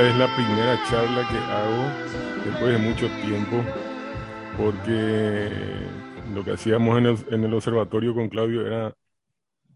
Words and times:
Esta 0.00 0.12
es 0.12 0.16
la 0.16 0.34
primera 0.34 0.80
charla 0.88 1.28
que 1.28 1.36
hago 1.36 2.50
después 2.50 2.72
de 2.72 2.78
mucho 2.78 3.06
tiempo, 3.22 3.62
porque 4.56 5.50
lo 6.32 6.42
que 6.42 6.52
hacíamos 6.52 6.96
en 6.96 7.06
el, 7.06 7.18
en 7.30 7.44
el 7.44 7.52
observatorio 7.52 8.14
con 8.14 8.30
Claudio 8.30 8.66
era, 8.66 8.94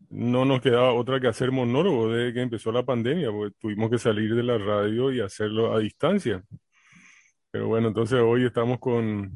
no 0.08 0.47
nos 0.47 0.62
quedaba 0.62 0.95
otra 0.95 1.20
que 1.20 1.28
hacer 1.28 1.52
monólogo 1.52 2.11
desde 2.11 2.33
que 2.33 2.41
empezó 2.41 2.72
la 2.72 2.86
pandemia, 2.86 3.30
porque 3.30 3.55
tuvimos 3.61 3.91
que 3.91 3.98
salir 3.98 4.34
de 4.34 4.42
la 4.42 4.56
radio 4.56 5.12
y 5.12 5.20
hacerlo 5.20 5.75
a 5.75 5.80
distancia. 5.80 6.42
Pero 7.50 7.69
bueno, 7.69 7.89
entonces 7.89 8.19
hoy 8.19 8.47
estamos 8.47 8.78
con 8.78 9.30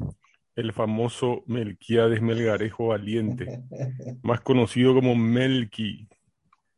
el 0.57 0.73
famoso 0.73 1.43
Melquiades 1.47 2.23
Melgarejo 2.23 2.87
Valiente, 2.87 3.61
más 4.23 4.41
conocido 4.41 4.95
como 4.95 5.15
Melqui, 5.15 6.09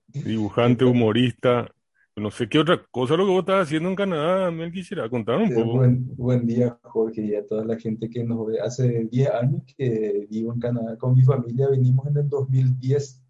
dibujante, 0.09 0.85
humorista. 0.85 1.73
No 2.17 2.31
sé 2.31 2.49
qué 2.49 2.59
otra 2.59 2.85
cosa 2.91 3.17
lo 3.17 3.25
que 3.25 3.31
vos 3.33 3.41
estás 3.41 3.67
haciendo 3.67 3.89
en 3.89 3.95
Canadá, 3.97 4.51
Mel, 4.51 4.73
quisiera 4.73 5.09
contar 5.09 5.39
un 5.39 5.51
Eh, 5.51 5.55
poco. 5.55 5.79
Buen, 5.79 6.17
buen 6.17 6.47
día, 6.47 6.79
Jorge, 6.83 7.23
y 7.23 7.35
a 7.35 7.47
toda 7.47 7.65
la 7.65 7.79
gente 7.79 8.11
que 8.11 8.25
nos 8.25 8.47
ve. 8.47 8.61
Hace 8.61 9.05
10 9.11 9.31
años 9.31 9.63
que 9.77 10.27
vivo 10.29 10.53
en 10.53 10.61
Canadá 10.61 10.97
con 10.99 11.15
mi 11.15 11.23
familia, 11.23 11.69
vinimos 11.71 12.07
en 12.09 12.17
el 12.19 12.29
2010 12.29 13.23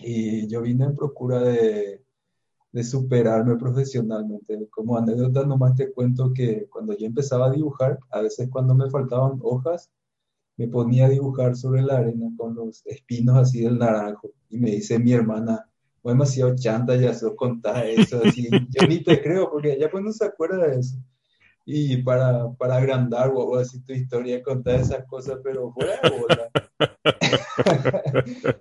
y 0.00 0.46
yo 0.48 0.60
vine 0.62 0.84
en 0.84 0.96
procura 0.96 1.40
de, 1.40 2.02
de 2.72 2.84
superarme 2.84 3.56
profesionalmente. 3.56 4.68
Como 4.70 4.98
anécdota, 4.98 5.46
nomás 5.46 5.74
te 5.74 5.90
cuento 5.92 6.32
que 6.34 6.66
cuando 6.68 6.94
yo 6.96 7.06
empezaba 7.06 7.46
a 7.46 7.50
dibujar, 7.52 7.98
a 8.10 8.20
veces 8.20 8.50
cuando 8.50 8.74
me 8.74 8.90
faltaban 8.90 9.38
hojas, 9.42 9.90
me 10.58 10.68
ponía 10.68 11.06
a 11.06 11.10
dibujar 11.10 11.56
sobre 11.56 11.82
la 11.82 11.98
arena 11.98 12.28
con 12.36 12.54
los 12.54 12.84
espinos 12.86 13.36
así 13.36 13.62
del 13.62 13.78
naranjo. 13.78 14.30
Y 14.50 14.58
me 14.58 14.72
dice 14.72 14.98
mi 14.98 15.12
hermana, 15.12 15.68
"Vos 16.06 16.12
demasiado 16.14 16.54
chanta, 16.56 16.96
ya 16.96 17.12
sos 17.14 17.34
contás 17.36 17.84
eso, 17.86 18.22
así. 18.22 18.48
Yo 18.70 18.84
ni 18.86 19.02
te 19.02 19.20
creo, 19.22 19.50
porque 19.50 19.72
ella 19.74 19.90
pues 19.90 20.04
no 20.04 20.12
se 20.12 20.24
acuerda 20.26 20.66
de 20.68 20.80
eso. 20.80 20.96
Y 21.66 21.98
para, 22.02 22.50
para 22.54 22.76
agrandar 22.78 23.32
o 23.34 23.56
así 23.56 23.80
tu 23.82 23.92
historia, 23.94 24.42
contar 24.42 24.80
esas 24.80 25.06
cosas, 25.06 25.38
pero 25.44 25.72
fuera. 25.72 26.50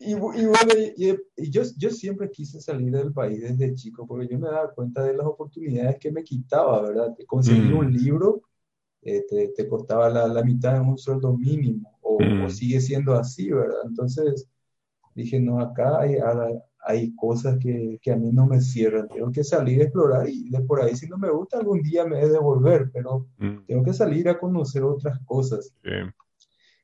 Y, 0.00 0.12
y 0.12 0.16
bueno, 0.16 0.72
y, 0.96 1.10
y- 1.36 1.50
yo, 1.50 1.62
yo 1.76 1.90
siempre 1.90 2.30
quise 2.30 2.60
salir 2.60 2.92
del 2.92 3.12
país 3.12 3.40
desde 3.42 3.74
chico, 3.74 4.06
porque 4.06 4.28
yo 4.28 4.38
me 4.38 4.48
daba 4.48 4.72
cuenta 4.72 5.02
de 5.04 5.14
las 5.14 5.26
oportunidades 5.26 5.98
que 5.98 6.12
me 6.12 6.22
quitaba, 6.24 6.82
¿verdad? 6.82 7.16
Conseguir 7.26 7.74
Mm. 7.74 7.78
un 7.78 7.92
libro 7.92 8.42
eh, 9.02 9.24
te, 9.28 9.48
te 9.56 9.68
costaba 9.68 10.10
la, 10.10 10.28
la 10.28 10.42
mitad 10.44 10.74
de 10.74 10.80
un 10.80 10.98
sueldo 10.98 11.36
mínimo, 11.36 11.98
o, 12.02 12.18
Mm. 12.24 12.44
o 12.44 12.50
sigue 12.50 12.80
siendo 12.80 13.14
así, 13.14 13.50
¿verdad? 13.50 13.80
Entonces 13.86 14.48
dije, 15.14 15.40
no, 15.40 15.60
acá 15.60 16.00
hay, 16.00 16.16
hay- 16.16 16.60
hay 16.84 17.14
cosas 17.14 17.58
que, 17.58 17.98
que 18.02 18.12
a 18.12 18.16
mí 18.16 18.30
no 18.32 18.46
me 18.46 18.60
cierran, 18.60 19.08
tengo 19.08 19.30
que 19.32 19.44
salir 19.44 19.80
a 19.80 19.84
explorar 19.84 20.28
y 20.28 20.48
de 20.50 20.60
por 20.62 20.80
ahí 20.82 20.96
si 20.96 21.06
no 21.08 21.18
me 21.18 21.30
gusta 21.30 21.58
algún 21.58 21.82
día 21.82 22.04
me 22.06 22.20
he 22.22 22.28
de 22.28 22.38
volver, 22.38 22.90
pero 22.92 23.26
Mm, 23.38 23.64
tengo 23.66 23.82
que 23.84 23.92
salir 23.92 24.28
a 24.28 24.38
conocer 24.38 24.82
otras 24.84 25.18
cosas. 25.24 25.72
sí. 25.82 25.90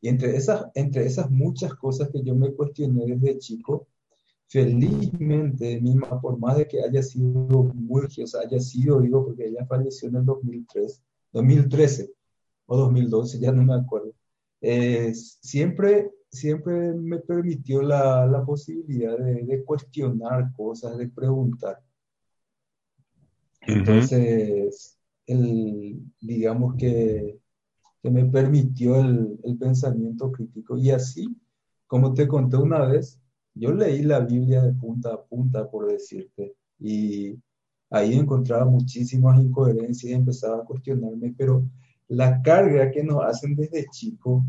Y 0.01 0.09
entre 0.09 0.37
esas, 0.37 0.67
entre 0.75 1.07
esas 1.07 1.31
muchas 1.31 1.75
cosas 1.75 2.11
que 2.11 2.23
yo 2.23 2.35
me 2.35 2.53
cuestioné 2.53 3.07
desde 3.07 3.39
chico, 3.39 3.89
felizmente 4.49 5.81
mi 5.81 5.95
mamá, 5.95 6.21
por 6.21 6.39
más 6.39 6.57
de 6.59 6.67
que 6.69 6.83
haya 6.83 7.03
sido 7.03 7.65
muy, 7.75 8.09
sea, 8.11 8.41
haya 8.43 8.61
sido, 8.61 9.01
digo, 9.01 9.25
porque 9.25 9.47
ella 9.47 9.65
falleció 9.67 10.09
en 10.09 10.17
el 10.17 10.25
2003, 10.25 11.03
2013 11.33 12.11
o 12.67 12.77
2012, 12.77 13.39
ya 13.41 13.53
no 13.53 13.63
me 13.65 13.75
acuerdo, 13.75 14.13
eh, 14.61 15.13
siempre, 15.15 16.11
siempre 16.35 16.93
me 16.93 17.19
permitió 17.21 17.83
la, 17.83 18.27
la 18.27 18.45
posibilidad 18.45 19.17
de, 19.19 19.45
de 19.45 19.65
cuestionar 19.65 20.53
cosas, 20.53 20.99
de 20.99 21.09
preguntar. 21.09 21.81
Entonces, 23.63 24.99
el, 25.27 26.03
digamos 26.21 26.77
que, 26.77 27.39
que 28.03 28.11
me 28.11 28.25
permitió 28.27 29.01
el, 29.01 29.39
el 29.43 29.57
pensamiento 29.57 30.31
crítico. 30.31 30.77
Y 30.77 30.91
así, 30.91 31.35
como 31.87 32.13
te 32.13 32.29
conté 32.29 32.57
una 32.57 32.85
vez, 32.85 33.19
yo 33.55 33.73
leí 33.73 34.03
la 34.03 34.21
Biblia 34.21 34.63
de 34.63 34.73
punta 34.73 35.15
a 35.15 35.23
punta, 35.23 35.71
por 35.71 35.91
decirte, 35.91 36.55
y 36.79 37.39
ahí 37.91 38.15
encontraba 38.15 38.65
muchísimas 38.65 39.41
incoherencias 39.41 40.11
y 40.11 40.15
empezaba 40.15 40.59
a 40.59 40.65
cuestionarme, 40.65 41.33
pero 41.39 41.65
la 42.09 42.43
carga 42.43 42.91
que 42.91 43.05
nos 43.05 43.23
hacen 43.25 43.55
desde 43.55 43.87
chico 43.91 44.45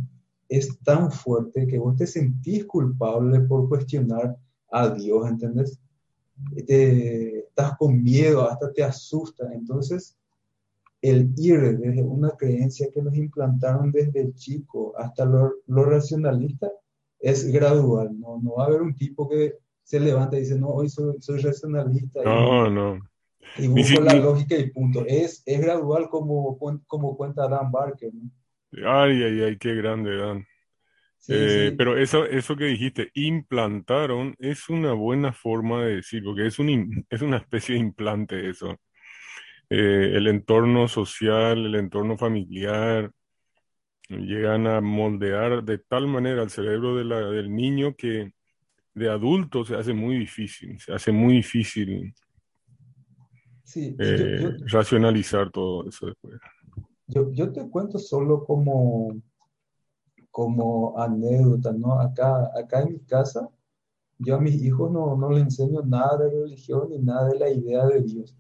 es 0.50 0.78
tan 0.84 1.12
fuerte 1.12 1.66
que 1.68 1.78
vos 1.80 1.96
te 1.96 2.06
sentís 2.08 2.66
culpable 2.66 3.40
por 3.42 3.68
cuestionar 3.70 4.36
a 4.72 4.90
Dios, 4.90 5.28
¿entendés? 5.28 5.80
te, 6.68 7.40
estás 7.40 7.78
con 7.78 8.04
miedo, 8.04 8.50
hasta 8.50 8.72
te 8.74 8.84
asusta. 8.84 9.52
Entonces, 9.54 10.18
el 11.02 11.34
ir 11.38 11.78
desde 11.78 12.04
una 12.04 12.32
creencia 12.32 12.90
que 12.94 13.02
nos 13.02 13.16
implantaron 13.16 13.92
desde 13.92 14.34
chico 14.34 14.94
hasta 14.98 15.26
lo, 15.26 15.54
lo 15.68 15.86
racionalista 15.86 16.70
es 17.20 17.46
gradual. 17.48 18.20
¿no? 18.20 18.40
no 18.42 18.56
va 18.56 18.64
a 18.64 18.68
haber 18.68 18.82
un 18.82 18.96
tipo 18.96 19.28
que 19.30 19.56
se 19.84 20.00
levanta 20.00 20.36
y 20.38 20.42
dice, 20.42 20.60
no, 20.60 20.70
hoy 20.70 20.90
soy, 20.90 21.16
soy 21.22 21.40
racionalista 21.40 22.22
y, 22.22 22.26
No, 22.26 22.70
no. 22.70 23.00
y 23.58 23.68
busco 23.68 23.84
si- 23.98 24.02
la 24.02 24.14
ni- 24.14 24.22
lógica 24.22 24.58
y 24.58 24.70
punto. 24.72 25.04
Es, 25.08 25.42
es 25.46 25.62
gradual 25.62 26.10
como, 26.10 26.58
como 26.88 27.16
cuenta 27.16 27.48
Dan 27.48 27.72
Barker. 27.72 28.14
¿no? 28.14 28.30
Ay, 28.74 29.24
ay, 29.24 29.42
ay, 29.44 29.58
qué 29.58 29.74
grande, 29.76 30.18
Dan. 30.18 30.46
Sí, 31.18 31.34
Eh, 31.34 31.70
sí. 31.72 31.76
pero 31.78 31.98
eso, 31.98 32.26
eso 32.26 32.56
que 32.56 32.66
dijiste, 32.66 33.10
implantaron, 33.16 34.36
es 34.40 34.70
una 34.70 34.94
buena 34.94 35.34
forma 35.34 35.84
de 35.86 35.98
decir, 35.98 36.24
porque 36.24 36.48
es 36.48 36.60
un, 36.60 36.70
es 37.10 37.22
una 37.22 37.38
especie 37.38 37.76
de 37.76 37.82
implante 37.82 38.50
eso. 38.50 38.78
Eh, 39.70 40.12
el 40.16 40.28
entorno 40.28 40.88
social, 40.88 41.66
el 41.66 41.76
entorno 41.76 42.18
familiar, 42.18 43.12
llegan 44.10 44.68
a 44.68 44.82
moldear 44.82 45.64
de 45.64 45.80
tal 45.80 46.08
manera 46.08 46.44
el 46.44 46.50
cerebro 46.50 46.96
de 46.96 47.06
la- 47.06 47.30
del 47.32 47.54
niño 47.56 47.96
que 47.96 48.32
de 48.94 49.10
adulto 49.10 49.66
se 49.66 49.76
hace 49.76 49.94
muy 49.94 50.18
difícil, 50.20 50.80
se 50.80 50.94
hace 50.94 51.12
muy 51.12 51.36
difícil 51.36 52.14
Sí, 53.64 53.96
yo, 53.98 54.06
eh, 54.06 54.38
yo, 54.40 54.52
racionalizar 54.68 55.50
todo 55.52 55.90
eso 55.90 56.06
después. 56.08 56.40
Yo, 57.08 57.32
yo 57.32 57.52
te 57.52 57.68
cuento 57.70 58.00
solo 58.00 58.44
como, 58.44 59.16
como 60.32 61.00
anécdota, 61.00 61.72
¿no? 61.72 62.00
Acá, 62.00 62.52
acá 62.58 62.82
en 62.82 62.94
mi 62.94 63.00
casa, 63.00 63.50
yo 64.18 64.36
a 64.36 64.40
mis 64.40 64.62
hijos 64.62 64.92
no, 64.92 65.16
no 65.16 65.30
les 65.30 65.44
enseño 65.44 65.82
nada 65.84 66.18
de 66.18 66.30
religión 66.30 66.90
ni 66.90 67.00
nada 67.00 67.30
de 67.30 67.40
la 67.40 67.50
idea 67.50 67.86
de 67.86 68.02
Dios. 68.02 68.36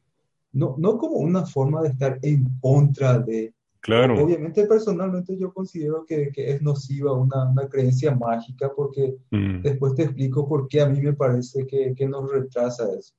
No, 0.51 0.75
no 0.77 0.97
como 0.97 1.17
una 1.17 1.45
forma 1.45 1.81
de 1.81 1.89
estar 1.89 2.19
en 2.21 2.47
contra 2.59 3.19
de... 3.19 3.53
Claro, 3.81 4.23
Obviamente, 4.23 4.65
personalmente 4.65 5.37
yo 5.37 5.53
considero 5.53 6.05
que, 6.05 6.31
que 6.31 6.51
es 6.51 6.61
nociva 6.61 7.13
una, 7.13 7.51
una 7.51 7.67
creencia 7.67 8.15
mágica 8.15 8.71
porque 8.75 9.15
mm, 9.29 9.61
después 9.61 9.93
te 9.93 10.03
explico 10.03 10.47
por 10.47 10.67
qué 10.67 10.81
a 10.81 10.89
mí 10.89 10.99
me 10.99 11.13
parece 11.13 11.67
que, 11.67 11.93
que 11.93 12.07
nos 12.07 12.31
retrasa 12.31 12.91
eso. 12.91 13.13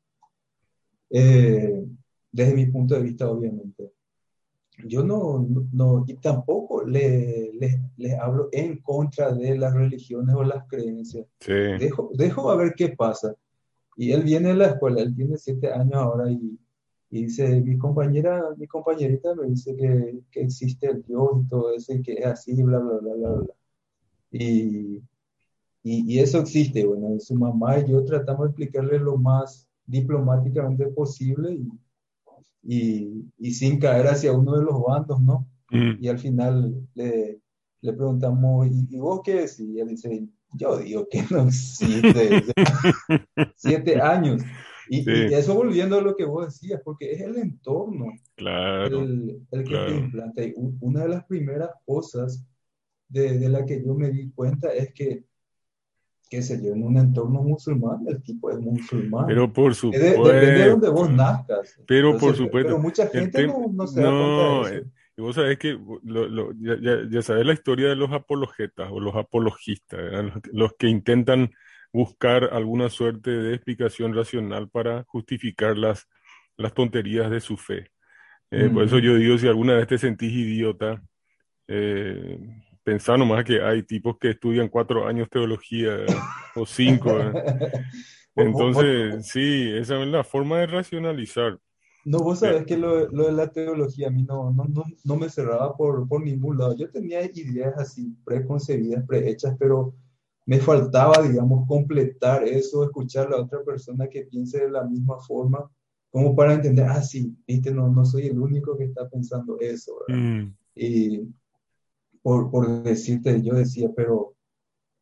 Eh, 1.10 1.86
desde 2.32 2.54
mi 2.54 2.66
punto 2.66 2.96
de 2.96 3.02
vista, 3.02 3.30
obviamente. 3.30 3.92
Yo 4.84 5.02
no, 5.02 5.46
no, 5.72 6.04
y 6.06 6.14
tampoco 6.14 6.84
le, 6.84 7.52
le- 7.54 7.80
les 7.96 8.14
hablo 8.18 8.48
en 8.52 8.78
contra 8.80 9.32
de 9.32 9.56
las 9.58 9.74
religiones 9.74 10.34
o 10.34 10.44
las 10.44 10.66
creencias. 10.68 11.26
sí, 11.40 11.52
Dejo, 11.78 12.10
dejo 12.14 12.50
a 12.50 12.56
ver 12.56 12.74
qué 12.76 12.88
pasa. 12.90 13.34
Y 13.96 14.12
él 14.12 14.22
viene 14.24 14.50
a 14.50 14.54
la 14.54 14.66
escuela, 14.68 15.00
él 15.02 15.14
tiene 15.14 15.38
siete 15.38 15.72
años 15.72 15.94
ahora 15.94 16.30
y, 16.30 16.58
y 17.10 17.24
dice, 17.24 17.60
mi 17.62 17.78
compañera, 17.78 18.42
mi 18.58 18.66
compañerita 18.66 19.34
me 19.34 19.48
dice 19.48 19.74
que, 19.76 20.20
que 20.30 20.42
existe 20.42 20.88
el 20.88 21.02
Dios 21.04 21.30
y 21.44 21.48
todo 21.48 21.72
eso 21.74 21.94
y 21.94 22.02
que 22.02 22.14
es 22.14 22.26
así, 22.26 22.62
bla, 22.62 22.78
bla, 22.78 22.98
bla, 22.98 23.14
bla, 23.14 23.30
bla. 23.32 23.54
Y, 24.32 25.02
y, 25.82 26.14
y 26.14 26.18
eso 26.18 26.38
existe. 26.40 26.84
Bueno, 26.86 27.18
su 27.20 27.34
mamá 27.34 27.78
y 27.80 27.90
yo 27.90 28.04
tratamos 28.04 28.46
de 28.46 28.50
explicarle 28.50 28.98
lo 28.98 29.16
más 29.16 29.68
diplomáticamente 29.86 30.86
posible 30.88 31.52
y, 31.54 31.68
y, 32.62 33.24
y 33.38 33.52
sin 33.52 33.78
caer 33.78 34.06
hacia 34.08 34.32
uno 34.32 34.56
de 34.58 34.64
los 34.64 34.82
bandos, 34.82 35.20
¿no? 35.22 35.46
mm, 35.70 36.00
Y 36.00 36.08
al 36.08 36.18
final 36.18 36.86
le, 36.94 37.40
le 37.80 37.92
preguntamos, 37.92 38.66
¿y, 38.68 38.86
y 38.90 38.98
vos 38.98 39.20
qué 39.24 39.34
decís? 39.34 39.60
Y 39.60 39.80
él 39.80 39.88
dice, 39.88 40.28
yo 40.54 40.78
digo 40.78 41.08
que 41.10 41.24
no 41.30 41.42
existe. 41.48 42.44
Siete 43.56 44.00
años. 44.00 44.42
Y, 44.88 45.02
sí, 45.02 45.10
y 45.28 45.34
eso 45.34 45.54
volviendo 45.54 45.98
a 45.98 46.02
lo 46.02 46.14
que 46.16 46.24
vos 46.24 46.46
decías, 46.46 46.80
porque 46.84 47.12
es 47.12 47.20
el 47.20 47.36
entorno 47.38 48.06
claro, 48.36 49.02
el, 49.02 49.46
el 49.50 49.68
que 49.68 49.78
te 49.78 49.94
claro. 49.94 49.94
implanta. 49.94 50.44
Y 50.44 50.54
una 50.80 51.02
de 51.02 51.08
las 51.08 51.24
primeras 51.26 51.70
cosas 51.84 52.44
de, 53.08 53.38
de 53.38 53.48
la 53.48 53.64
que 53.64 53.82
yo 53.84 53.94
me 53.94 54.10
di 54.10 54.30
cuenta 54.32 54.72
es 54.72 54.92
que, 54.94 55.24
qué 56.30 56.42
sé 56.42 56.62
yo, 56.62 56.72
en 56.72 56.84
un 56.84 56.98
entorno 56.98 57.42
musulmán, 57.42 58.04
el 58.08 58.22
tipo 58.22 58.50
es 58.50 58.58
musulmán. 58.60 59.28
Pero 59.28 59.52
por 59.52 59.74
Eh, 59.90 59.98
de- 59.98 60.18
depende 60.22 60.60
de 60.62 60.70
donde 60.70 60.88
vos 60.88 61.10
supuesto, 61.10 61.14
nazcas. 61.16 61.76
pero 61.86 62.16
por 62.18 62.30
Entonces, 62.30 62.36
pe- 62.38 62.42
supuesto, 62.44 62.68
pero 62.68 62.78
mucha 62.78 63.06
gente 63.08 63.42
no, 63.42 63.68
no 63.72 63.86
se 63.86 64.00
da 64.00 64.16
cuenta 64.16 64.42
de 64.42 64.60
no, 64.60 64.62
eso. 64.62 64.78
eh, 64.78 64.84
y 65.16 65.22
vos 65.22 65.34
sabés 65.36 65.58
que 65.58 65.78
lo- 66.04 66.28
lo- 66.28 66.52
ya, 66.60 66.76
ya, 66.80 66.98
ya 67.10 67.22
sabés 67.22 67.46
la 67.46 67.52
historia 67.54 67.88
de 67.88 67.96
los 67.96 68.12
apologetas 68.12 68.88
o 68.92 69.00
los 69.00 69.14
apologistas. 69.16 70.00
Los, 70.24 70.42
que 70.42 70.50
los 70.52 70.72
que 70.78 70.88
intentan 70.88 71.50
buscar 71.92 72.44
alguna 72.52 72.90
suerte 72.90 73.30
de 73.30 73.54
explicación 73.54 74.14
racional 74.14 74.68
para 74.68 75.04
justificar 75.04 75.76
las, 75.78 76.06
las 76.56 76.74
tonterías 76.74 77.30
de 77.30 77.40
su 77.40 77.56
fe. 77.56 77.90
Eh, 78.50 78.70
por 78.70 78.84
eso 78.84 78.98
yo 79.00 79.16
digo, 79.16 79.38
si 79.38 79.48
alguna 79.48 79.74
vez 79.76 79.88
te 79.88 79.98
sentís 79.98 80.32
idiota, 80.32 81.02
eh, 81.68 82.38
pensá 82.86 83.16
nomás 83.18 83.44
que 83.44 83.62
hay 83.62 83.82
tipos 83.84 84.18
que 84.18 84.30
estudian 84.30 84.68
cuatro 84.70 85.06
años 85.08 85.28
teología. 85.30 85.90
O 86.54 86.66
cinco, 86.66 87.18
vos- 88.36 88.86
Entonces, 88.88 89.26
sí, 89.28 89.70
esa 89.74 90.00
es 90.02 90.08
la 90.08 90.22
forma 90.24 90.58
de 90.60 90.66
racionalizar. 90.66 91.58
no, 92.04 92.20
vos 92.20 92.40
Eh, 92.42 92.54
sabés 92.54 92.64
que 92.66 92.76
lo, 92.76 93.08
lo 93.08 93.26
de 93.26 93.32
la 93.32 93.50
teología 93.50 94.08
a 94.08 94.10
mí 94.10 94.22
no, 94.22 94.52
no, 94.52 94.64
no, 94.66 94.84
no 95.04 95.16
me 95.16 95.28
cerraba 95.28 95.76
por, 95.76 96.06
por 96.08 96.22
ningún 96.22 96.58
lado. 96.58 96.76
Yo 96.76 96.90
tenía 96.90 97.24
ideas 97.24 97.74
así 97.78 98.16
preconcebidas, 98.24 99.04
prehechas, 99.06 99.56
pero 99.58 99.94
me 100.46 100.60
faltaba, 100.60 101.22
digamos, 101.22 101.66
completar 101.66 102.44
eso, 102.44 102.84
escuchar 102.84 103.26
a 103.28 103.30
la 103.30 103.42
otra 103.42 103.64
persona 103.64 104.08
que 104.08 104.22
piense 104.26 104.60
de 104.60 104.70
la 104.70 104.84
misma 104.84 105.18
forma, 105.20 105.68
como 106.10 106.36
para 106.36 106.54
entender, 106.54 106.86
ah, 106.88 107.02
sí, 107.02 107.36
viste, 107.46 107.72
no, 107.72 107.88
no 107.90 108.04
soy 108.04 108.26
el 108.28 108.38
único 108.38 108.76
que 108.78 108.84
está 108.84 109.08
pensando 109.10 109.58
eso, 109.60 109.98
¿verdad? 110.08 110.22
mm, 110.22 110.56
Y 110.76 111.22
por, 112.26 112.50
por 112.50 112.82
decirte, 112.82 113.40
yo 113.40 113.54
decía, 113.54 113.88
pero, 113.94 114.34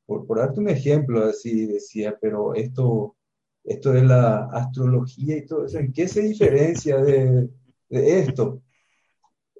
por, 0.06 0.26
por 0.26 0.38
darte 0.38 0.60
un 0.60 0.68
ejemplo, 0.68 1.24
así 1.24 1.66
decía, 1.66 2.18
pero 2.20 2.54
esto, 2.54 3.16
esto 3.64 3.92
de 3.92 4.04
la 4.04 4.46
astrología 4.52 5.38
y 5.38 5.46
todo 5.46 5.64
eso, 5.64 5.78
¿en 5.78 5.90
qué 5.94 6.06
se 6.06 6.20
diferencia 6.20 6.98
de, 6.98 7.48
de 7.88 8.20
esto? 8.20 8.60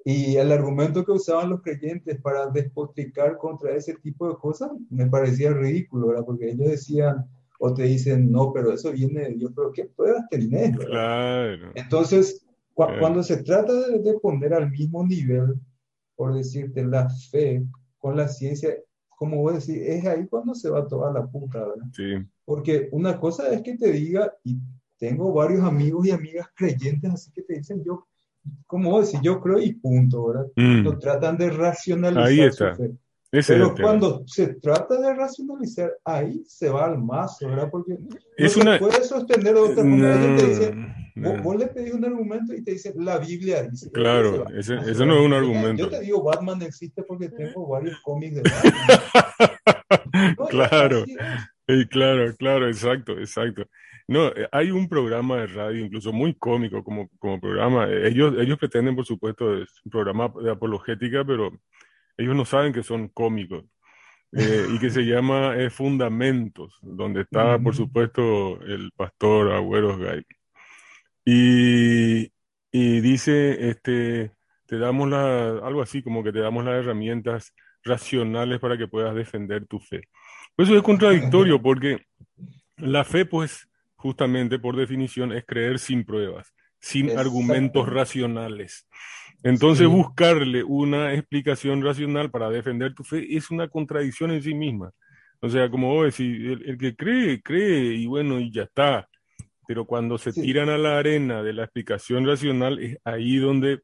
Y 0.03 0.35
el 0.37 0.51
argumento 0.51 1.03
que 1.03 1.11
usaban 1.13 1.49
los 1.49 1.63
creyentes 1.63 2.21
para 2.21 2.47
despotricar 2.51 3.35
contra 3.39 3.75
ese 3.75 3.95
tipo 3.95 4.29
de 4.29 4.35
cosas 4.35 4.69
me 4.91 5.07
parecía 5.07 5.51
ridículo, 5.51 6.09
¿verdad? 6.09 6.23
Porque 6.23 6.51
ellos 6.51 6.69
decían, 6.69 7.25
o 7.59 7.73
te 7.73 7.81
dicen, 7.83 8.31
no, 8.31 8.53
pero 8.53 8.73
eso 8.73 8.91
viene 8.91 9.21
de 9.21 9.33
Dios, 9.33 9.51
pero 9.55 9.71
¿qué 9.71 9.85
pruebas 9.85 10.25
tenés, 10.29 10.77
claro, 10.77 11.71
Entonces, 11.73 12.45
cu- 12.75 12.85
claro. 12.85 12.99
cuando 12.99 13.23
se 13.23 13.37
trata 13.41 13.73
de, 13.73 13.99
de 14.03 14.19
poner 14.19 14.53
al 14.53 14.69
mismo 14.69 15.03
nivel, 15.03 15.55
por 16.15 16.33
decirte, 16.33 16.85
la 16.85 17.09
fe 17.09 17.65
con 17.97 18.15
la 18.15 18.27
ciencia, 18.27 18.75
como 19.09 19.37
vos 19.41 19.53
decís, 19.65 19.81
es 19.85 20.05
ahí 20.05 20.27
cuando 20.27 20.53
se 20.55 20.69
va 20.69 20.87
toda 20.87 21.11
la 21.11 21.25
puta, 21.25 21.59
¿verdad? 21.59 21.85
Sí, 21.93 22.03
Porque 22.43 22.89
una 22.91 23.19
cosa 23.19 23.49
es 23.49 23.61
que 23.61 23.77
te 23.77 23.91
diga, 23.91 24.31
y 24.43 24.57
tengo 24.97 25.33
varios 25.33 25.63
amigos 25.63 26.05
y 26.07 26.11
amigas 26.11 26.47
creyentes, 26.55 27.11
así 27.11 27.31
que 27.31 27.41
te 27.41 27.55
dicen, 27.57 27.83
yo, 27.83 28.07
como 28.67 28.91
vos 28.91 29.07
decís, 29.07 29.21
yo 29.23 29.41
creo 29.41 29.59
y 29.59 29.73
punto, 29.73 30.27
¿verdad? 30.27 30.47
mm, 30.55 30.83
No 30.83 30.97
tratan 30.99 31.37
de 31.37 31.45
ahí 31.45 31.51
racionalizar 31.57 32.51
su 32.53 32.65
está, 32.65 32.75
fe. 32.75 32.91
Ese 33.39 33.53
es 33.53 33.59
Pero 33.59 33.75
cuando 33.81 34.23
se 34.27 34.55
trata 34.55 34.99
de 34.99 35.13
racionalizar, 35.13 35.91
ahí 36.03 36.43
se 36.47 36.69
va 36.69 36.85
al 36.85 36.97
mazo, 37.01 37.47
¿verdad? 37.47 37.69
Porque 37.71 37.93
no 37.99 38.07
Es 38.37 38.53
se 38.53 38.61
una... 38.61 38.79
puede 38.79 39.03
sostener 39.03 39.53
de 39.53 39.59
otra 39.59 39.75
forma. 39.83 40.13
Ellos 40.15 40.41
te 40.41 40.47
dicen, 40.47 40.95
No, 41.15 41.29
Vos, 41.29 41.37
no, 41.37 41.43
vos 41.43 41.55
le 41.57 41.67
pedís 41.67 41.93
un 41.93 42.03
argumento 42.05 42.53
y 42.53 42.61
te 42.63 42.71
dicen, 42.71 42.93
la 42.97 43.17
Biblia 43.19 43.63
dice, 43.63 43.85
y 43.85 43.89
se 43.89 43.91
claro, 43.91 44.45
ese, 44.49 44.75
No 44.75 44.83
se 44.83 44.91
ese 44.91 44.99
va. 45.01 45.05
no 45.05 45.19
es 45.19 45.25
un 45.25 45.33
argumento. 45.33 45.83
yo 45.83 45.89
te 45.89 46.01
digo, 46.01 46.23
Batman 46.23 46.61
existe 46.63 47.03
porque 47.03 47.29
tengo 47.29 47.67
varios 47.67 47.99
cómics 48.01 48.35
de 48.35 48.41
Batman. 48.49 50.35
No, 50.37 50.45
y 50.45 50.47
Claro, 50.49 51.03
es. 51.05 51.17
eh, 51.67 51.87
claro, 51.89 52.35
claro, 52.37 52.67
exacto, 52.67 53.13
exacto. 53.19 53.65
No, 54.07 54.27
eh, 54.27 54.47
hay 54.51 54.71
un 54.71 54.87
programa 54.87 55.37
de 55.37 55.47
radio, 55.47 55.83
incluso 55.85 56.13
muy 56.13 56.33
cómico 56.35 56.83
como, 56.83 57.09
como 57.17 57.39
programa. 57.39 57.87
Eh, 57.89 58.07
Ellos, 58.09 58.35
ellos 58.39 58.57
pretenden, 58.59 58.95
por 58.95 59.05
supuesto, 59.05 59.57
es 59.57 59.69
un 59.83 59.91
programa 59.91 60.31
de 60.43 60.51
apologética, 60.51 61.23
pero 61.25 61.51
ellos 62.17 62.35
no 62.35 62.45
saben 62.45 62.73
que 62.73 62.83
son 62.83 63.09
cómicos. 63.09 63.65
eh, 64.33 64.67
y 64.69 64.79
que 64.79 64.89
se 64.89 65.01
llama 65.05 65.55
eh, 65.57 65.69
Fundamentos, 65.69 66.77
donde 66.81 67.21
está, 67.21 67.59
por 67.59 67.75
supuesto, 67.75 68.61
el 68.61 68.91
pastor 68.95 69.51
Agüeros 69.53 69.99
Gay. 69.99 70.23
Y, 71.25 72.31
y 72.71 73.01
dice, 73.01 73.69
este, 73.69 74.31
te 74.65 74.77
damos 74.77 75.09
la, 75.09 75.59
algo 75.65 75.81
así 75.81 76.03
como 76.03 76.23
que 76.23 76.31
te 76.31 76.39
damos 76.39 76.65
las 76.65 76.75
herramientas 76.75 77.53
racionales 77.83 78.59
para 78.59 78.77
que 78.77 78.87
puedas 78.87 79.15
defender 79.15 79.65
tu 79.67 79.79
fe. 79.79 80.01
Pues 80.55 80.69
eso 80.69 80.77
es 80.77 80.83
contradictorio 80.83 81.61
porque 81.61 82.05
la 82.77 83.03
fe, 83.03 83.25
pues, 83.25 83.67
justamente 83.95 84.59
por 84.59 84.75
definición, 84.75 85.31
es 85.31 85.45
creer 85.45 85.79
sin 85.79 86.03
pruebas, 86.05 86.53
sin 86.79 87.17
argumentos 87.17 87.87
racionales. 87.87 88.87
Entonces, 89.45 89.87
Sí, 89.87 89.93
buscarle 89.93 90.63
una 90.63 91.13
explicación 91.13 91.83
racional 91.83 92.31
para 92.31 92.49
defender 92.49 92.95
tu 92.95 93.03
fe 93.03 93.27
es 93.29 93.51
una 93.51 93.67
contradicción 93.67 94.31
en 94.31 94.41
sí 94.41 94.55
misma. 94.55 94.91
O 95.39 95.47
sea, 95.49 95.69
como 95.69 95.93
vos 95.93 96.05
decís, 96.05 96.35
el, 96.43 96.67
el 96.67 96.77
que 96.79 96.95
cree, 96.95 97.43
cree 97.43 97.93
y 97.93 98.07
bueno, 98.07 98.39
y 98.39 98.51
ya 98.51 98.63
está. 98.63 99.07
Pero 99.67 99.85
cuando 99.85 100.17
se 100.17 100.31
sí, 100.31 100.41
tiran 100.41 100.69
a 100.69 100.79
la 100.79 100.97
arena 100.97 101.43
de 101.43 101.53
la 101.53 101.63
explicación 101.63 102.25
racional, 102.25 102.79
es 102.79 102.97
ahí 103.03 103.37
donde 103.37 103.81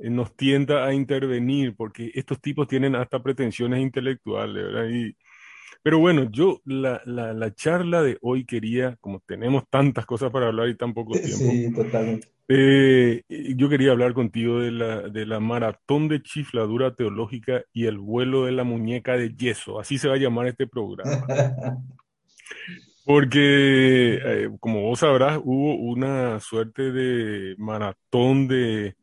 eh, 0.00 0.10
nos 0.10 0.36
tienta 0.36 0.84
a 0.84 0.92
intervenir, 0.92 1.76
porque 1.76 2.10
estos 2.14 2.40
tipos 2.40 2.66
tienen 2.66 2.96
hasta 2.96 3.22
pretensiones 3.22 3.80
intelectuales, 3.80 4.64
¿verdad? 4.64 4.88
Y, 4.88 5.16
pero 5.88 6.00
bueno, 6.00 6.30
yo 6.30 6.60
la, 6.66 7.00
la, 7.06 7.32
la 7.32 7.54
charla 7.54 8.02
de 8.02 8.18
hoy 8.20 8.44
quería, 8.44 8.96
como 9.00 9.20
tenemos 9.20 9.64
tantas 9.70 10.04
cosas 10.04 10.30
para 10.30 10.48
hablar 10.48 10.68
y 10.68 10.76
tan 10.76 10.92
poco 10.92 11.12
tiempo, 11.18 11.50
sí, 11.50 11.72
totalmente. 11.72 12.28
eh, 12.46 13.22
yo 13.56 13.70
quería 13.70 13.92
hablar 13.92 14.12
contigo 14.12 14.60
de 14.60 14.70
la, 14.70 15.08
de 15.08 15.24
la 15.24 15.40
maratón 15.40 16.08
de 16.08 16.22
chifladura 16.22 16.94
teológica 16.94 17.62
y 17.72 17.86
el 17.86 17.96
vuelo 17.96 18.44
de 18.44 18.52
la 18.52 18.64
muñeca 18.64 19.16
de 19.16 19.34
yeso. 19.34 19.80
Así 19.80 19.96
se 19.96 20.08
va 20.08 20.16
a 20.16 20.18
llamar 20.18 20.48
este 20.48 20.66
programa. 20.66 21.26
Porque, 23.06 24.20
eh, 24.22 24.50
como 24.60 24.82
vos 24.82 24.98
sabrás, 24.98 25.40
hubo 25.42 25.74
una 25.76 26.38
suerte 26.40 26.92
de 26.92 27.54
maratón 27.56 28.46
de, 28.46 28.94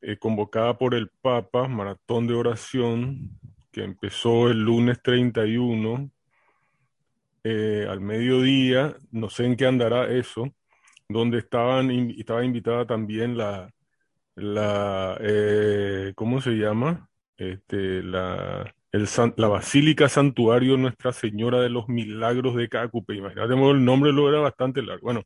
eh, 0.00 0.16
convocada 0.18 0.76
por 0.76 0.96
el 0.96 1.08
Papa, 1.22 1.68
maratón 1.68 2.26
de 2.26 2.34
oración, 2.34 3.30
que 3.74 3.82
empezó 3.82 4.48
el 4.48 4.60
lunes 4.60 5.02
31 5.02 6.08
eh, 7.42 7.86
al 7.90 8.00
mediodía, 8.00 8.96
no 9.10 9.28
sé 9.28 9.46
en 9.46 9.56
qué 9.56 9.66
andará 9.66 10.06
eso, 10.06 10.54
donde 11.08 11.38
estaban, 11.38 11.90
estaba 12.16 12.44
invitada 12.44 12.86
también 12.86 13.36
la, 13.36 13.68
la, 14.36 15.18
eh, 15.20 16.12
¿cómo 16.14 16.40
se 16.40 16.52
llama? 16.52 17.08
Este, 17.36 18.04
la, 18.04 18.72
el 18.92 19.08
la 19.36 19.48
Basílica 19.48 20.08
Santuario 20.08 20.76
Nuestra 20.76 21.12
Señora 21.12 21.60
de 21.60 21.68
los 21.68 21.88
Milagros 21.88 22.54
de 22.54 22.68
Cacupe. 22.68 23.16
Imagínate, 23.16 23.54
el 23.54 23.84
nombre 23.84 24.12
lo 24.12 24.28
era 24.28 24.38
bastante 24.38 24.82
largo. 24.82 25.02
Bueno, 25.02 25.24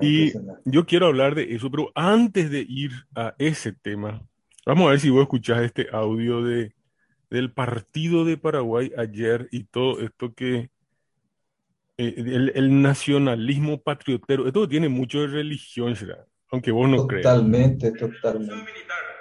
y 0.00 0.32
yo 0.64 0.86
quiero 0.86 1.08
hablar 1.08 1.34
de 1.34 1.54
eso, 1.54 1.70
pero 1.70 1.92
antes 1.94 2.50
de 2.50 2.64
ir 2.66 2.92
a 3.14 3.34
ese 3.38 3.74
tema, 3.74 4.22
vamos 4.64 4.86
a 4.86 4.90
ver 4.92 5.00
si 5.00 5.10
vos 5.10 5.22
escuchás 5.22 5.60
este 5.60 5.88
audio 5.92 6.42
de, 6.42 6.72
del 7.30 7.52
partido 7.52 8.24
de 8.24 8.36
Paraguay 8.36 8.92
ayer 8.96 9.48
y 9.50 9.64
todo 9.64 10.00
esto 10.00 10.34
que 10.34 10.70
eh, 11.98 12.14
el, 12.16 12.52
el 12.54 12.82
nacionalismo 12.82 13.80
patriotero, 13.82 14.46
esto 14.46 14.68
tiene 14.68 14.88
mucho 14.88 15.20
de 15.20 15.26
religión, 15.28 15.94
será, 15.96 16.24
aunque 16.50 16.70
vos 16.70 16.88
no 16.88 17.06
creas. 17.06 17.24
Totalmente, 17.24 17.92
totalmente. 17.92 18.54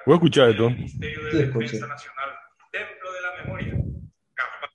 Voy 0.05 0.13
a 0.13 0.15
escuchar 0.17 0.49
esto. 0.49 0.69
Ministerio 0.69 1.23
de 1.25 1.31
Sí, 1.31 1.37
Defensa. 1.37 1.87
Nacional, 1.87 2.29
Templo 2.71 3.11
de 3.13 3.21
la 3.21 3.43
Memoria, 3.43 3.83
capaz 4.33 4.71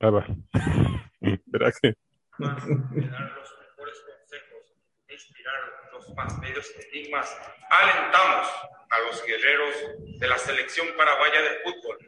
Ah, 0.00 0.10
va. 0.10 0.26
Espera 1.20 1.72
que- 1.82 1.88
de 1.88 2.44
dar 2.46 3.32
los 3.34 3.50
mejores 3.58 3.98
consejos 4.06 4.76
e 5.08 5.14
inspirar 5.14 5.54
los 5.92 6.14
más 6.14 6.40
bellos 6.40 6.72
enigmas, 6.92 7.36
alentamos 7.68 8.46
a 8.90 8.98
los 9.06 9.24
guerreros 9.26 9.74
de 10.20 10.28
la 10.28 10.38
selección 10.38 10.86
paraguaya 10.96 11.40
de 11.42 11.48
fútbol, 11.64 11.98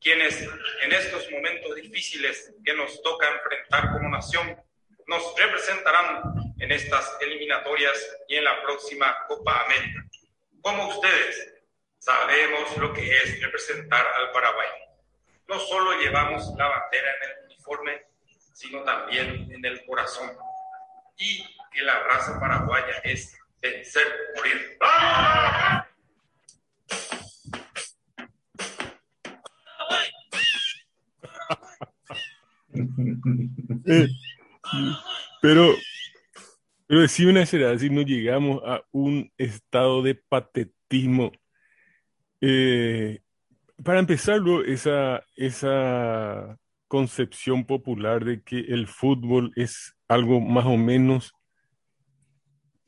quienes 0.00 0.40
en 0.82 0.92
estos 0.92 1.30
momentos 1.30 1.74
difíciles 1.74 2.54
que 2.64 2.74
nos 2.74 3.02
toca 3.02 3.28
enfrentar 3.28 3.92
como 3.92 4.08
nación, 4.08 4.56
nos 5.06 5.34
representarán 5.36 6.22
en 6.58 6.72
estas 6.72 7.16
eliminatorias 7.20 8.16
y 8.28 8.36
en 8.36 8.44
la 8.44 8.62
próxima 8.62 9.16
Copa 9.26 9.64
América. 9.64 10.04
Como 10.60 10.88
ustedes, 10.88 11.54
sabemos 11.98 12.76
lo 12.76 12.92
que 12.92 13.10
es 13.10 13.40
representar 13.40 14.06
al 14.06 14.32
Paraguay. 14.32 14.68
No 15.48 15.58
solo 15.58 15.98
llevamos 15.98 16.44
la 16.56 16.68
bandera 16.68 17.10
en 17.22 17.30
el 17.30 17.44
uniforme, 17.46 18.02
sino 18.52 18.82
también 18.82 19.50
en 19.50 19.64
el 19.64 19.84
corazón. 19.86 20.36
Y 21.16 21.44
que 21.72 21.82
la 21.82 22.00
raza 22.00 22.38
paraguaya 22.38 23.00
es 23.02 23.36
vencer 23.60 24.06
morir. 24.36 24.78
Eh, 33.86 34.08
Pero, 35.40 35.72
pero 36.86 37.00
decime 37.00 37.30
una 37.30 37.46
seriedad, 37.46 37.78
si 37.78 37.90
no 37.90 38.02
llegamos 38.02 38.60
a 38.66 38.82
un 38.90 39.30
estado 39.38 40.02
de 40.02 40.16
patetismo. 40.16 41.30
Eh, 42.40 43.20
para 43.84 44.00
empezar, 44.00 44.38
luego, 44.40 44.64
esa, 44.64 45.22
esa 45.36 46.58
concepción 46.88 47.64
popular 47.64 48.24
de 48.24 48.42
que 48.42 48.58
el 48.58 48.88
fútbol 48.88 49.52
es 49.54 49.94
algo 50.08 50.40
más 50.40 50.66
o 50.66 50.76
menos 50.76 51.32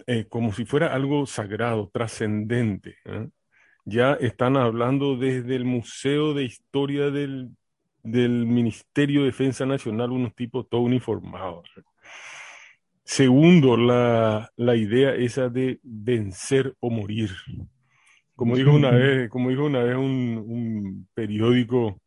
eh, 0.07 0.27
como 0.29 0.53
si 0.53 0.65
fuera 0.65 0.93
algo 0.93 1.25
sagrado, 1.27 1.89
trascendente. 1.93 2.97
¿eh? 3.05 3.29
Ya 3.85 4.15
están 4.15 4.57
hablando 4.57 5.17
desde 5.17 5.55
el 5.55 5.65
Museo 5.65 6.35
de 6.35 6.45
Historia 6.45 7.11
del, 7.11 7.51
del 8.03 8.47
Ministerio 8.47 9.21
de 9.21 9.27
Defensa 9.27 9.67
Nacional, 9.67 10.11
unos 10.11 10.35
tipos 10.35 10.69
todo 10.69 10.83
uniformados. 10.83 11.69
Segundo, 13.05 13.77
la, 13.77 14.51
la 14.57 14.77
idea 14.77 15.15
esa 15.15 15.49
de 15.49 15.81
vencer 15.83 16.75
o 16.81 16.91
morir. 16.91 17.31
Como 18.37 18.57
dijo 18.57 18.73
una 18.73 18.91
vez, 18.91 19.29
como 19.29 19.51
dijo 19.51 19.65
una 19.65 19.83
vez 19.83 19.97
un, 19.97 20.45
un 20.47 21.09
periódico 21.13 22.01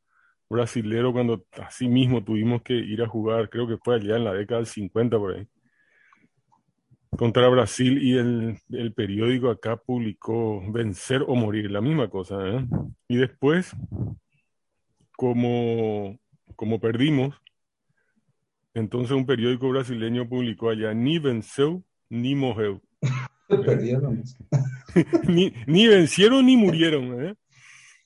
brasilero 0.49 1.11
cuando 1.11 1.45
así 1.61 1.87
mismo 1.87 2.23
tuvimos 2.23 2.61
que 2.61 2.73
ir 2.73 3.01
a 3.01 3.07
jugar, 3.07 3.49
creo 3.49 3.67
que 3.67 3.77
fue 3.77 3.95
allá 3.95 4.15
en 4.15 4.23
la 4.23 4.33
década 4.33 4.59
del 4.59 4.67
50 4.67 5.17
por 5.17 5.35
ahí, 5.35 5.47
contra 7.17 7.49
Brasil 7.49 8.01
y 8.01 8.17
el, 8.17 8.57
el 8.69 8.93
periódico 8.93 9.49
acá 9.49 9.77
publicó 9.77 10.61
vencer 10.71 11.23
o 11.27 11.35
morir, 11.35 11.69
la 11.71 11.81
misma 11.81 12.09
cosa. 12.09 12.37
¿eh? 12.47 12.65
Y 13.07 13.17
después, 13.17 13.75
como, 15.15 16.19
como 16.55 16.79
perdimos, 16.79 17.35
entonces 18.73 19.11
un 19.11 19.25
periódico 19.25 19.69
brasileño 19.69 20.27
publicó 20.27 20.69
allá 20.69 20.93
ni 20.93 21.19
venceu 21.19 21.83
ni 22.09 22.35
morreu. 22.35 22.81
Perdieron. 23.47 24.23
ni, 25.27 25.53
ni 25.67 25.87
vencieron 25.87 26.45
ni 26.45 26.57
murieron. 26.57 27.23
¿eh? 27.23 27.35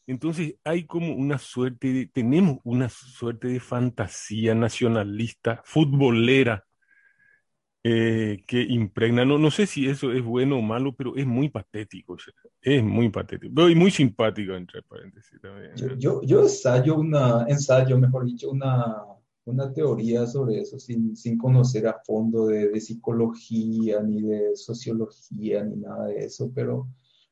Entonces 0.08 0.56
hay 0.64 0.86
como 0.86 1.14
una 1.14 1.38
suerte 1.38 1.94
de, 1.94 2.08
tenemos 2.08 2.60
una 2.64 2.90
suerte 2.90 3.48
de 3.48 3.60
fantasía 3.60 4.56
nacionalista, 4.56 5.62
futbolera, 5.64 6.67
eh, 7.90 8.44
que 8.46 8.62
impregna. 8.62 9.24
No, 9.24 9.38
no 9.38 9.50
sé 9.50 9.66
si 9.66 9.88
eso 9.88 10.12
es 10.12 10.22
bueno 10.24 10.58
o 10.58 10.62
malo, 10.62 10.94
pero 10.94 11.16
es 11.16 11.26
muy 11.26 11.48
patético. 11.50 12.14
o 12.14 12.20
sea, 12.20 12.34
es 12.62 12.84
muy 12.84 13.10
patético. 13.10 13.70
Y 13.70 13.76
muy 13.76 13.92
simpático, 13.92 14.54
entre 14.54 14.82
paréntesis 14.82 15.40
también. 15.42 15.72
Yo, 15.76 15.96
yo, 15.98 16.22
yo 16.24 16.42
ensayo 16.42 16.96
una, 16.96 17.46
ensayo, 17.48 17.98
mejor 17.98 18.26
dicho, 18.26 18.50
una, 18.52 18.96
una 19.46 19.72
teoría 19.72 20.26
sobre 20.26 20.60
eso 20.60 20.78
sin, 20.80 21.16
sin 21.16 21.38
conocer 21.38 21.88
a 21.88 22.02
fondo 22.06 22.48
de, 22.48 22.70
de 22.70 22.82
psicología, 22.82 24.02
ni 24.02 24.22
de 24.22 24.56
sociología, 24.56 25.64
ni 25.64 25.78
nada 25.78 26.08
de 26.08 26.26
eso, 26.26 26.52
pero 26.54 26.88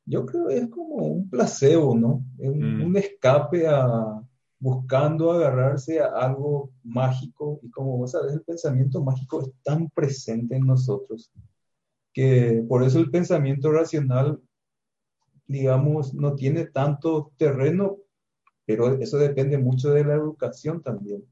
yo 0.06 0.24
creo 0.24 0.46
que 0.48 0.58
es 0.58 0.68
como 0.68 0.94
un 0.96 1.28
placebo, 1.28 1.96
¿no? 1.98 2.24
Es 2.38 2.48
un, 2.48 2.78
Mm. 2.78 2.84
un 2.86 2.96
escape 2.96 3.66
a 3.66 4.22
buscando 4.58 5.32
agarrarse 5.32 6.00
a 6.00 6.06
algo 6.06 6.70
mágico 6.82 7.60
y 7.62 7.70
como 7.70 7.98
vos 7.98 8.12
sabés, 8.12 8.32
el 8.32 8.42
pensamiento 8.42 9.02
mágico 9.02 9.42
es 9.42 9.52
tan 9.62 9.88
presente 9.90 10.56
en 10.56 10.66
nosotros 10.66 11.30
que 12.12 12.64
por 12.66 12.82
eso 12.82 12.98
el 12.98 13.10
pensamiento 13.10 13.70
racional, 13.70 14.40
digamos, 15.46 16.14
no 16.14 16.34
tiene 16.34 16.64
tanto 16.66 17.32
terreno 17.36 17.98
pero 18.66 18.98
eso 18.98 19.16
depende 19.16 19.56
mucho 19.58 19.92
de 19.92 20.04
la 20.04 20.14
educación 20.14 20.82
también. 20.82 21.24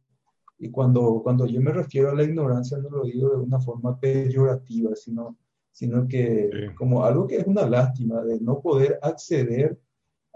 Y 0.57 0.71
cuando, 0.71 1.21
cuando 1.23 1.47
yo 1.47 1.61
me 1.61 1.73
refiero 1.73 2.11
a 2.11 2.14
la 2.14 2.23
ignorancia, 2.23 2.78
no 2.78 2.88
lo 2.88 3.02
digo 3.02 3.31
de 3.31 3.38
una 3.38 3.61
forma 3.61 3.99
peyorativa, 3.99 4.95
sino, 4.95 5.37
sino 5.73 6.07
que 6.07 6.49
Sí. 6.52 6.75
como 6.76 7.04
algo 7.04 7.26
que 7.26 7.38
es 7.38 7.47
una 7.47 7.69
lástima 7.69 8.23
de 8.23 8.40
no 8.40 8.61
poder 8.61 9.00
acceder 9.02 9.76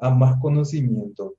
a 0.00 0.10
más 0.10 0.40
conocimiento. 0.40 1.36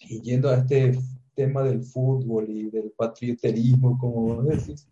Y 0.00 0.20
yendo 0.20 0.48
a 0.48 0.58
este 0.58 0.98
tema 1.34 1.62
del 1.62 1.82
fútbol 1.82 2.48
y 2.48 2.70
del 2.70 2.90
patrioterismo, 2.96 3.98
como 3.98 4.34
vos 4.34 4.46
decís, 4.46 4.88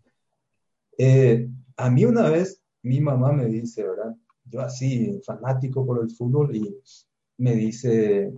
eh, 0.97 1.47
a 1.75 1.89
mí 1.89 2.05
una 2.05 2.29
vez 2.29 2.61
mi 2.83 2.99
mamá 2.99 3.31
me 3.31 3.45
dice, 3.45 3.83
¿verdad? 3.83 4.15
Yo 4.45 4.61
así, 4.61 5.19
fanático 5.25 5.85
por 5.85 6.01
el 6.01 6.09
fútbol, 6.09 6.55
y 6.55 6.75
me 7.37 7.53
dice, 7.55 8.33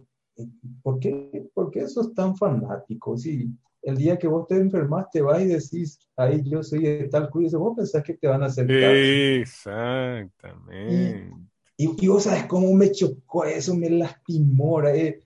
¿por 0.82 1.00
qué, 1.00 1.50
por 1.54 1.70
qué 1.72 1.88
sos 1.88 2.14
tan 2.14 2.36
fanático? 2.36 3.18
Si 3.18 3.50
el 3.84 3.96
día 3.96 4.18
que 4.18 4.28
vos 4.28 4.48
te 4.48 4.56
enfermas 4.56 5.10
te 5.12 5.22
vas 5.22 5.42
y 5.42 5.46
decís, 5.48 6.00
ahí 6.18 6.42
yo 6.44 6.64
soy 6.64 6.82
de 6.84 7.08
tal 7.10 7.30
club, 7.30 7.48
y 7.48 7.56
vos 7.56 7.78
pensás 7.78 8.04
que 8.04 8.16
te 8.16 8.28
van 8.28 8.44
a 8.44 8.48
hacer 8.48 8.68
caso. 8.68 8.94
Exactamente. 9.42 11.32
Y, 11.78 12.06
y 12.06 12.08
vos 12.08 12.24
sabes 12.24 12.46
cómo 12.46 12.74
me 12.74 12.92
chocó 12.92 13.46
eso, 13.46 13.76
me 13.76 13.90
lastimó. 13.90 14.84
eh. 14.88 15.22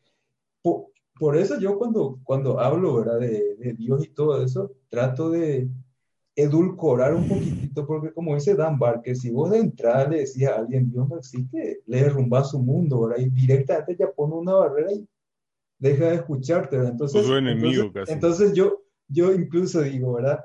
Por, 0.61 0.92
por 1.23 1.37
eso 1.37 1.57
yo 1.57 1.77
cuando, 1.77 2.19
cuando 2.25 2.59
hablo 2.59 2.95
¿verdad? 2.97 3.17
De, 3.17 3.55
de 3.55 3.73
Dios 3.75 4.03
y 4.03 4.09
todo 4.09 4.43
eso, 4.43 4.73
trato 4.89 5.29
de 5.29 5.69
edulcorar 6.35 7.15
un 7.15 7.25
poquitito, 7.29 7.87
porque 7.87 8.11
como 8.11 8.35
dice 8.35 8.55
Dan 8.55 8.77
Barker, 8.77 9.15
si 9.15 9.31
vos 9.31 9.49
de 9.49 9.59
entrada 9.59 10.09
le 10.09 10.17
decís 10.17 10.45
a 10.45 10.57
alguien 10.57 10.91
Dios 10.91 11.07
no 11.07 11.17
existe, 11.17 11.79
le 11.85 12.01
derrumbas 12.01 12.49
su 12.51 12.59
mundo, 12.59 12.99
¿verdad? 12.99 13.23
Y 13.23 13.29
directamente 13.29 13.95
ya 13.97 14.11
pone 14.11 14.35
una 14.35 14.53
barrera 14.55 14.91
y 14.91 15.07
deja 15.79 16.07
de 16.09 16.15
escucharte, 16.15 16.75
¿verdad? 16.75 16.91
Entonces, 16.91 17.25
enemigo 17.29 17.67
entonces, 17.69 17.91
casi. 17.93 18.11
entonces 18.11 18.53
yo, 18.53 18.81
yo 19.07 19.31
incluso 19.33 19.79
digo, 19.81 20.11
¿verdad? 20.15 20.41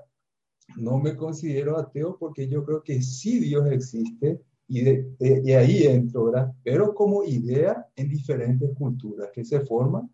No 0.76 1.00
me 1.00 1.16
considero 1.16 1.76
ateo 1.76 2.16
porque 2.20 2.46
yo 2.46 2.64
creo 2.64 2.84
que 2.84 3.02
sí 3.02 3.40
Dios 3.40 3.66
existe 3.72 4.40
y, 4.68 4.82
de, 4.82 5.10
de- 5.18 5.42
y 5.44 5.52
ahí 5.54 5.82
entro, 5.88 6.26
¿verdad? 6.26 6.52
Pero 6.62 6.94
como 6.94 7.24
idea 7.24 7.84
en 7.96 8.08
diferentes 8.08 8.70
culturas 8.78 9.30
que 9.34 9.44
se 9.44 9.58
forman 9.62 10.08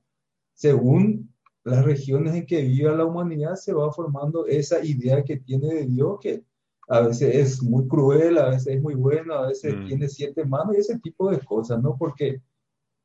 según 0.54 1.32
las 1.64 1.84
regiones 1.84 2.34
en 2.34 2.46
que 2.46 2.62
vive 2.62 2.94
la 2.96 3.04
humanidad, 3.04 3.54
se 3.56 3.73
va 3.73 3.92
formando 3.92 4.46
esa 4.46 4.84
idea 4.84 5.23
que 5.25 5.38
tiene 5.38 5.68
de 5.75 5.87
Dios 5.87 6.18
que 6.20 6.44
a 6.88 7.00
veces 7.00 7.34
es 7.34 7.62
muy 7.62 7.88
cruel, 7.88 8.37
a 8.38 8.50
veces 8.50 8.76
es 8.76 8.82
muy 8.82 8.94
bueno, 8.94 9.34
a 9.34 9.49
veces 9.49 9.75
Mm. 9.75 9.87
tiene 9.87 10.08
siete 10.08 10.44
manos 10.44 10.76
y 10.76 10.80
ese 10.80 10.99
tipo 11.00 11.30
de 11.30 11.40
cosas, 11.40 11.82
¿no? 11.82 11.96
Porque 11.99 12.40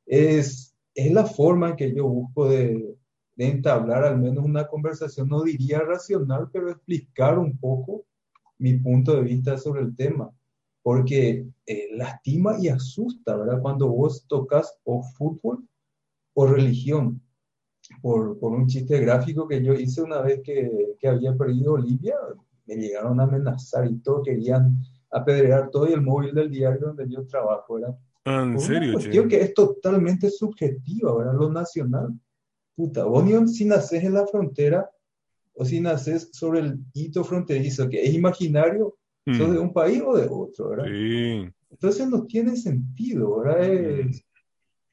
es, 0.06 0.76
es 0.94 1.12
la 1.14 1.26
forma 1.26 1.70
en 1.70 1.76
que 1.76 1.94
yo 1.96 2.08
busco 2.08 2.50
de, 2.50 2.96
de 3.36 3.48
entablar 3.48 4.04
al 4.04 4.20
menos 4.20 4.44
una 4.44 4.68
conversación, 4.68 5.30
no 5.30 5.44
diría 5.44 5.80
racional, 5.80 6.50
pero 6.52 6.70
explicar 6.72 7.40
un 7.40 7.58
poco 7.58 8.06
mi 8.58 8.74
punto 8.78 9.16
de 9.16 9.22
vista 9.24 9.58
sobre 9.58 9.82
el 9.82 9.96
tema. 9.96 10.30
porque 10.82 11.46
eh, 11.66 11.90
lastima 11.94 12.58
y 12.60 12.70
asusta, 12.70 13.36
¿verdad? 13.38 13.62
Cuando 13.62 13.90
vos 13.90 14.26
tocas 14.28 14.78
o 14.84 15.04
fútbol 15.04 15.68
o 16.34 16.48
religión. 16.48 17.22
Por, 18.02 18.40
por 18.40 18.54
un 18.54 18.68
chiste 18.68 19.00
gráfico 19.00 19.48
que 19.48 19.62
yo 19.64 19.74
hice 19.74 20.02
una 20.02 20.22
vez 20.22 20.42
que, 20.44 20.96
que 21.00 21.08
había 21.08 21.36
perdido 21.36 21.74
Olivia, 21.74 22.16
me 22.66 22.76
llegaron 22.76 23.20
a 23.20 23.24
amenazar 23.24 23.90
y 23.90 23.98
todo, 23.98 24.22
querían 24.22 24.78
apedrear 25.12 25.70
todo 25.70 25.90
y 25.90 25.94
el 25.94 26.02
móvil 26.02 26.34
del 26.34 26.50
diario 26.50 26.88
donde 26.88 27.10
yo 27.10 27.26
trabajo, 27.26 27.76
¿verdad? 27.76 27.98
Ah, 28.26 28.44
¿En 28.44 28.60
serio, 28.60 28.80
una 28.80 28.86
che? 28.86 28.94
cuestión 28.94 29.28
que 29.28 29.42
es 29.42 29.54
totalmente 29.54 30.30
subjetiva, 30.30 31.18
¿verdad? 31.18 31.34
Lo 31.34 31.52
nacional. 31.52 32.14
Puta, 32.76 33.04
vos 33.06 33.24
ni 33.26 33.48
si 33.48 33.66
naces 33.66 34.04
en 34.04 34.14
la 34.14 34.26
frontera 34.28 34.90
o 35.56 35.66
si 35.66 35.82
naces 35.82 36.30
sobre 36.32 36.60
el 36.62 36.80
hito 36.94 37.24
fronterizo, 37.24 37.90
que 37.90 38.04
es 38.06 38.14
imaginario, 38.14 38.96
Mm, 39.26 39.38
sos 39.38 39.52
de 39.52 39.60
un 39.60 39.74
país 39.74 40.02
o 40.06 40.16
de 40.16 40.28
otro, 40.30 40.70
¿verdad? 40.70 40.86
Sí, 40.88 41.50
Entonces 41.70 42.10
no 42.10 42.26
tiene 42.26 42.56
sentido, 42.56 43.40
¿verdad? 43.40 43.64
Es- 43.64 44.24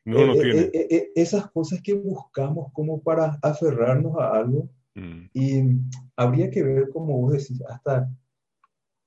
no, 0.06 0.26
no 0.26 0.32
eh, 0.34 0.40
tiene. 0.40 0.60
eh, 0.60 0.70
eh, 0.72 0.86
eh, 0.90 1.12
esas 1.16 1.50
cosas 1.50 1.82
que 1.82 1.92
buscamos 1.94 2.72
como 2.72 3.00
para 3.02 3.38
aferrarnos 3.42 4.16
a 4.18 4.30
algo 4.38 4.68
Mm, 4.96 5.28
y 5.34 5.62
habría 6.16 6.50
que 6.50 6.62
ver, 6.62 6.88
como 6.88 7.20
vos 7.20 7.32
decís, 7.32 7.62
hasta 7.68 8.10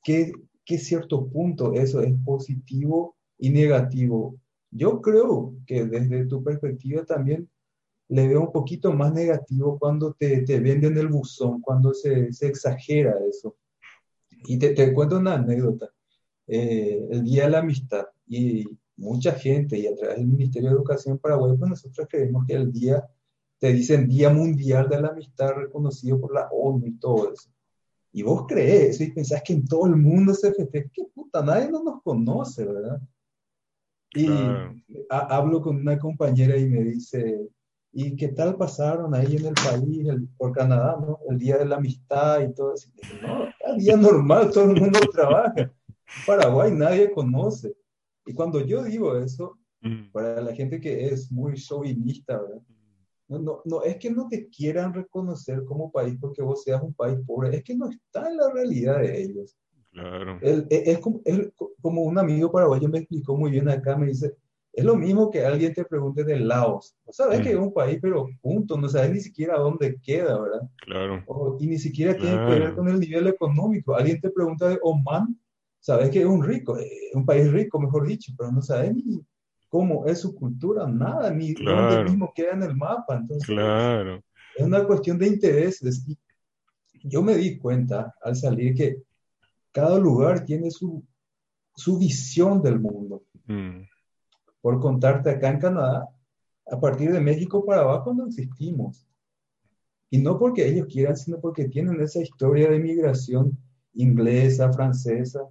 qué, 0.03 0.31
qué 0.63 0.77
cierto 0.77 1.27
punto 1.27 1.73
eso 1.73 2.01
es 2.01 2.13
positivo 2.23 3.15
y 3.39 3.49
negativo. 3.49 4.35
Yo 4.69 5.01
creo 5.01 5.55
que 5.65 5.85
desde 5.85 6.25
tu 6.27 6.43
perspectiva 6.43 7.03
también 7.05 7.49
le 8.07 8.27
veo 8.27 8.41
un 8.41 8.51
poquito 8.51 8.93
más 8.93 9.13
negativo 9.13 9.79
cuando 9.79 10.13
te, 10.13 10.41
te 10.43 10.59
venden 10.59 10.95
el 10.97 11.07
buzón, 11.07 11.59
cuando 11.61 11.93
se, 11.93 12.31
se 12.33 12.47
exagera 12.47 13.15
eso. 13.27 13.55
Y 14.45 14.59
te, 14.59 14.75
te 14.75 14.93
cuento 14.93 15.17
una 15.17 15.33
anécdota. 15.35 15.89
Eh, 16.45 17.07
el 17.09 17.23
Día 17.23 17.45
de 17.45 17.49
la 17.49 17.59
Amistad 17.59 18.05
y 18.27 18.77
mucha 18.99 19.31
gente 19.33 19.77
y 19.79 19.87
a 19.87 19.95
través 19.95 20.17
del 20.17 20.27
Ministerio 20.27 20.69
de 20.69 20.75
Educación 20.75 21.17
Paraguay, 21.17 21.55
pues 21.57 21.69
nosotros 21.69 22.07
creemos 22.09 22.45
que 22.45 22.53
el 22.53 22.71
día, 22.71 23.07
te 23.57 23.73
dicen 23.73 24.07
Día 24.07 24.29
Mundial 24.29 24.87
de 24.89 25.01
la 25.01 25.09
Amistad 25.09 25.51
reconocido 25.53 26.19
por 26.19 26.33
la 26.33 26.47
ONU 26.51 26.85
y 26.85 26.91
todo 26.99 27.33
eso. 27.33 27.49
Y 28.11 28.23
vos 28.23 28.45
crees 28.47 28.95
eso 28.95 29.03
y 29.03 29.11
pensás 29.11 29.41
que 29.43 29.53
en 29.53 29.65
todo 29.65 29.85
el 29.85 29.95
mundo 29.95 30.33
se 30.33 30.53
festeja. 30.53 30.89
¿Qué 30.93 31.03
puta? 31.13 31.41
Nadie 31.43 31.69
no 31.69 31.83
nos 31.83 32.01
conoce, 32.01 32.65
¿verdad? 32.65 32.99
Y 34.13 34.25
Claro. 34.25 34.75
ha- 35.09 35.37
hablo 35.37 35.61
con 35.61 35.75
una 35.77 35.99
compañera 35.99 36.57
y 36.57 36.67
me 36.67 36.83
dice, 36.83 37.47
¿y 37.91 38.15
qué 38.15 38.29
tal 38.29 38.55
pasaron 38.55 39.13
ahí 39.13 39.35
en 39.35 39.45
el 39.45 39.53
país, 39.55 40.07
el- 40.07 40.27
por 40.37 40.51
Canadá, 40.51 40.97
¿no? 40.99 41.19
El 41.29 41.37
Día 41.37 41.57
de 41.57 41.65
la 41.65 41.75
Amistad 41.77 42.41
y 42.41 42.53
todo 42.53 42.73
eso. 42.73 42.89
Y 42.89 43.01
dije, 43.01 43.13
no, 43.21 43.45
día 43.77 43.95
normal, 43.97 44.51
todo 44.51 44.71
el 44.71 44.79
mundo 44.81 44.99
trabaja. 45.11 45.71
Paraguay 46.25 46.71
nadie 46.71 47.11
conoce. 47.11 47.75
Y 48.29 48.33
cuando 48.35 48.61
yo 48.63 48.83
digo 48.83 49.17
eso, 49.17 49.57
mm, 49.81 50.11
para 50.11 50.39
la 50.41 50.53
gente 50.53 50.79
que 50.79 51.07
es 51.07 51.31
muy 51.31 51.55
chauvinista, 51.55 52.39
¿verdad? 52.39 52.61
No, 53.27 53.39
no, 53.39 53.61
no 53.65 53.83
es 53.83 53.97
que 53.97 54.11
no 54.11 54.27
te 54.27 54.47
quieran 54.49 54.93
reconocer 54.93 55.63
como 55.65 55.91
país 55.91 56.15
porque 56.21 56.43
vos 56.43 56.63
seas 56.63 56.81
un 56.83 56.93
país 56.93 57.17
pobre, 57.25 57.55
es 57.55 57.63
que 57.63 57.75
no 57.75 57.89
está 57.89 58.29
en 58.29 58.37
la 58.37 58.51
realidad 58.51 58.99
de 58.99 59.23
ellos. 59.23 59.55
claro. 59.91 60.37
El- 60.41 60.67
es, 60.69 60.87
es 60.87 60.99
como, 60.99 61.21
es 61.25 61.49
como 61.81 62.03
un 62.03 62.19
amigo 62.19 62.51
paraguayo 62.51 62.87
me 62.87 62.99
explicó 62.99 63.35
muy 63.35 63.49
bien 63.49 63.67
acá, 63.67 63.97
me 63.97 64.07
dice, 64.07 64.35
es 64.73 64.85
lo 64.85 64.95
mismo 64.95 65.31
que 65.31 65.43
alguien 65.43 65.73
te 65.73 65.83
pregunte 65.85 66.23
de 66.23 66.39
Laos. 66.39 66.95
No 67.07 67.11
sabes 67.13 67.39
Mm. 67.39 67.43
que 67.43 67.49
es 67.51 67.55
un 67.57 67.73
país, 67.73 67.97
pero 67.99 68.27
punto, 68.41 68.77
no 68.77 68.87
sabes 68.87 69.11
ni 69.11 69.19
siquiera 69.21 69.57
dónde 69.57 69.97
queda, 70.03 70.39
¿verdad? 70.39 70.69
Claro. 70.85 71.23
O- 71.25 71.57
y 71.59 71.65
ni 71.65 71.79
siquiera 71.79 72.15
tiene 72.15 72.37
que 72.45 72.59
ver 72.59 72.75
con 72.75 72.87
el 72.89 72.99
nivel 72.99 73.25
económico. 73.27 73.95
Alguien 73.95 74.21
te 74.21 74.29
pregunta 74.29 74.69
de 74.69 74.77
Oman, 74.83 75.35
sabes 75.79 76.09
que 76.09 76.19
es 76.21 76.25
un 76.25 76.43
rico, 76.43 76.77
eh, 76.77 76.89
un 77.13 77.25
país 77.25 77.51
rico, 77.51 77.79
mejor 77.79 78.07
dicho, 78.07 78.33
pero 78.37 78.51
no 78.51 78.61
sabes 78.61 78.93
ni 78.93 79.21
cómo 79.67 80.05
es 80.07 80.19
su 80.19 80.35
cultura, 80.35 80.87
nada, 80.87 81.31
ni 81.31 81.53
Claro. 81.53 81.87
dónde 81.87 82.03
mismo 82.11 82.31
queda 82.33 82.53
en 82.53 82.63
el 82.63 82.75
mapa. 82.75 83.15
Entonces, 83.15 83.47
Claro. 83.47 84.23
es 84.55 84.65
una 84.65 84.83
cuestión 84.85 85.17
de 85.17 85.27
intereses. 85.27 86.05
Y 86.07 86.17
yo 87.03 87.21
me 87.21 87.35
di 87.35 87.57
cuenta 87.57 88.13
al 88.23 88.35
salir 88.35 88.73
que 88.73 89.01
cada 89.71 89.97
lugar 89.99 90.43
tiene 90.43 90.71
su, 90.71 91.03
su 91.75 91.97
visión 91.99 92.61
del 92.61 92.79
mundo. 92.79 93.23
Mm, 93.45 93.81
Por 94.61 94.79
contarte, 94.81 95.29
acá 95.29 95.49
en 95.49 95.59
Canadá, 95.59 96.09
a 96.69 96.79
partir 96.79 97.11
de 97.13 97.19
México 97.21 97.63
para 97.65 97.81
abajo 97.81 98.13
no 98.13 98.27
existimos. 98.27 99.05
Y 100.09 100.17
no 100.17 100.37
porque 100.37 100.67
ellos 100.67 100.87
quieran, 100.87 101.15
sino 101.15 101.39
porque 101.39 101.69
tienen 101.69 102.01
esa 102.01 102.21
historia 102.21 102.69
de 102.69 102.79
migración 102.79 103.57
inglesa, 103.93 104.73
francesa, 104.73 105.41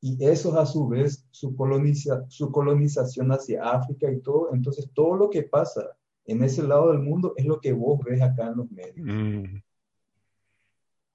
y 0.00 0.24
eso 0.24 0.58
a 0.58 0.64
su 0.66 0.88
vez, 0.88 1.26
su, 1.30 1.54
coloniza- 1.54 2.24
su 2.28 2.50
colonización 2.50 3.30
hacia 3.32 3.62
África 3.70 4.10
y 4.10 4.20
todo. 4.20 4.48
Entonces, 4.54 4.88
todo 4.94 5.14
lo 5.14 5.28
que 5.30 5.42
pasa 5.42 5.96
en 6.24 6.42
ese 6.42 6.62
lado 6.62 6.90
del 6.90 7.00
mundo 7.00 7.34
es 7.36 7.44
lo 7.44 7.60
que 7.60 7.72
vos 7.72 8.00
ves 8.04 8.20
acá 8.22 8.48
en 8.48 8.56
los 8.56 8.70
medios. 8.70 8.96
mm, 9.06 9.56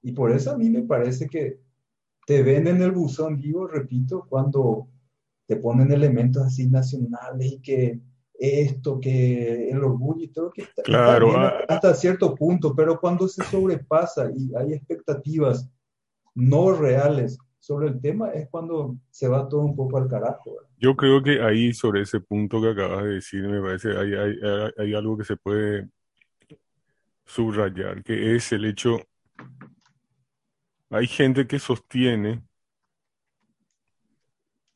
Y 0.02 0.12
por 0.12 0.30
eso 0.30 0.52
a 0.52 0.56
mí 0.58 0.70
me 0.70 0.82
parece 0.82 1.26
que 1.28 1.58
te 2.26 2.42
ven 2.42 2.66
en 2.68 2.80
el 2.82 2.92
buzón, 2.92 3.40
digo, 3.40 3.66
repito, 3.66 4.26
cuando 4.28 4.88
te 5.46 5.56
ponen 5.56 5.92
elementos 5.92 6.42
así 6.44 6.66
nacionales 6.68 7.52
y 7.52 7.58
que 7.60 8.00
esto, 8.38 9.00
que 9.00 9.70
el 9.70 9.82
orgullo 9.82 10.22
y 10.24 10.28
todo, 10.28 10.50
que 10.50 10.62
está, 10.62 10.82
Claro, 10.82 11.30
ah. 11.36 11.54
hasta 11.68 11.94
cierto 11.94 12.34
punto, 12.34 12.74
pero 12.74 13.00
cuando 13.00 13.26
se 13.28 13.42
sobrepasa 13.44 14.30
y 14.36 14.54
hay 14.54 14.74
expectativas 14.74 15.68
no 16.34 16.72
reales 16.72 17.38
sobre 17.66 17.88
el 17.88 18.00
tema, 18.00 18.30
es 18.30 18.48
cuando 18.48 18.96
se 19.10 19.26
va 19.26 19.48
todo 19.48 19.62
un 19.62 19.74
poco 19.74 19.98
al 19.98 20.08
carajo. 20.08 20.56
Yo 20.78 20.94
creo 20.94 21.20
que 21.20 21.42
ahí, 21.42 21.72
sobre 21.72 22.02
ese 22.02 22.20
punto 22.20 22.62
que 22.62 22.68
acabas 22.70 23.02
de 23.04 23.14
decir, 23.14 23.42
me 23.42 23.60
parece 23.60 23.88
hay, 23.96 24.14
hay, 24.14 24.38
hay- 24.78 24.94
algo 24.94 25.18
que 25.18 25.24
se 25.24 25.36
puede 25.36 25.88
subrayar, 27.24 28.02
que 28.02 28.36
es 28.36 28.52
el 28.52 28.64
hecho, 28.64 28.98
hay 30.90 31.06
gente 31.06 31.46
que 31.46 31.58
sostiene 31.58 32.42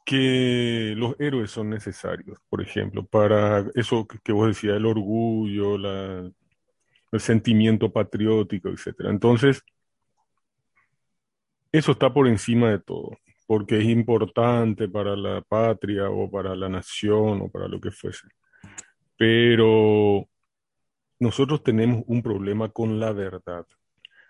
que 0.04 0.94
los 0.96 1.14
héroes 1.20 1.50
son 1.50 1.70
necesarios, 1.70 2.38
por 2.48 2.60
ejemplo, 2.62 3.06
para 3.06 3.64
eso 3.74 4.06
que, 4.24 4.32
vos 4.32 4.48
decías, 4.48 4.76
el 4.76 4.86
orgullo, 4.86 5.78
la, 5.78 6.30
el 7.12 7.20
sentimiento 7.20 7.92
patriótico, 7.92 8.68
etcétera. 8.70 9.10
Entonces, 9.10 9.62
eso 11.72 11.92
está 11.92 12.12
por 12.12 12.26
encima 12.26 12.70
de 12.70 12.80
todo, 12.80 13.18
porque 13.46 13.78
es 13.78 13.84
importante 13.84 14.88
para 14.88 15.16
la 15.16 15.40
patria 15.42 16.10
o 16.10 16.30
para 16.30 16.54
la 16.56 16.68
nación 16.68 17.42
o 17.42 17.48
para 17.48 17.68
lo 17.68 17.80
que 17.80 17.90
fuese. 17.90 18.28
Pero 19.16 20.26
nosotros 21.18 21.62
tenemos 21.62 22.02
un 22.06 22.22
problema 22.22 22.70
con 22.70 22.98
la 22.98 23.12
verdad. 23.12 23.66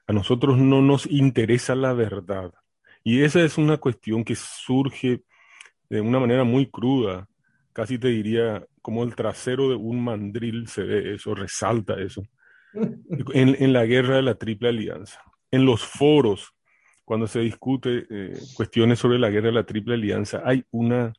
A 0.07 0.12
nosotros 0.12 0.59
no 0.59 0.83
nos 0.83 1.07
interesa 1.07 1.74
la 1.74 1.92
verdad. 1.92 2.53
Y 3.05 3.22
esa 3.22 3.42
es 3.42 3.57
una 3.57 3.79
cuestión 3.79 4.24
que 4.24 4.35
surge 4.35 5.22
de 5.88 6.00
una 6.00 6.20
manera 6.20 6.44
muy 6.44 6.70
cruda, 6.70 7.29
casi 7.72 7.98
te 7.98 8.09
diría 8.09 8.64
como 8.83 9.05
el 9.05 9.14
trasero 9.14 9.70
de 9.70 9.76
un 9.76 10.03
mandril 10.03 10.68
se 10.68 10.83
ve 10.83 11.14
eso, 11.14 11.35
resalta 11.35 12.00
eso, 12.00 12.22
en, 12.72 13.57
en 13.59 13.72
la 13.72 13.85
guerra 13.87 14.16
de 14.16 14.22
la 14.22 14.35
Triple 14.35 14.68
Alianza. 14.68 15.22
En 15.50 15.64
los 15.64 15.83
foros, 15.83 16.53
cuando 17.10 17.26
se 17.26 17.40
discute 17.40 18.06
eh, 18.08 18.38
cuestiones 18.54 19.00
sobre 19.00 19.18
la 19.18 19.30
guerra 19.30 19.48
de 19.48 19.54
la 19.54 19.66
Triple 19.66 19.94
Alianza, 19.94 20.42
hay 20.44 20.62
una, 20.70 21.12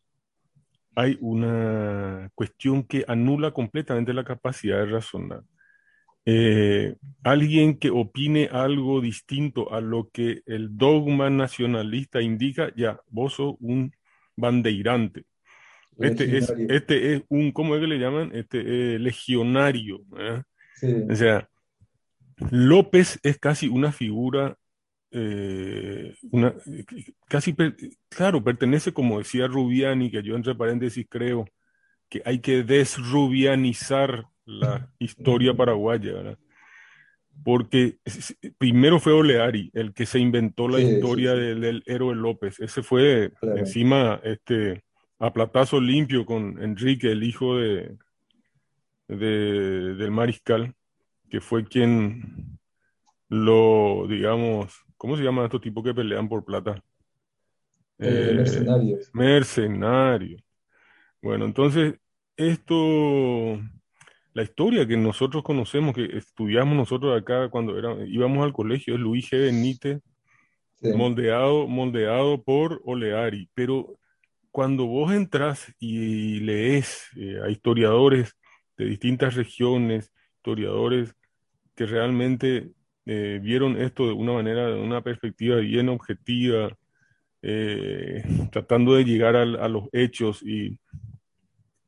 hay 0.95 1.17
una 1.19 2.29
cuestión 2.33 2.83
que 2.83 3.03
anula 3.09 3.51
completamente 3.51 4.13
la 4.13 4.23
capacidad 4.23 4.77
de 4.77 4.85
razonar. 4.85 5.41
Eh, 6.25 6.95
alguien 7.25 7.77
que 7.77 7.89
opine 7.89 8.47
algo 8.53 9.01
distinto 9.01 9.73
a 9.73 9.81
lo 9.81 10.09
que 10.13 10.43
el 10.45 10.77
dogma 10.77 11.29
nacionalista 11.29 12.21
indica, 12.21 12.73
ya, 12.73 13.01
vos 13.09 13.33
sos 13.33 13.55
un 13.59 13.93
bandeirante. 14.37 15.25
Este 15.99 16.37
es, 16.37 16.53
este 16.69 17.15
es 17.15 17.23
un, 17.27 17.51
¿cómo 17.51 17.75
es 17.75 17.81
que 17.81 17.87
le 17.87 17.99
llaman? 17.99 18.31
Este 18.33 18.61
eh, 18.95 18.97
legionario. 18.97 20.05
¿eh? 20.17 20.41
Sí, 20.75 20.87
O 21.09 21.15
sea, 21.17 21.49
López 22.49 23.19
es 23.23 23.37
casi 23.39 23.67
una 23.67 23.91
figura, 23.91 24.55
eh, 25.11 26.15
una, 26.31 26.53
casi, 27.27 27.53
per- 27.53 27.75
claro, 28.09 28.43
pertenece, 28.43 28.93
como 28.93 29.19
decía 29.19 29.47
Rubiani, 29.47 30.09
que 30.09 30.23
yo 30.23 30.35
entre 30.35 30.55
paréntesis 30.55 31.05
creo 31.09 31.45
que 32.09 32.21
hay 32.25 32.39
que 32.39 32.63
desrubianizar 32.63 34.25
la 34.45 34.89
historia 34.99 35.53
paraguaya, 35.53 36.13
¿verdad? 36.13 36.37
Porque 37.43 37.97
primero 38.57 38.99
fue 38.99 39.13
Oleari 39.13 39.71
el 39.73 39.93
que 39.93 40.05
se 40.05 40.19
inventó 40.19 40.67
la 40.67 40.77
Sí, 40.77 40.85
sí, 40.87 40.93
historia 40.95 41.33
sí. 41.33 41.39
del, 41.39 41.61
del 41.61 41.83
héroe 41.85 42.15
López. 42.15 42.59
Ese 42.59 42.83
fue 42.83 43.31
Claro. 43.39 43.57
encima 43.57 44.19
este, 44.23 44.83
a 45.19 45.31
platazo 45.33 45.79
limpio 45.79 46.25
con 46.25 46.61
Enrique, 46.61 47.11
el 47.11 47.23
hijo 47.23 47.57
de, 47.57 47.97
de- 49.07 49.95
del 49.95 50.11
mariscal, 50.11 50.73
que 51.29 51.41
fue 51.41 51.65
quien 51.65 52.59
lo, 53.29 54.05
digamos, 54.09 54.73
¿cómo 55.01 55.17
se 55.17 55.23
llaman 55.23 55.45
estos 55.45 55.61
tipos 55.61 55.83
que 55.83 55.95
pelean 55.95 56.29
por 56.29 56.45
plata? 56.45 56.79
Eh, 57.97 58.29
Eh, 58.29 58.33
mercenarios. 58.35 59.09
mercenario. 59.13 60.37
Bueno, 61.23 61.45
entonces, 61.45 61.95
esto, 62.37 63.59
la 64.33 64.43
historia 64.43 64.87
que 64.87 64.97
nosotros 64.97 65.41
conocemos, 65.41 65.95
que 65.95 66.05
estudiamos 66.15 66.77
nosotros 66.77 67.19
acá 67.19 67.49
cuando 67.49 67.79
era- 67.79 67.97
íbamos 68.05 68.43
al 68.43 68.53
colegio, 68.53 68.93
es 68.93 68.99
Luis 68.99 69.27
G. 69.31 69.39
Benítez, 69.39 70.01
Sí. 70.75 70.93
moldeado, 70.93 71.67
moldeado 71.67 72.43
por 72.43 72.79
Oleari. 72.85 73.49
Pero 73.55 73.97
cuando 74.51 74.85
vos 74.85 75.11
entras 75.11 75.73
y 75.79 76.41
lees 76.41 77.07
eh, 77.17 77.39
a 77.43 77.49
historiadores 77.49 78.37
de 78.77 78.85
distintas 78.85 79.33
regiones, 79.33 80.11
historiadores 80.37 81.15
que 81.75 81.87
realmente 81.87 82.69
eh, 83.05 83.39
vieron 83.41 83.77
esto 83.81 84.07
de 84.07 84.13
una 84.13 84.33
manera, 84.33 84.67
de 84.67 84.79
una 84.79 85.01
perspectiva 85.01 85.57
bien 85.57 85.89
objetiva, 85.89 86.75
eh, 87.43 88.23
tratando 88.51 88.95
de 88.95 89.05
llegar 89.05 89.35
al- 89.35 89.57
a 89.61 89.67
los 89.69 89.85
hechos 89.93 90.43
y 90.43 90.79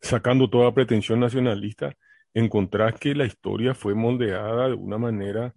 sacando 0.01 0.49
toda 0.49 0.73
pretensión 0.73 1.19
nacionalista, 1.19 1.93
encontrás 2.33 2.95
que 2.99 3.15
la 3.15 3.25
historia 3.25 3.73
fue 3.73 3.95
moldeada 3.95 4.67
de 4.67 4.73
una 4.73 4.97
manera 4.97 5.53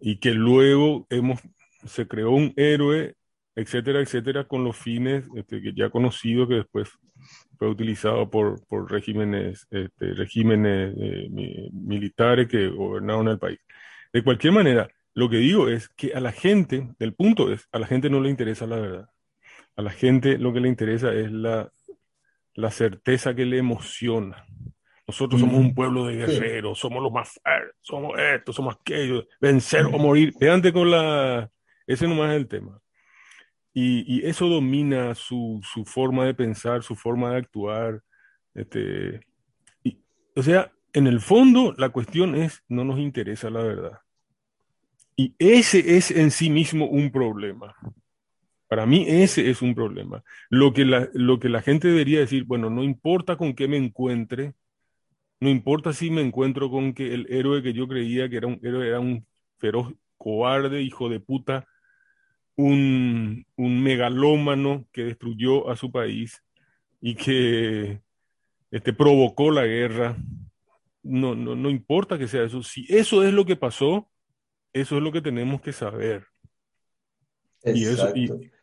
y 0.00 0.18
que 0.18 0.32
luego 0.32 1.06
hemos, 1.10 1.40
se 1.84 2.06
creó 2.06 2.30
un 2.30 2.52
héroe, 2.56 3.14
etcétera, 3.56 4.00
etcétera, 4.00 4.44
con 4.44 4.64
los 4.64 4.76
fines 4.76 5.24
este, 5.34 5.60
que 5.60 5.72
ya 5.74 5.90
conocido 5.90 6.46
que 6.46 6.54
después 6.56 6.90
fue 7.58 7.68
utilizado 7.68 8.30
por, 8.30 8.64
por 8.66 8.90
regímenes, 8.90 9.66
este, 9.70 10.14
regímenes 10.14 10.94
eh, 10.98 11.28
mi- 11.30 11.70
militares 11.72 12.48
que 12.48 12.68
gobernaron 12.68 13.28
el 13.28 13.38
país. 13.38 13.58
De 14.12 14.22
cualquier 14.24 14.52
manera, 14.52 14.88
lo 15.14 15.28
que 15.28 15.36
digo 15.38 15.68
es 15.68 15.88
que 15.90 16.12
a 16.14 16.20
la 16.20 16.32
gente, 16.32 16.88
el 16.98 17.14
punto 17.14 17.52
es, 17.52 17.68
a 17.72 17.78
la 17.78 17.86
gente 17.86 18.10
no 18.10 18.20
le 18.20 18.30
interesa 18.30 18.66
la 18.66 18.76
verdad. 18.76 19.08
A 19.76 19.82
la 19.82 19.90
gente 19.90 20.38
lo 20.38 20.52
que 20.52 20.60
le 20.60 20.68
interesa 20.68 21.12
es 21.12 21.30
la, 21.30 21.72
la 22.54 22.70
certeza 22.70 23.34
que 23.34 23.46
le 23.46 23.58
emociona. 23.58 24.44
Nosotros 25.06 25.40
somos 25.40 25.56
un 25.56 25.74
pueblo 25.74 26.06
de 26.06 26.24
Sí. 26.26 26.32
guerreros, 26.34 26.78
somos 26.78 27.02
los 27.02 27.10
más 27.12 27.30
fuertes, 27.30 27.74
somos 27.80 28.18
esto, 28.18 28.52
somos 28.52 28.76
aquello, 28.80 29.26
vencer 29.40 29.86
o 29.86 29.98
morir. 29.98 30.32
Veante 30.38 30.72
con 30.72 30.90
la... 30.90 31.50
Ese 31.86 32.06
nomás 32.06 32.30
es 32.30 32.36
el 32.36 32.46
tema. 32.46 32.80
Y, 33.72 34.04
y 34.18 34.26
eso 34.26 34.46
domina 34.48 35.14
su, 35.14 35.60
su 35.64 35.84
forma 35.84 36.24
de 36.26 36.34
pensar, 36.34 36.82
su 36.82 36.94
forma 36.94 37.30
de 37.32 37.38
actuar. 37.38 38.02
Este, 38.54 39.20
y, 39.82 40.00
o 40.36 40.42
sea, 40.42 40.72
en 40.92 41.06
el 41.06 41.20
fondo 41.20 41.74
la 41.76 41.90
cuestión 41.90 42.34
es, 42.34 42.62
no 42.68 42.84
nos 42.84 42.98
interesa 42.98 43.50
la 43.50 43.62
verdad. 43.62 43.98
Y 45.16 45.34
ese 45.38 45.96
es 45.96 46.10
en 46.10 46.30
sí 46.30 46.50
mismo 46.50 46.86
un 46.86 47.10
problema. 47.10 47.74
Para 48.68 48.86
mí 48.86 49.04
ese 49.08 49.50
es 49.50 49.62
un 49.62 49.74
problema. 49.74 50.22
Lo 50.48 50.72
que 50.72 50.84
la, 50.84 51.08
lo 51.12 51.40
que 51.40 51.48
la 51.48 51.60
gente 51.60 51.88
debería 51.88 52.20
decir, 52.20 52.44
bueno, 52.44 52.70
no 52.70 52.84
importa 52.84 53.36
con 53.36 53.54
qué 53.54 53.68
me 53.68 53.76
encuentre, 53.76 54.54
no 55.40 55.48
importa 55.48 55.92
si 55.92 56.10
me 56.10 56.22
encuentro 56.22 56.70
con 56.70 56.94
que 56.94 57.14
el 57.14 57.26
héroe 57.30 57.62
que 57.62 57.72
yo 57.72 57.88
creía 57.88 58.28
que 58.28 58.36
era 58.36 58.46
un 58.46 58.60
héroe 58.62 58.86
era 58.86 59.00
un 59.00 59.26
feroz 59.58 59.92
cobarde, 60.16 60.82
hijo 60.82 61.08
de 61.08 61.18
puta, 61.18 61.66
un, 62.56 63.46
un 63.56 63.82
megalómano 63.82 64.86
que 64.92 65.04
destruyó 65.04 65.70
a 65.70 65.76
su 65.76 65.90
país 65.90 66.42
y 67.00 67.14
que 67.14 68.00
este, 68.70 68.92
provocó 68.92 69.50
la 69.50 69.64
guerra. 69.64 70.16
No, 71.02 71.34
no, 71.34 71.54
no 71.54 71.70
importa 71.70 72.18
que 72.18 72.28
sea 72.28 72.44
eso. 72.44 72.62
Si 72.62 72.84
eso 72.88 73.22
es 73.24 73.32
lo 73.32 73.44
que 73.46 73.56
pasó, 73.56 74.10
eso 74.72 74.96
es 74.96 75.02
lo 75.02 75.12
que 75.12 75.22
tenemos 75.22 75.60
que 75.60 75.72
saber. 75.72 76.26
Y, 77.64 77.84
eso, 77.84 78.06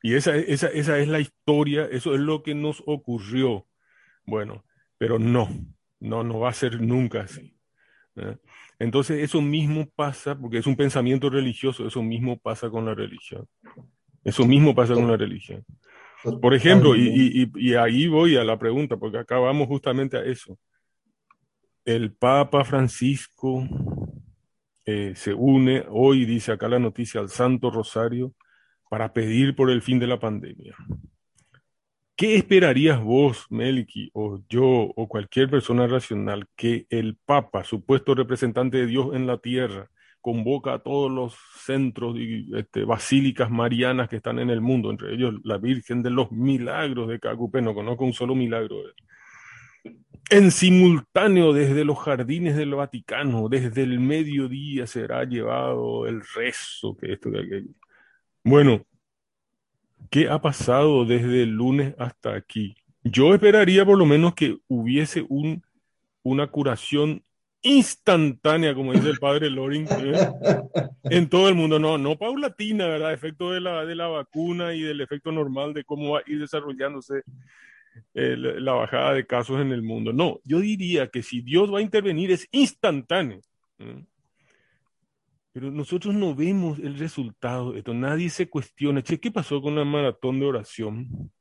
y, 0.01 0.15
esa, 0.15 0.35
esa, 0.35 0.67
esa 0.67 0.97
es 0.99 1.07
la 1.07 1.19
historia, 1.19 1.87
eso 1.91 2.13
es 2.15 2.19
lo 2.19 2.41
que 2.43 2.55
nos 2.55 2.81
ocurrió. 2.85 3.67
Bueno, 4.25 4.65
pero 4.97 5.19
no, 5.19 5.49
no, 5.99 6.23
no 6.23 6.39
va 6.39 6.49
a 6.49 6.53
ser 6.53 6.81
nunca 6.81 7.21
así. 7.21 7.55
¿eh? 8.15 8.37
Entonces 8.79 9.23
eso 9.23 9.41
mismo 9.41 9.87
pasa, 9.95 10.37
porque 10.37 10.57
es 10.59 10.67
un 10.67 10.75
pensamiento 10.75 11.29
religioso, 11.29 11.87
eso 11.87 12.01
mismo 12.01 12.37
pasa 12.39 12.69
con 12.69 12.85
la 12.85 12.93
religión. 12.95 13.47
Eso 14.23 14.45
mismo 14.45 14.73
pasa 14.75 14.93
con 14.95 15.07
la 15.07 15.17
religión. 15.17 15.63
Por 16.41 16.53
ejemplo, 16.53 16.95
y- 16.95 17.51
y 17.55 17.73
ahí 17.75 18.07
voy 18.07 18.35
a 18.35 18.43
la 18.43 18.57
pregunta, 18.57 18.97
porque 18.97 19.19
acá 19.19 19.37
vamos 19.37 19.67
justamente 19.67 20.17
a 20.17 20.23
eso. 20.23 20.57
El 21.87 22.11
Papa 22.11 22.65
Francisco 22.65 23.65
eh, 24.83 25.13
se 25.15 25.33
une 25.33 25.85
hoy, 25.89 26.25
dice 26.25 26.51
acá 26.51 26.67
la 26.67 26.79
noticia, 26.79 27.21
al 27.21 27.29
Santo 27.29 27.71
Rosario 27.71 28.33
para 28.89 29.13
pedir 29.13 29.55
por 29.55 29.71
el 29.71 29.81
fin 29.81 29.97
de 29.97 30.07
la 30.07 30.19
pandemia. 30.19 30.75
¿Qué 32.17 32.35
esperarías 32.35 33.01
vos, 33.01 33.45
Meliki, 33.49 34.09
o 34.11 34.41
yo, 34.49 34.65
o 34.65 35.07
cualquier 35.07 35.49
persona 35.49 35.87
racional, 35.87 36.45
que 36.57 36.87
el 36.89 37.15
Papa, 37.25 37.63
supuesto 37.63 38.13
representante 38.15 38.79
de 38.79 38.87
Dios 38.87 39.15
en 39.15 39.25
la 39.25 39.37
tierra, 39.37 39.89
convoca 40.19 40.73
a 40.73 40.79
todos 40.79 41.09
los 41.09 41.37
centros 41.55 42.17
y 42.17 42.49
este, 42.53 42.83
basílicas 42.83 43.49
marianas 43.49 44.09
que 44.09 44.17
están 44.17 44.39
en 44.39 44.49
el 44.49 44.59
mundo, 44.59 44.91
entre 44.91 45.13
ellos 45.13 45.35
la 45.45 45.57
Virgen 45.57 46.03
de 46.03 46.09
los 46.09 46.33
Milagros 46.33 47.07
de 47.07 47.21
Cacupé, 47.21 47.61
no 47.61 47.73
conozco 47.73 48.03
un 48.03 48.11
solo 48.11 48.35
milagro 48.35 48.75
de 48.79 48.87
él. 48.87 48.93
En 50.29 50.51
simultáneo, 50.51 51.53
desde 51.53 51.85
los 51.85 51.99
jardines 51.99 52.57
del 52.57 52.75
Vaticano, 52.75 53.47
desde 53.47 53.83
el 53.83 53.99
mediodía 53.99 54.85
será 54.85 55.23
llevado 55.23 56.05
el 56.05 56.21
rezo, 56.35 56.97
que 56.97 57.13
esto, 57.13 57.31
que 57.31 57.39
aquello. 57.39 57.69
Bueno, 58.43 58.85
¿qué 60.09 60.27
ha 60.29 60.41
pasado 60.41 61.05
desde 61.05 61.43
el 61.43 61.51
lunes 61.51 61.95
hasta 61.97 62.35
aquí? 62.35 62.75
Yo 63.03 63.33
esperaría 63.33 63.85
por 63.85 63.97
lo 63.97 64.05
menos 64.05 64.33
que 64.33 64.57
hubiese 64.67 65.25
un, 65.29 65.63
una 66.23 66.47
curación 66.47 67.23
instantánea, 67.61 68.75
como 68.75 68.91
dice 68.91 69.09
el 69.09 69.19
padre 69.19 69.49
Loring, 69.49 69.87
¿eh? 69.89 70.29
en 71.03 71.29
todo 71.29 71.47
el 71.47 71.55
mundo. 71.55 71.79
No, 71.79 71.97
no 71.97 72.17
paulatina, 72.17 72.87
¿verdad? 72.87 73.13
Efecto 73.13 73.51
de 73.51 73.61
la, 73.61 73.85
de 73.85 73.95
la 73.95 74.07
vacuna 74.07 74.73
y 74.73 74.81
del 74.81 74.99
efecto 74.99 75.31
normal 75.31 75.73
de 75.73 75.85
cómo 75.85 76.11
va 76.11 76.19
a 76.19 76.23
ir 76.25 76.39
desarrollándose 76.39 77.23
eh, 78.13 78.35
la, 78.37 78.73
bajada 78.73 79.13
de 79.13 79.25
casos 79.25 79.59
en 79.61 79.71
el 79.71 79.81
mundo. 79.81 80.13
No, 80.13 80.39
yo 80.43 80.59
diría 80.59 81.07
que 81.07 81.23
si 81.23 81.41
Dios 81.41 81.73
va 81.73 81.79
a 81.79 81.81
intervenir 81.81 82.31
es 82.31 82.47
instantáneo. 82.51 83.41
Pero 85.53 85.71
nosotros 85.71 86.13
no 86.13 86.35
vemos 86.35 86.77
el 86.79 86.97
resultado 86.99 87.71
de 87.71 87.79
esto. 87.79 87.93
Nadie 87.93 88.29
se 88.29 88.47
cuestiona, 88.49 89.01
che, 89.01 89.19
¿qué 89.19 89.31
pasó 89.31 89.61
con 89.61 89.75
la 89.75 89.83
maratón 89.85 90.39
de 90.39 90.45
oración? 90.45 91.31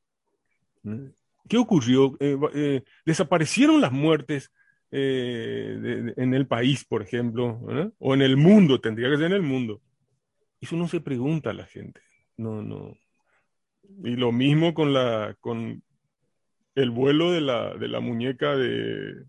¿Qué 1.49 1.59
ocurrió? 1.59 2.17
Eh, 2.21 2.37
eh, 2.55 2.83
desaparecieron 3.05 3.81
las 3.81 3.93
muertes 3.93 4.51
eh, 4.91 5.79
de- 5.83 6.03
de- 6.03 6.15
en 6.17 6.33
el 6.33 6.47
país, 6.47 6.85
por 6.85 7.03
ejemplo, 7.03 7.61
o 7.99 8.15
en 8.15 8.23
el 8.23 8.37
mundo, 8.37 8.81
tendría 8.81 9.11
que 9.11 9.17
ser 9.17 9.27
en 9.27 9.33
el 9.33 9.43
mundo. 9.43 9.83
Eso 10.61 10.77
no 10.77 10.89
se 10.89 11.01
pregunta 11.01 11.51
a 11.51 11.55
la 11.55 11.67
gente. 11.67 12.01
No, 12.37 12.63
no. 12.63 12.95
Y 14.05 14.17
lo 14.17 14.33
mismo 14.33 14.73
con 14.75 14.93
la, 14.95 15.37
con 15.41 15.83
el 16.77 16.91
vuelo 16.91 17.33
de 17.33 17.41
la, 17.41 17.75
de 17.75 17.89
la 17.89 17.99
muñeca 18.01 18.55
de, 18.55 19.25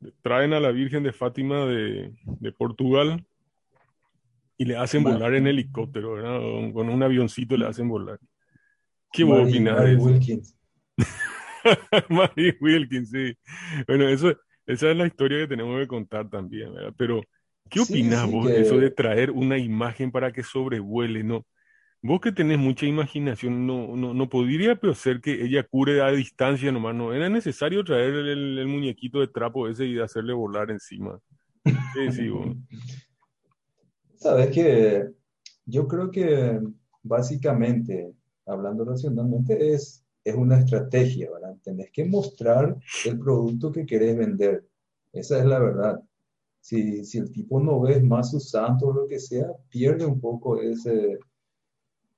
de- 0.00 0.12
traen 0.22 0.54
a 0.54 0.60
la 0.60 0.70
Virgen 0.70 1.02
de 1.02 1.12
Fátima 1.12 1.66
de, 1.66 2.12
de 2.24 2.52
Portugal 2.52 3.24
y 4.56 4.64
le 4.64 4.76
hacen 4.76 5.04
volar 5.04 5.34
en 5.34 5.46
helicóptero, 5.48 6.14
¿verdad? 6.14 6.40
Con, 6.40 6.72
con 6.72 6.88
un 6.88 7.02
avioncito 7.02 7.56
le 7.56 7.66
hacen 7.66 7.88
volar. 7.88 8.18
¿Qué 9.12 9.24
vos 9.24 9.40
Mary, 9.40 9.50
opinás 9.50 9.76
Mary 9.76 9.90
de 9.90 9.96
eso? 9.96 10.04
Wilkins. 10.06 10.56
Mary 12.08 12.56
Wilkins, 12.60 13.10
sí. 13.10 13.36
Bueno, 13.86 14.08
eso, 14.08 14.34
esa 14.66 14.90
es 14.90 14.96
la 14.96 15.06
historia 15.06 15.38
que 15.40 15.48
tenemos 15.48 15.78
que 15.80 15.86
contar 15.86 16.30
también, 16.30 16.72
¿verdad? 16.72 16.94
Pero, 16.96 17.22
¿qué 17.68 17.80
opinás 17.80 18.24
sí, 18.24 18.30
vos 18.32 18.48
de 18.48 18.60
eso 18.62 18.78
de 18.78 18.90
traer 18.90 19.30
una 19.30 19.58
imagen 19.58 20.10
para 20.10 20.32
que 20.32 20.42
sobrevuele, 20.42 21.22
no? 21.22 21.44
Vos 22.06 22.20
que 22.20 22.30
tenés 22.30 22.58
mucha 22.58 22.86
imaginación, 22.86 23.66
no, 23.66 23.96
no, 23.96 24.14
no 24.14 24.28
podría 24.28 24.76
pero 24.76 24.94
ser 24.94 25.20
que 25.20 25.44
ella 25.44 25.64
cure 25.64 26.00
a 26.00 26.10
distancia 26.10 26.70
nomás, 26.70 26.94
no 26.94 27.12
era 27.12 27.28
necesario 27.28 27.82
traer 27.82 28.14
el, 28.14 28.58
el 28.58 28.66
muñequito 28.68 29.20
de 29.20 29.28
trapo 29.28 29.66
ese 29.68 29.86
y 29.86 29.98
hacerle 29.98 30.32
volar 30.32 30.70
encima. 30.70 31.18
Sí, 31.64 32.12
sí, 32.12 32.28
vos. 32.28 32.46
sabes 34.16 34.50
que 34.50 35.08
yo 35.64 35.86
creo 35.86 36.10
que 36.10 36.60
básicamente, 37.02 38.12
hablando 38.46 38.84
racionalmente, 38.84 39.72
es, 39.72 40.04
es 40.24 40.34
una 40.34 40.58
estrategia, 40.58 41.30
¿verdad? 41.30 41.56
Tenés 41.62 41.90
que 41.92 42.04
mostrar 42.04 42.76
el 43.04 43.18
producto 43.18 43.72
que 43.72 43.86
querés 43.86 44.16
vender. 44.16 44.66
Esa 45.12 45.38
es 45.38 45.44
la 45.44 45.58
verdad. 45.58 46.00
Si, 46.60 47.04
si 47.04 47.18
el 47.18 47.30
tipo 47.30 47.60
no 47.60 47.80
ves 47.80 48.02
más 48.02 48.30
su 48.30 48.40
santo 48.40 48.88
o 48.88 48.92
lo 48.92 49.06
que 49.06 49.20
sea, 49.20 49.46
pierde 49.70 50.04
un 50.04 50.20
poco 50.20 50.60
ese, 50.60 51.18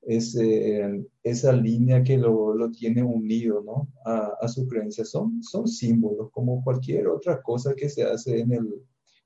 ese, 0.02 1.04
esa 1.22 1.52
línea 1.52 2.02
que 2.02 2.16
lo, 2.16 2.54
lo 2.54 2.70
tiene 2.70 3.02
unido, 3.02 3.62
¿no? 3.64 3.88
a, 4.04 4.32
a 4.40 4.48
su 4.48 4.66
creencia. 4.66 5.04
Son, 5.04 5.42
son 5.42 5.66
símbolos 5.68 6.30
como 6.30 6.62
cualquier 6.64 7.08
otra 7.08 7.42
cosa 7.42 7.74
que 7.74 7.88
se 7.88 8.04
hace 8.04 8.40
en 8.40 8.52
el, 8.52 8.74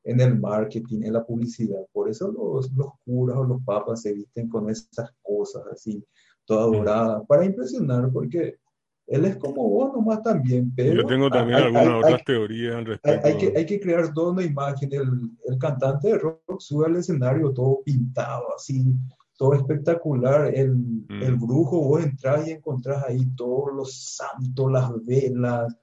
en 0.04 0.20
el 0.20 0.38
marketing, 0.40 1.02
en 1.04 1.12
la 1.12 1.24
publicidad. 1.24 1.78
Por 1.92 2.08
eso 2.10 2.32
los, 2.32 2.72
los 2.72 2.88
curas 3.04 3.36
o 3.38 3.44
los 3.44 3.62
papas 3.64 4.02
se 4.02 4.12
visten 4.12 4.48
con 4.48 4.68
esas 4.70 5.10
cosas 5.22 5.62
así, 5.72 6.04
toda 6.44 6.66
dorada, 6.66 7.22
para 7.24 7.44
impresionar, 7.44 8.10
porque 8.12 8.56
él 9.06 9.24
es 9.26 9.36
como 9.36 9.68
vos 9.68 9.92
nomás 9.92 10.22
también, 10.22 10.72
pero... 10.74 10.94
Yo 11.02 11.06
tengo 11.06 11.28
también 11.28 11.58
hay- 11.58 11.64
algunas 11.64 11.86
hay- 11.86 11.98
otras 11.98 12.14
hay- 12.14 12.24
teorías 12.24 12.74
al 12.76 12.86
respecto. 12.86 13.26
hay 13.28 13.36
que, 13.36 13.52
hay 13.58 13.66
que 13.66 13.80
crear 13.80 14.12
toda 14.12 14.32
una 14.32 14.42
imagen. 14.44 14.88
El, 14.92 15.30
el 15.46 15.58
cantante 15.58 16.08
de 16.08 16.18
rock 16.18 16.40
sube 16.60 16.86
al 16.86 16.96
escenario 16.96 17.52
todo 17.52 17.82
pintado, 17.84 18.44
así, 18.56 18.84
todo 19.42 19.54
espectacular. 19.54 20.54
El, 20.54 20.72
Mm. 20.76 21.22
el 21.22 21.34
brujo, 21.36 21.80
vos 21.80 22.04
entras 22.04 22.46
y 22.46 22.52
encontrás 22.52 23.04
ahí 23.08 23.26
todos 23.34 23.74
los 23.74 23.92
santos, 24.16 24.70
las 24.70 25.04
velas. 25.04 25.76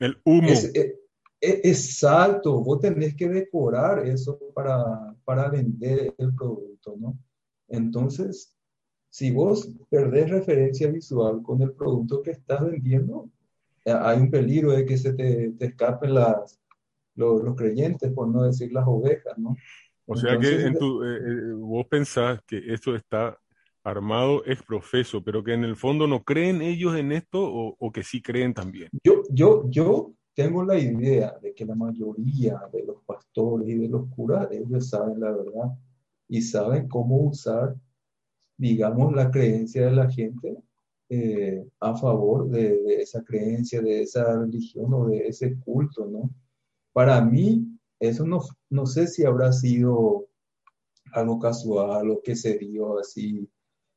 El 0.00 0.18
humo. 0.24 0.48
Es, 0.48 0.64
es- 0.74 0.94
es- 1.40 1.60
exacto, 1.64 2.60
vos 2.64 2.80
tenés 2.80 3.14
que 3.14 3.28
decorar 3.28 4.04
eso 4.06 4.38
para, 4.54 5.14
para 5.24 5.48
vender 5.48 6.12
el 6.18 6.34
producto, 6.34 6.96
¿no? 6.98 7.16
Entonces, 7.68 8.52
si 9.08 9.30
vos 9.30 9.70
perdés 9.88 10.30
referencia 10.30 10.90
visual 10.90 11.42
con 11.42 11.62
el 11.62 11.72
producto 11.72 12.22
que 12.22 12.32
estás 12.32 12.60
vendiendo, 12.66 13.28
eh, 13.84 13.92
hay 13.96 14.18
un 14.18 14.30
peligro 14.30 14.72
de 14.72 14.84
que 14.84 14.96
se 14.98 15.12
te, 15.12 15.50
te 15.52 15.66
escapen 15.66 16.12
las, 16.14 16.58
los, 17.14 17.42
los 17.44 17.54
creyentes, 17.54 18.12
por 18.12 18.26
no 18.28 18.42
decir 18.42 18.72
las 18.72 18.84
ovejas, 18.86 19.38
¿no? 19.38 19.54
O 20.06 20.16
sea 20.16 20.38
que 20.38 20.46
Entonces, 20.48 20.64
en 20.64 20.78
tu, 20.78 21.02
eh, 21.02 21.16
eh, 21.16 21.52
vos 21.54 21.86
pensás 21.86 22.40
que 22.46 22.62
esto 22.72 22.94
está 22.94 23.38
armado 23.82 24.42
ex 24.46 24.62
profeso, 24.62 25.22
pero 25.22 25.44
que 25.44 25.54
en 25.54 25.64
el 25.64 25.76
fondo 25.76 26.06
no 26.06 26.24
creen 26.24 26.62
ellos 26.62 26.96
en 26.96 27.12
esto 27.12 27.40
o, 27.42 27.76
o 27.78 27.92
que 27.92 28.02
sí 28.02 28.20
creen 28.20 28.52
también. 28.52 28.88
Yo, 29.04 29.22
yo, 29.30 29.68
yo 29.68 30.12
tengo 30.34 30.64
la 30.64 30.78
idea 30.78 31.36
de 31.40 31.54
que 31.54 31.64
la 31.64 31.74
mayoría 31.74 32.60
de 32.72 32.84
los 32.84 33.02
pastores 33.04 33.68
y 33.68 33.74
de 33.74 33.88
los 33.88 34.08
curas, 34.08 34.48
ellos 34.50 34.88
saben 34.88 35.20
la 35.20 35.30
verdad 35.30 35.70
y 36.28 36.42
saben 36.42 36.88
cómo 36.88 37.16
usar, 37.16 37.74
digamos, 38.56 39.14
la 39.14 39.30
creencia 39.30 39.86
de 39.86 39.92
la 39.92 40.10
gente 40.10 40.56
eh, 41.08 41.64
a 41.80 41.96
favor 41.96 42.48
de, 42.48 42.82
de 42.82 43.02
esa 43.02 43.22
creencia, 43.22 43.80
de 43.80 44.02
esa 44.02 44.38
religión 44.40 44.92
o 44.92 45.06
de 45.06 45.28
ese 45.28 45.56
culto, 45.60 46.06
¿no? 46.06 46.30
Para 46.92 47.20
mí, 47.20 47.75
eso 48.00 48.26
no, 48.26 48.40
no 48.70 48.86
sé 48.86 49.06
si 49.06 49.24
habrá 49.24 49.52
sido 49.52 50.26
algo 51.12 51.38
casual 51.38 52.10
o 52.10 52.20
que 52.22 52.36
se 52.36 52.58
dio 52.58 52.98
así 52.98 53.48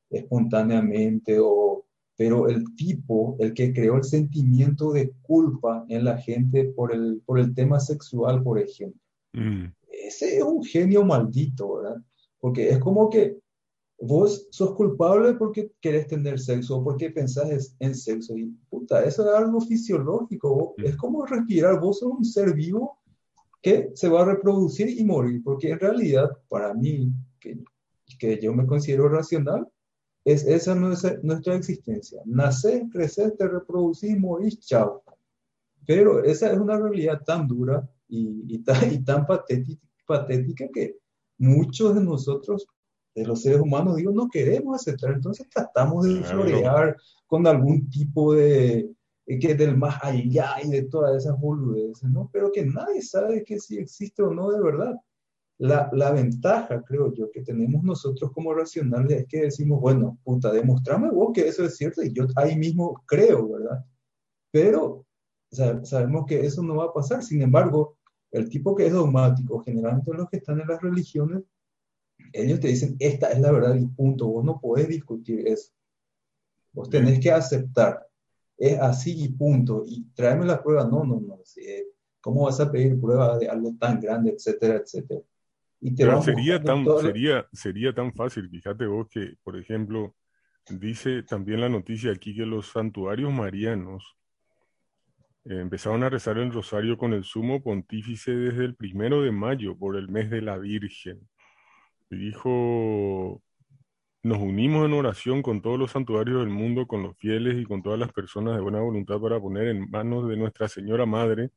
espontáneamente 0.10 1.38
o 1.40 1.86
pero 2.16 2.50
el 2.50 2.76
tipo, 2.76 3.38
el 3.40 3.54
que 3.54 3.72
creó 3.74 3.96
el 3.96 4.04
sentimiento 4.04 4.92
de 4.92 5.14
culpa 5.22 5.86
en 5.88 6.04
la 6.04 6.18
gente 6.18 6.66
por 6.66 6.94
el, 6.94 7.22
por 7.26 7.40
el 7.40 7.54
tema 7.54 7.80
sexual, 7.80 8.44
por 8.44 8.60
ejemplo, 8.60 9.00
Mm. 9.32 9.66
ese 9.90 10.38
es 10.38 10.44
un 10.44 10.62
genio 10.64 11.06
maldito, 11.06 11.76
¿verdad? 11.76 12.02
Porque 12.40 12.70
es 12.72 12.80
como 12.80 13.10
que 13.10 13.38
vos 14.02 14.48
sos 14.52 14.74
culpable 14.76 15.34
porque 15.36 15.72
querés 15.80 16.08
tener 16.08 16.40
sexo 16.40 16.78
o 16.80 16.84
porque 16.84 17.10
pensás 17.12 17.76
en 17.80 17.96
sexo 17.96 18.36
y 18.38 18.46
puta, 18.70 19.04
eso 19.06 19.24
es 19.30 19.36
algo 19.36 19.62
fisiológico, 19.62 20.54
vos- 20.56 20.74
Mm. 20.78 20.86
es 20.88 20.98
como 20.98 21.26
respirar, 21.26 21.80
vos 21.80 22.00
sos 22.00 22.12
un 22.18 22.26
ser 22.26 22.54
vivo 22.54 22.99
que 23.62 23.92
se 23.94 24.08
va 24.08 24.22
a 24.22 24.26
reproducir 24.26 24.90
y 24.90 25.04
morir, 25.04 25.42
porque 25.44 25.72
en 25.72 25.80
realidad 25.80 26.30
para 26.48 26.74
mí, 26.74 27.12
que, 27.40 27.58
que 28.18 28.40
yo 28.42 28.54
me 28.54 28.66
considero 28.66 29.10
racional, 29.10 29.68
es 30.26 30.46
esa 30.46 30.76
nuestra, 30.76 31.18
nuestra 31.24 31.56
existencia. 31.56 32.22
Nacer, 32.26 32.84
crecer, 32.92 33.36
te 33.38 33.48
reproducir, 33.48 34.20
morir, 34.20 34.58
chao. 34.60 35.04
Pero 35.86 36.24
esa 36.24 36.52
es 36.52 36.60
una 36.60 36.78
realidad 36.78 37.22
tan 37.26 37.48
dura 37.48 37.90
y, 38.08 38.44
y 38.48 38.60
tan, 38.60 38.94
y 38.94 39.04
tan 39.04 39.26
patética, 39.26 39.82
patética 40.06 40.68
que 40.74 40.98
muchos 41.38 41.96
de 41.96 42.02
nosotros, 42.02 42.68
de 43.16 43.26
los 43.26 43.42
seres 43.42 43.60
humanos, 43.60 43.96
digo, 43.96 44.12
no 44.12 44.28
queremos 44.30 44.76
aceptar. 44.80 45.14
Entonces 45.14 45.48
tratamos 45.50 46.06
de 46.06 46.22
Claro. 46.22 46.44
florear 46.44 46.98
con 47.26 47.48
algún 47.48 47.90
tipo 47.90 48.34
de, 48.36 48.90
que 49.38 49.54
del 49.56 49.78
más 49.78 50.00
allá 50.04 50.56
y 50.64 50.70
de 50.70 50.84
todas 50.84 51.24
esas 51.24 51.40
boludeces, 51.40 52.10
¿no? 52.10 52.30
Pero 52.34 52.52
que 52.52 52.66
nadie 52.66 53.02
sabe 53.02 53.44
que 53.44 53.60
si 53.60 53.78
existe 53.78 54.24
o 54.24 54.34
no 54.34 54.50
de 54.52 54.62
verdad. 54.62 54.96
La, 55.60 55.90
la 55.94 56.12
ventaja, 56.12 56.84
creo 56.84 57.14
yo, 57.14 57.32
que 57.32 57.42
tenemos 57.44 57.84
nosotros 57.84 58.32
como 58.34 58.54
racionales 58.54 59.22
es 59.22 59.28
que 59.28 59.42
decimos, 59.44 59.82
bueno, 59.82 60.18
puta, 60.24 60.52
demostrame 60.54 61.12
vos 61.12 61.32
que 61.34 61.48
eso 61.48 61.66
es 61.66 61.78
cierto 61.78 62.02
y 62.04 62.14
yo 62.14 62.28
ahí 62.38 62.58
mismo 62.58 63.04
creo, 63.06 63.48
¿verdad? 63.50 63.86
Pero 64.52 65.06
sa- 65.52 65.84
sabemos 65.86 66.26
que 66.28 66.46
eso 66.46 66.64
no 66.64 66.78
va 66.78 66.86
a 66.86 66.94
pasar. 66.94 67.24
Sin 67.24 67.42
embargo, 67.42 67.98
el 68.32 68.50
tipo 68.50 68.76
que 68.76 68.88
es 68.88 68.94
dogmático, 68.94 69.60
generalmente 69.64 70.14
los 70.14 70.30
que 70.30 70.38
están 70.38 70.62
en 70.62 70.68
las 70.68 70.82
religiones, 70.82 71.44
ellos 72.34 72.60
te 72.60 72.70
dicen, 72.70 72.96
esta 73.00 73.32
es 73.32 73.40
la 73.40 73.52
verdad 73.52 73.76
y 73.76 73.86
punto, 73.88 74.28
vos 74.28 74.44
no 74.46 74.60
podés 74.60 74.88
discutir 74.88 75.48
eso. 75.48 75.72
Vos 76.74 76.90
tenés 76.90 77.20
que 77.20 77.32
aceptar, 77.32 78.09
es 78.60 78.78
así 78.80 79.24
y 79.24 79.30
punto, 79.30 79.84
y 79.88 80.06
tráeme 80.14 80.46
la 80.46 80.62
prueba, 80.62 80.84
no, 80.84 81.06
no, 81.06 81.20
no, 81.20 81.40
sí, 81.46 81.62
¿cómo 82.20 82.44
vas 82.44 82.60
a 82.60 82.72
pedir 82.72 83.00
prueba 83.00 83.38
de 83.38 83.48
algo 83.48 83.74
tan 83.80 84.00
grande, 84.00 84.32
etcétera, 84.32 84.76
etcétera? 84.76 85.22
Y 85.80 85.96
te 85.96 86.04
Pero 86.04 86.18
van 86.18 86.24
sería 86.24 86.62
tan, 86.62 86.86
sería, 87.02 87.48
sería 87.54 87.94
tan 87.94 88.14
fácil, 88.14 88.50
fíjate 88.50 88.86
vos 88.86 89.08
que, 89.10 89.36
por 89.44 89.58
ejemplo, 89.58 90.14
dice 90.70 91.24
también 91.24 91.62
la 91.62 91.70
noticia 91.70 92.12
aquí 92.12 92.36
que 92.36 92.46
los 92.46 92.68
santuarios 92.68 93.32
marianos 93.32 94.18
eh, 95.46 95.62
empezaron 95.62 96.04
a 96.04 96.10
rezar 96.10 96.38
el 96.38 96.52
rosario 96.52 96.98
con 96.98 97.14
el 97.14 97.24
sumo 97.24 97.64
pontífice 97.64 98.32
desde 98.32 98.66
el 98.66 98.76
primero 98.76 99.22
de 99.22 99.32
mayo 99.32 99.78
por 99.78 99.96
el 99.96 100.10
mes 100.10 100.30
de 100.30 100.42
la 100.42 100.58
Virgen. 100.58 101.28
Y 102.10 102.18
dijo, 102.18 103.42
nos 104.24 104.40
unimos 104.40 104.86
en 104.86 104.94
oración 104.94 105.42
con 105.42 105.62
todos 105.62 105.80
los 105.80 105.92
santuarios 105.92 106.40
del 106.40 106.50
mundo, 106.50 106.88
con 106.88 107.04
los 107.04 107.18
fieles 107.18 107.58
y 107.58 107.66
con 107.66 107.82
todas 107.82 108.00
las 108.00 108.12
personas 108.12 108.56
de 108.56 108.62
buena 108.62 108.82
voluntad 108.82 109.20
para 109.20 109.40
poner 109.40 109.68
en 109.68 109.90
manos 109.90 110.28
de 110.28 110.36
Nuestra 110.36 110.68
Señora 110.68 111.06
Madre 111.06 111.52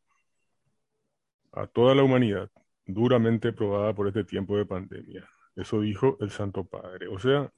a 1.53 1.66
toda 1.66 1.94
la 1.94 2.03
humanidad 2.03 2.51
duramente 2.87 3.53
probada 3.53 3.94
por 3.94 4.09
este 4.09 4.25
tiempo 4.25 4.57
de 4.57 4.66
pandemia. 4.66 5.29
Eso 5.57 5.81
dijo 5.81 6.16
el 6.20 6.31
Santo 6.31 6.64
Padre, 6.64 7.09
o 7.09 7.18
sea, 7.18 7.51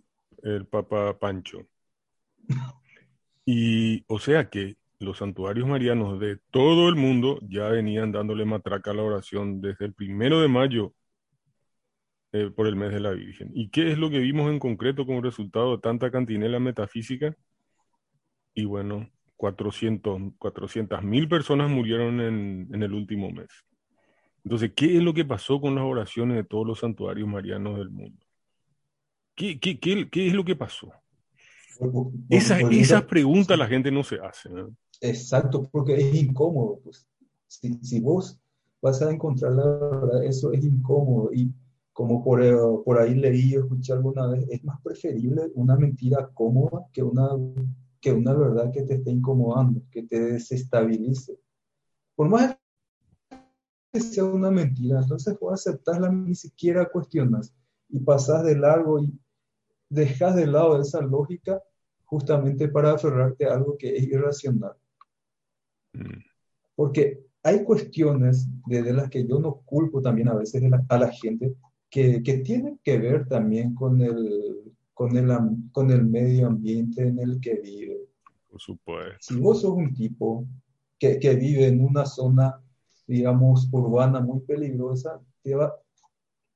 el 0.43 0.67
Papa 0.67 1.19
Pancho. 1.19 1.67
Y 3.45 4.05
o 4.09 4.19
sea 4.19 4.49
que 4.49 4.77
los 4.99 5.19
santuarios 5.19 5.69
marianos 5.69 6.19
de 6.19 6.39
todo 6.51 6.89
el 6.89 6.97
mundo 6.97 7.39
ya 7.43 7.69
venían 7.69 8.11
dándole 8.11 8.45
matraca 8.45 8.91
a 8.93 8.95
la 8.95 9.03
oración 9.03 9.61
desde 9.61 9.85
el 9.87 9.93
primero 9.93 10.41
de 10.41 10.49
mayo 10.49 10.95
eh, 12.35 12.51
por 12.51 12.67
el 12.67 12.75
mes 12.75 12.93
de 12.93 12.99
la 12.99 13.13
Virgen. 13.13 13.53
¿Y 13.55 13.69
qué 13.69 13.93
es 13.93 13.97
lo 13.97 14.11
que 14.11 14.19
vimos 14.19 14.51
en 14.51 14.59
concreto 14.59 15.07
como 15.07 15.21
resultado 15.21 15.77
de 15.77 15.81
tanta 15.81 16.11
cantinela 16.11 16.59
metafísica? 16.59 17.37
Y 18.55 18.65
bueno, 18.65 19.09
400 19.37 20.21
mil 21.05 21.29
personas 21.29 21.71
murieron 21.71 22.21
en, 22.21 22.69
en 22.73 22.83
el 22.83 22.93
último 22.93 23.31
mes. 23.31 23.47
Entonces, 24.43 24.73
¿qué 24.75 24.97
es 24.97 25.03
lo 25.05 25.15
que 25.15 25.25
pasó 25.25 25.61
con 25.61 25.77
las 25.77 25.85
oraciones 25.85 26.37
de 26.37 26.43
todos 26.43 26.67
los 26.67 26.81
santuarios 26.81 27.29
marianos 27.29 27.79
del 27.79 27.91
mundo? 27.91 28.27
¿Qué, 29.37 29.61
qué, 29.61 29.79
qué, 29.79 30.11
qué 30.11 30.27
es 30.27 30.35
lo 30.35 30.45
que 30.45 30.57
pasó? 30.57 30.93
Esas, 32.29 32.63
esas 32.73 33.05
preguntas 33.05 33.57
la 33.57 33.69
gente 33.69 33.93
no 33.93 34.03
se 34.03 34.19
hace. 34.19 34.51
¿no? 34.51 34.75
Exacto, 35.01 35.69
porque 35.71 35.95
es 35.95 36.17
incómodo. 36.17 36.81
Pues. 36.83 37.07
Si, 37.47 37.75
si 37.75 38.01
vos 38.01 38.41
vas 38.83 39.01
a 39.03 39.13
encontrar 39.13 39.53
la 39.53 39.67
verdad, 39.67 40.25
eso 40.25 40.53
es 40.53 40.65
incómodo. 40.65 41.33
Y 41.33 41.55
como 41.95 42.23
por, 42.25 42.43
eh, 42.45 42.53
por 42.85 42.99
ahí 42.99 43.15
leí 43.15 43.57
o 43.57 43.61
escuché 43.63 43.93
alguna 43.93 44.27
vez, 44.27 44.45
es 44.51 44.65
más 44.65 44.81
preferible 44.83 45.51
una 45.55 45.77
mentira 45.77 46.29
cómoda 46.35 46.87
que 46.93 47.03
una, 47.05 47.29
que 48.01 48.13
una 48.13 48.35
verdad 48.35 48.73
que 48.73 48.83
te 48.83 48.95
esté 48.95 49.13
incomodando, 49.13 49.81
que 49.93 50.03
te 50.03 50.21
desestabilice. 50.21 51.39
Por 52.17 52.29
más 52.29 52.59
que 53.93 54.01
sea 54.01 54.25
una 54.25 54.51
mentira, 54.51 55.01
entonces 55.01 55.39
vos 55.39 55.55
aceptarla, 55.55 56.11
ni 56.11 56.35
siquiera 56.35 56.91
cuestionas 56.91 57.55
y 57.89 58.01
pasás 58.01 58.45
de 58.45 58.57
largo 58.57 58.99
y 58.99 59.17
dejas 59.89 60.35
de 60.35 60.49
lado 60.49 60.81
esa 60.81 61.01
lógica 61.01 61.63
justamente 62.05 62.67
para 62.69 62.93
aferrarte 62.93 63.47
a 63.47 63.55
algo 63.55 63.77
que 63.79 63.97
es 63.97 64.03
irracional. 64.03 64.75
Mm. 65.93 66.19
Porque 66.75 67.25
hay 67.45 67.63
cuestiones 67.63 68.49
de, 68.67 68.83
de 68.83 68.93
las 68.93 69.09
que 69.09 69.25
yo 69.29 69.39
no 69.39 69.61
culpo 69.65 70.03
también 70.03 70.29
a 70.29 70.35
veces 70.35 70.61
la- 70.63 70.85
a 70.89 70.99
la 70.99 71.13
gente 71.13 71.55
que, 71.95 72.25
que 72.25 72.39
tienen 72.39 72.81
que 72.83 72.99
ver 72.99 73.29
también 73.29 73.73
con 73.73 74.01
el, 74.03 74.75
con, 74.93 75.17
el, 75.17 75.29
con 75.71 75.93
el 75.93 76.05
medio 76.05 76.49
ambiente 76.49 77.07
en 77.07 77.21
el 77.21 77.41
que 77.41 77.55
vive. 77.55 78.09
Por 78.51 78.61
supuesto. 78.61 79.19
Si 79.21 79.39
vos 79.39 79.61
sos 79.61 79.71
un 79.75 79.95
tipo 79.95 80.45
que, 80.99 81.21
que 81.21 81.37
vive 81.37 81.69
en 81.69 81.85
una 81.85 82.05
zona, 82.05 82.61
digamos, 83.07 83.69
urbana 83.71 84.19
muy 84.19 84.41
peligrosa, 84.41 85.21
te 85.45 85.55
va, 85.55 85.73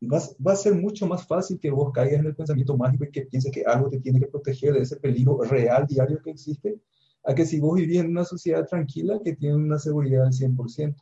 vas- 0.01 0.35
va 0.45 0.55
a 0.55 0.57
ser 0.57 0.75
mucho 0.75 1.07
más 1.07 1.25
fácil 1.25 1.61
que 1.61 1.71
vos 1.71 1.93
caigas 1.93 2.19
en 2.19 2.27
el 2.27 2.35
pensamiento 2.35 2.77
mágico 2.77 3.05
y 3.05 3.13
que 3.13 3.27
pienses 3.27 3.53
que 3.53 3.63
algo 3.63 3.89
te 3.89 4.01
tiene 4.01 4.19
que 4.19 4.27
proteger 4.27 4.73
de 4.73 4.81
ese 4.81 4.97
peligro 4.97 5.41
real 5.43 5.87
diario 5.87 6.21
que 6.21 6.33
existe, 6.33 6.81
a 7.29 7.35
que 7.35 7.45
si 7.45 7.61
vos 7.61 7.77
vivís 7.77 8.01
en 8.01 8.09
una 8.11 8.25
sociedad 8.25 8.67
tranquila 8.67 9.21
que 9.23 9.37
tiene 9.37 9.57
una 9.57 9.79
seguridad 9.79 10.25
del 10.25 10.33
100%. 10.33 10.97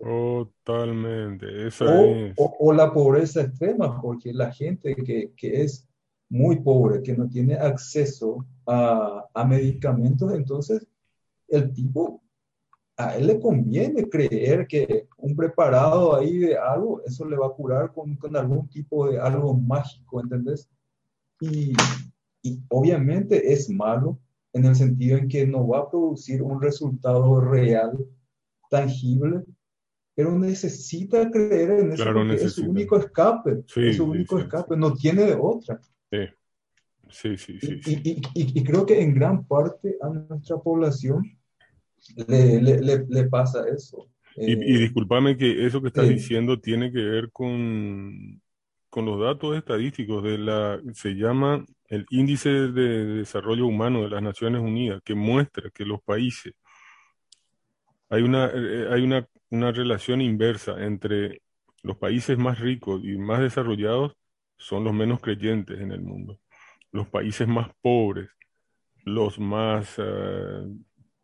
Totalmente. 0.64 1.68
Esa 1.68 1.84
O, 1.84 2.04
es. 2.16 2.34
o- 2.36 2.56
o 2.58 2.72
la 2.72 2.92
pobreza 2.92 3.42
extrema, 3.42 4.00
porque 4.02 4.32
la 4.34 4.52
gente 4.52 4.96
que, 4.96 5.32
que 5.36 5.62
es 5.62 5.86
muy 6.28 6.56
pobre, 6.60 7.02
que 7.02 7.16
no 7.16 7.28
tiene 7.28 7.54
acceso 7.54 8.44
a, 8.66 9.24
a 9.32 9.44
medicamentos, 9.44 10.32
entonces 10.34 10.84
el 11.46 11.72
tipo, 11.72 12.20
a 12.96 13.14
él 13.16 13.28
le 13.28 13.38
conviene 13.38 14.08
creer 14.08 14.66
que 14.66 15.06
un 15.18 15.36
preparado 15.36 16.16
ahí 16.16 16.38
de 16.38 16.58
algo, 16.58 17.02
eso 17.04 17.24
le 17.24 17.36
va 17.36 17.46
a 17.46 17.50
curar 17.50 17.92
con, 17.92 18.16
con 18.16 18.34
algún 18.36 18.68
tipo 18.68 19.08
de 19.08 19.20
algo 19.20 19.54
mágico, 19.54 20.20
¿entendés? 20.20 20.68
Y, 21.40 21.72
y 22.42 22.60
obviamente 22.68 23.52
es 23.52 23.70
malo 23.70 24.18
en 24.56 24.66
el 24.66 24.74
sentido 24.76 25.18
en 25.18 25.28
que 25.28 25.46
no 25.46 25.66
va 25.68 25.80
a 25.80 25.90
producir 25.90 26.42
un 26.42 26.60
resultado 26.62 27.40
real, 27.40 27.98
tangible, 28.70 29.44
pero 30.14 30.38
necesita 30.38 31.30
creer 31.30 31.70
en 31.72 31.92
eso 31.92 32.04
Claro, 32.04 32.12
porque 32.12 32.36
es 32.36 32.54
su 32.54 32.70
único 32.70 32.98
escape, 32.98 33.64
Sí, 33.66 33.82
es 33.84 33.96
su 33.96 34.06
sí, 34.10 34.10
único 34.10 34.38
sí, 34.38 34.40
escape, 34.40 34.76
no 34.76 34.94
tiene 34.94 35.24
de 35.24 35.38
otra. 35.40 35.80
Sí, 36.10 36.18
sí, 37.10 37.36
sí, 37.38 37.60
sí. 37.60 37.82
Y, 37.84 37.92
sí. 37.92 37.98
y- 38.10 38.20
y- 38.34 38.60
y 38.60 38.64
creo 38.64 38.84
que 38.86 39.00
en 39.00 39.14
gran 39.14 39.44
parte 39.46 39.96
a 40.02 40.08
nuestra 40.08 40.58
población 40.58 41.24
le, 42.28 42.62
le- 42.62 42.80
le- 42.80 43.06
le 43.08 43.24
pasa 43.24 43.64
eso. 43.68 44.08
Y, 44.44 44.52
Eh, 44.52 44.58
y 44.76 44.78
discúlpame 44.78 45.36
que 45.36 45.66
eso 45.66 45.80
que 45.82 45.88
estás 45.88 46.06
sí. 46.06 46.08
diciendo 46.08 46.60
tiene 46.60 46.92
que 46.92 46.98
ver 47.02 47.32
con, 47.32 48.40
con 48.90 49.04
los 49.06 49.20
datos 49.20 49.56
estadísticos 49.56 50.22
de 50.22 50.38
la, 50.38 50.80
se 50.94 51.10
llama 51.14 51.64
el 51.88 52.06
Índice 52.10 52.50
de 52.50 53.04
Desarrollo 53.06 53.66
Humano 53.66 54.02
de 54.02 54.10
las 54.10 54.22
Naciones 54.22 54.60
Unidas, 54.60 55.02
que 55.04 55.14
muestra 55.14 55.70
que 55.70 55.84
los 55.84 56.02
países, 56.02 56.54
hay 58.08 58.22
una, 58.22 58.50
eh, 58.52 58.88
hay 58.90 59.02
una, 59.02 59.26
una 59.50 59.72
relación 59.72 60.20
inversa 60.20 60.82
entre 60.84 61.42
los 61.82 61.96
países 61.96 62.36
más 62.38 62.58
ricos 62.58 63.02
y 63.04 63.16
más 63.16 63.40
desarrollados 63.40 64.16
son 64.58 64.84
los 64.84 64.92
menos 64.92 65.20
creyentes 65.20 65.80
en 65.80 65.92
el 65.92 66.02
mundo. 66.02 66.38
Los 66.92 67.08
países 67.08 67.46
más 67.46 67.70
pobres, 67.80 68.28
los 69.04 69.38
más 69.38 69.94
eh, 69.98 70.66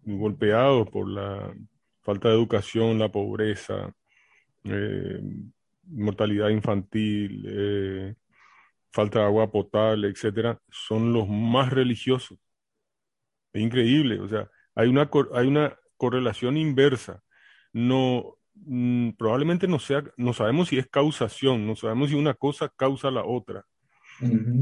golpeados 0.05 0.88
por 0.90 1.09
la 1.09 1.55
falta 2.01 2.29
de 2.29 2.35
educación, 2.35 2.98
la 2.98 3.11
pobreza, 3.11 3.94
eh, 4.64 5.20
mortalidad 5.85 6.51
infantil, 6.51 7.44
eh, 7.48 8.14
falta 8.92 9.20
de 9.20 9.24
agua 9.24 9.50
potable, 9.50 10.09
etcétera, 10.09 10.59
son 10.70 11.12
los 11.12 11.28
más 11.28 11.72
religiosos. 11.72 12.38
Es 13.52 13.62
increíble, 13.62 14.20
o 14.20 14.28
sea, 14.28 14.50
hay 14.74 14.88
una, 14.88 15.11
hay 15.35 15.46
una 15.46 15.76
correlación 15.96 16.57
inversa. 16.57 17.22
No, 17.72 18.37
mm, 18.55 19.11
probablemente 19.11 19.66
no 19.66 19.78
sea, 19.78 20.05
no 20.16 20.33
sabemos 20.33 20.68
si 20.68 20.78
es 20.78 20.87
causación, 20.88 21.66
no 21.66 21.76
sabemos 21.76 22.11
si 22.11 22.16
una 22.16 22.35
cosa 22.35 22.68
causa 22.74 23.11
la 23.11 23.24
otra, 23.24 23.64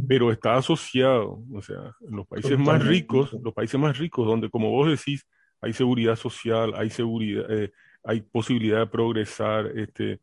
pero 0.08 0.32
está 0.32 0.56
asociado, 0.56 1.42
o 1.52 1.60
sea, 1.60 1.94
en 2.08 2.16
los 2.16 2.26
países 2.26 2.58
más 2.58 2.84
ricos, 2.86 3.32
los 3.42 3.52
países 3.52 3.78
más 3.78 3.98
ricos, 3.98 4.26
donde 4.26 4.48
como 4.48 4.70
vos 4.70 4.88
decís, 4.88 5.26
hay 5.60 5.72
seguridad 5.72 6.16
social, 6.16 6.72
hay 6.76 6.88
seguridad, 6.88 7.44
eh, 7.50 7.72
hay 8.02 8.22
posibilidad 8.22 8.78
de 8.78 8.86
progresar, 8.86 9.66
este, 9.76 10.20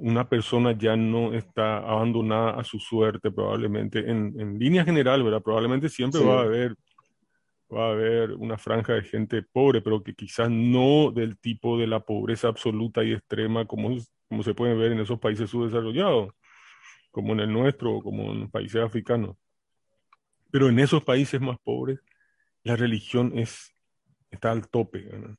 una 0.00 0.28
persona 0.28 0.72
ya 0.72 0.96
no 0.96 1.34
está 1.34 1.78
abandonada 1.78 2.52
a 2.60 2.64
su 2.64 2.78
suerte, 2.78 3.30
probablemente, 3.30 3.98
en, 4.10 4.34
en 4.38 4.58
línea 4.58 4.84
general, 4.84 5.22
¿verdad? 5.22 5.42
Probablemente 5.42 5.88
siempre 5.88 6.20
Sí. 6.20 6.26
va 6.26 6.40
a 6.40 6.42
haber, 6.42 6.74
va 7.72 7.88
a 7.88 7.90
haber 7.92 8.32
una 8.32 8.56
franja 8.58 8.94
de 8.94 9.02
gente 9.02 9.42
pobre, 9.42 9.80
pero 9.82 10.02
que 10.02 10.14
quizás 10.14 10.50
no 10.50 11.10
del 11.10 11.38
tipo 11.38 11.78
de 11.78 11.86
la 11.86 12.00
pobreza 12.00 12.48
absoluta 12.48 13.04
y 13.04 13.12
extrema 13.12 13.66
como, 13.66 13.96
como 14.28 14.42
se 14.42 14.54
puede 14.54 14.74
ver 14.74 14.92
en 14.92 15.00
esos 15.00 15.18
países 15.18 15.50
subdesarrollados, 15.50 16.32
como 17.10 17.32
en 17.32 17.40
el 17.40 17.52
nuestro 17.52 17.96
o 17.96 18.02
como 18.02 18.32
en 18.32 18.50
países 18.50 18.82
africanos. 18.82 19.36
Pero 20.50 20.68
en 20.68 20.78
esos 20.78 21.04
países 21.04 21.40
más 21.40 21.58
pobres, 21.62 22.00
la 22.62 22.76
religión 22.76 23.32
es, 23.38 23.74
está 24.30 24.50
al 24.52 24.68
tope, 24.68 25.00
¿verdad? 25.02 25.36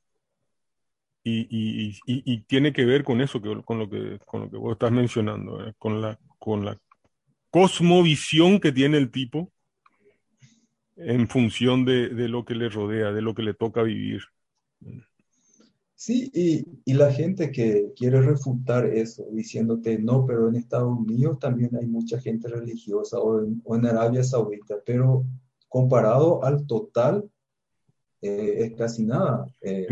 Y, 1.22 1.40
y- 1.50 1.90
y- 2.06 2.22
y 2.24 2.40
tiene 2.42 2.72
que 2.72 2.84
ver 2.84 3.04
con 3.04 3.20
eso, 3.20 3.42
que, 3.42 3.62
con 3.62 3.78
lo 3.78 3.90
que, 3.90 4.18
con 4.26 4.42
lo 4.42 4.50
que 4.50 4.56
vos 4.56 4.72
estás 4.72 4.90
mencionando, 4.92 5.58
¿verdad? 5.58 5.74
Con 5.78 6.00
la, 6.00 6.18
con 6.38 6.64
la 6.64 6.78
cosmovisión 7.50 8.60
que 8.60 8.72
tiene 8.72 8.98
el 8.98 9.10
tipo 9.10 9.52
en 10.96 11.28
función 11.28 11.84
de, 11.84 12.08
de 12.10 12.28
lo 12.28 12.44
que 12.44 12.54
le 12.54 12.68
rodea, 12.68 13.12
de 13.12 13.22
lo 13.22 13.34
que 13.34 13.42
le 13.42 13.54
toca 13.54 13.82
vivir. 13.82 14.22
Sí, 15.94 16.30
y, 16.32 16.64
y 16.86 16.94
la 16.94 17.12
gente 17.12 17.50
que 17.52 17.92
quiere 17.94 18.22
refutar 18.22 18.86
eso, 18.86 19.26
diciéndote, 19.32 19.98
no, 19.98 20.24
pero 20.24 20.48
en 20.48 20.56
Estados 20.56 20.98
Unidos 20.98 21.38
también 21.38 21.76
hay 21.76 21.86
mucha 21.86 22.18
gente 22.18 22.48
religiosa 22.48 23.18
o 23.18 23.44
en, 23.44 23.60
o 23.64 23.76
en 23.76 23.84
Arabia 23.86 24.24
Saudita, 24.24 24.76
pero 24.84 25.26
comparado 25.68 26.42
al 26.42 26.66
total, 26.66 27.30
eh, 28.22 28.54
es 28.58 28.72
casi 28.74 29.04
nada. 29.04 29.46
Eh, 29.60 29.86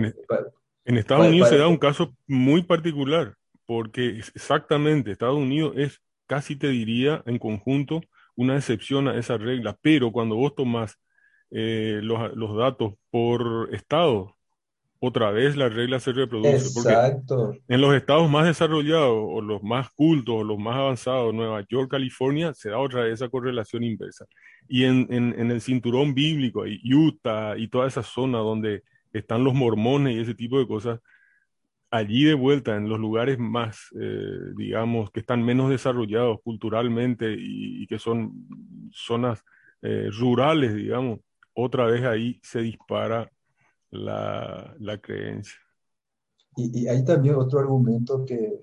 En, 0.88 0.94
en 0.94 0.98
Estados 0.98 1.29
Unidos 1.29 1.51
se 1.51 1.59
da 1.59 1.68
un 1.68 1.77
caso 1.77 2.14
muy 2.27 2.62
particular, 2.62 3.35
porque 3.66 4.18
exactamente 4.35 5.12
Estados 5.12 5.37
Unidos 5.37 5.74
es 5.77 6.01
casi 6.27 6.57
te 6.57 6.68
diría 6.68 7.22
en 7.27 7.38
conjunto 7.38 8.01
una 8.35 8.57
excepción 8.57 9.07
a 9.07 9.18
esa 9.18 9.37
regla, 9.37 9.77
pero 9.83 10.11
cuando 10.12 10.37
vos 10.37 10.55
tomás 10.55 10.98
eh, 11.51 12.01
los, 12.03 12.35
los 12.37 12.57
datos 12.57 12.94
por 13.11 13.68
estado, 13.72 14.35
otra 15.01 15.31
vez 15.31 15.57
la 15.57 15.68
regla 15.68 16.01
se 16.01 16.12
reproduce, 16.12 16.70
porque 16.74 16.90
Exacto. 16.90 17.55
en 17.68 17.81
los 17.81 17.94
estados 17.94 18.29
más 18.31 18.46
desarrollados 18.46 19.14
o 19.14 19.40
los 19.42 19.62
más 19.62 19.90
cultos 19.90 20.37
o 20.37 20.44
los 20.44 20.59
más 20.59 20.77
avanzados, 20.77 21.35
Nueva 21.35 21.64
York, 21.68 21.90
California, 21.90 22.53
se 22.55 22.70
da 22.70 22.79
otra 22.79 23.03
vez 23.03 23.14
esa 23.14 23.29
correlación 23.29 23.85
inversa. 23.85 24.27
Y 24.66 24.85
en, 24.85 25.07
en, 25.11 25.35
en 25.38 25.51
el 25.51 25.61
cinturón 25.61 26.14
bíblico, 26.14 26.64
Utah 26.85 27.57
y 27.57 27.68
toda 27.68 27.87
esa 27.87 28.03
zona 28.03 28.38
donde 28.38 28.83
están 29.12 29.44
los 29.44 29.55
mormones 29.55 30.16
y 30.16 30.21
ese 30.21 30.35
tipo 30.35 30.59
de 30.59 30.66
cosas, 30.66 31.01
allí 31.90 32.25
de 32.25 32.35
vuelta, 32.35 32.77
en 32.77 32.88
los 32.88 32.99
lugares 32.99 33.38
más, 33.38 33.88
eh, 34.01 34.53
digamos, 34.57 35.11
que 35.11 35.21
están 35.21 35.42
menos 35.42 35.71
desarrollados 35.71 36.40
culturalmente 36.42 37.35
y, 37.38 37.87
que 37.87 37.99
son 37.99 38.47
zonas 38.92 39.42
eh, 39.83 40.11
rurales, 40.12 40.75
digamos, 40.75 41.21
otra 41.55 41.87
vez 41.87 42.05
ahí 42.05 42.38
se 42.42 42.61
dispara 42.61 43.31
la, 43.90 44.75
la 44.79 44.99
creencia. 45.01 45.59
Y, 46.57 46.83
y 46.83 46.88
hay 46.88 47.05
también 47.05 47.37
otro 47.37 47.59
argumento 47.61 48.25
que, 48.25 48.61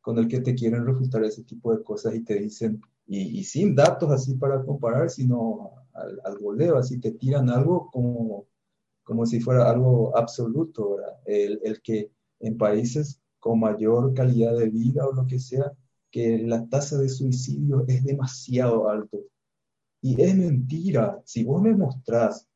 con 0.00 0.18
el 0.18 0.26
que 0.26 0.40
te 0.40 0.54
quieren 0.54 0.86
refutar 0.86 1.22
ese 1.24 1.44
tipo 1.44 1.76
de 1.76 1.82
cosas 1.82 2.14
y 2.14 2.24
te 2.24 2.38
dicen, 2.38 2.80
y, 3.06 3.44
sin 3.44 3.74
datos 3.74 4.10
así 4.10 4.34
para 4.36 4.62
comparar, 4.64 5.10
sino 5.10 5.72
al, 5.92 6.20
al 6.24 6.76
así 6.76 6.98
te 6.98 7.12
tiran 7.12 7.48
algo 7.50 7.90
como, 7.90 8.46
como 9.08 9.24
si 9.24 9.40
fuera 9.40 9.70
algo 9.70 10.14
absoluto, 10.14 10.96
¿verdad? 10.96 11.18
El, 11.24 11.60
el 11.64 11.80
que 11.80 12.10
en 12.40 12.58
países 12.58 13.22
con 13.38 13.58
mayor 13.58 14.12
calidad 14.12 14.54
de 14.54 14.68
vida 14.68 15.06
o 15.06 15.14
lo 15.14 15.26
que 15.26 15.38
sea, 15.38 15.72
que 16.10 16.36
la 16.36 16.68
tasa 16.68 16.98
de 16.98 17.08
suicidio 17.08 17.86
es 17.88 18.04
demasiado 18.04 18.86
alto. 18.90 19.18
Y 20.02 20.20
es 20.20 20.36
mentira. 20.36 21.22
Si 21.24 21.42
vos 21.42 21.62
me 21.62 21.74
mostrás, 21.74 22.46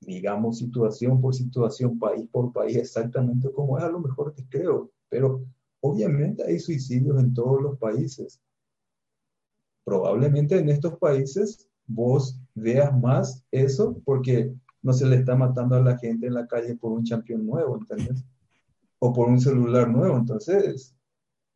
digamos, 0.00 0.56
situación 0.56 1.20
por 1.20 1.34
situación, 1.34 1.98
país 1.98 2.26
por 2.32 2.54
país, 2.54 2.78
exactamente 2.78 3.52
como 3.52 3.76
es, 3.76 3.84
a 3.84 3.90
lo 3.90 4.00
mejor 4.00 4.32
te 4.32 4.46
creo. 4.48 4.90
Pero 5.10 5.44
obviamente 5.80 6.42
hay 6.42 6.58
suicidios 6.58 7.20
en 7.20 7.34
todos 7.34 7.60
los 7.60 7.78
países. 7.78 8.40
Probablemente 9.84 10.58
en 10.58 10.70
estos 10.70 10.96
países 10.96 11.68
vos 11.86 12.40
veas 12.54 12.98
más 12.98 13.44
eso 13.50 14.00
porque 14.06 14.54
no 14.82 14.92
se 14.92 15.06
le 15.06 15.16
está 15.16 15.36
matando 15.36 15.76
a 15.76 15.82
la 15.82 15.98
gente 15.98 16.26
en 16.26 16.34
la 16.34 16.46
calle 16.46 16.76
por 16.76 16.92
un 16.92 17.04
champión 17.04 17.46
nuevo, 17.46 17.76
¿entendés? 17.76 18.24
O 18.98 19.12
por 19.12 19.28
un 19.28 19.40
celular 19.40 19.88
nuevo. 19.88 20.16
Entonces, 20.16 20.94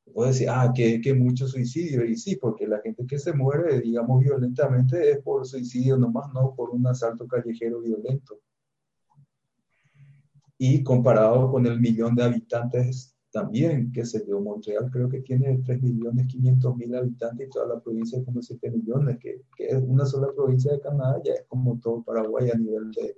vos 0.06 0.32
decís, 0.32 0.48
ah, 0.50 0.72
que, 0.74 1.00
que 1.00 1.14
mucho 1.14 1.46
suicidio. 1.48 2.04
Y 2.04 2.16
sí, 2.16 2.37
porque 2.37 2.66
la 2.66 2.80
gente 2.80 3.06
que 3.06 3.18
se 3.18 3.32
muere, 3.32 3.80
digamos, 3.80 4.20
violentamente 4.22 5.10
es 5.10 5.18
por 5.22 5.46
suicidio 5.46 5.96
nomás, 5.96 6.32
no 6.32 6.54
por 6.54 6.70
un 6.70 6.87
asalto 6.87 7.26
callejero 7.26 7.81
violento. 7.81 8.40
Y 10.58 10.83
comparado 10.83 11.50
con 11.50 11.66
el 11.66 11.81
millón 11.81 12.14
de 12.14 12.25
habitantes 12.25 13.13
también, 13.35 13.90
qué 13.90 14.06
sé 14.06 14.24
yo, 14.28 14.40
Montreal 14.40 14.88
creo 14.92 15.08
que 15.08 15.20
tiene 15.20 15.58
3 15.66 15.82
millones 15.82 16.28
500 16.28 16.76
mil 16.76 16.94
habitantes 16.94 17.48
y 17.48 17.50
toda 17.50 17.66
la 17.66 17.80
provincia 17.80 18.22
como 18.24 18.40
7 18.40 18.70
millones, 18.70 19.18
que, 19.18 19.42
que 19.56 19.66
es 19.66 19.82
una 19.82 20.06
sola 20.06 20.28
provincia 20.32 20.70
de 20.72 20.80
Canadá, 20.80 21.20
ya 21.24 21.32
es 21.32 21.44
como 21.48 21.80
todo 21.80 22.04
Paraguay 22.04 22.50
a 22.50 22.56
nivel 22.56 22.92
de, 22.92 23.16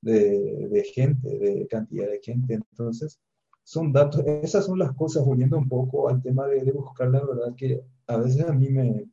de, 0.00 0.68
de 0.68 0.82
gente, 0.82 1.38
de 1.38 1.64
cantidad 1.68 2.08
de 2.08 2.20
gente. 2.20 2.54
Entonces, 2.54 3.20
son 3.62 3.92
datos, 3.92 4.24
esas 4.26 4.66
son 4.66 4.80
las 4.80 4.92
cosas, 4.94 5.24
volviendo 5.24 5.56
un 5.58 5.68
poco 5.68 6.08
al 6.08 6.20
tema 6.20 6.48
de, 6.48 6.64
de 6.64 6.72
buscar 6.72 7.08
la 7.08 7.24
verdad, 7.24 7.54
que 7.56 7.80
a 8.08 8.16
veces 8.16 8.42
a 8.48 8.52
mí 8.52 8.68
me, 8.70 9.08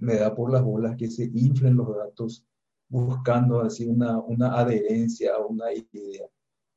me 0.00 0.16
da 0.16 0.34
por 0.34 0.52
las 0.52 0.62
bolas 0.62 0.96
que 0.98 1.08
se 1.08 1.30
inflen 1.32 1.76
los 1.76 1.96
datos 1.96 2.44
buscando 2.90 3.62
así 3.62 3.86
una, 3.86 4.20
una 4.20 4.52
adherencia 4.60 5.32
a 5.34 5.46
una 5.46 5.72
idea. 5.72 6.26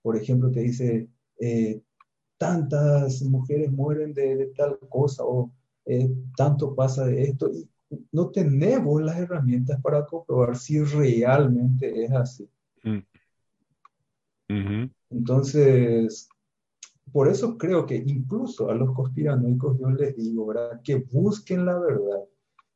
Por 0.02 0.16
ejemplo, 0.16 0.50
te 0.50 0.62
dice, 0.62 1.10
eh, 1.42 1.82
tantas 2.38 3.22
mujeres 3.24 3.72
mueren 3.72 4.14
de, 4.14 4.36
de 4.36 4.46
tal 4.48 4.78
cosa 4.90 5.24
o 5.24 5.52
eh, 5.86 6.10
tanto 6.36 6.76
pasa 6.76 7.06
de 7.06 7.24
esto 7.24 7.52
y 7.52 7.70
no 8.12 8.30
tenemos 8.30 9.02
las 9.02 9.18
herramientas 9.18 9.80
para 9.82 10.06
comprobar 10.06 10.58
si 10.58 10.82
realmente 10.82 12.04
es 12.04 12.12
así. 12.12 12.50
Mm. 12.84 13.00
Entonces, 15.10 16.30
por 17.12 17.28
eso 17.28 17.58
creo 17.58 17.86
que 17.86 17.96
incluso 17.96 18.70
a 18.70 18.76
los 18.76 18.94
conspiranoicos 18.94 19.80
yo 19.80 19.90
les 19.90 20.16
digo, 20.16 20.48
¿verdad? 20.48 20.82
Que 20.84 20.96
busquen 20.96 21.66
la 21.66 21.80
verdad. 21.80 22.24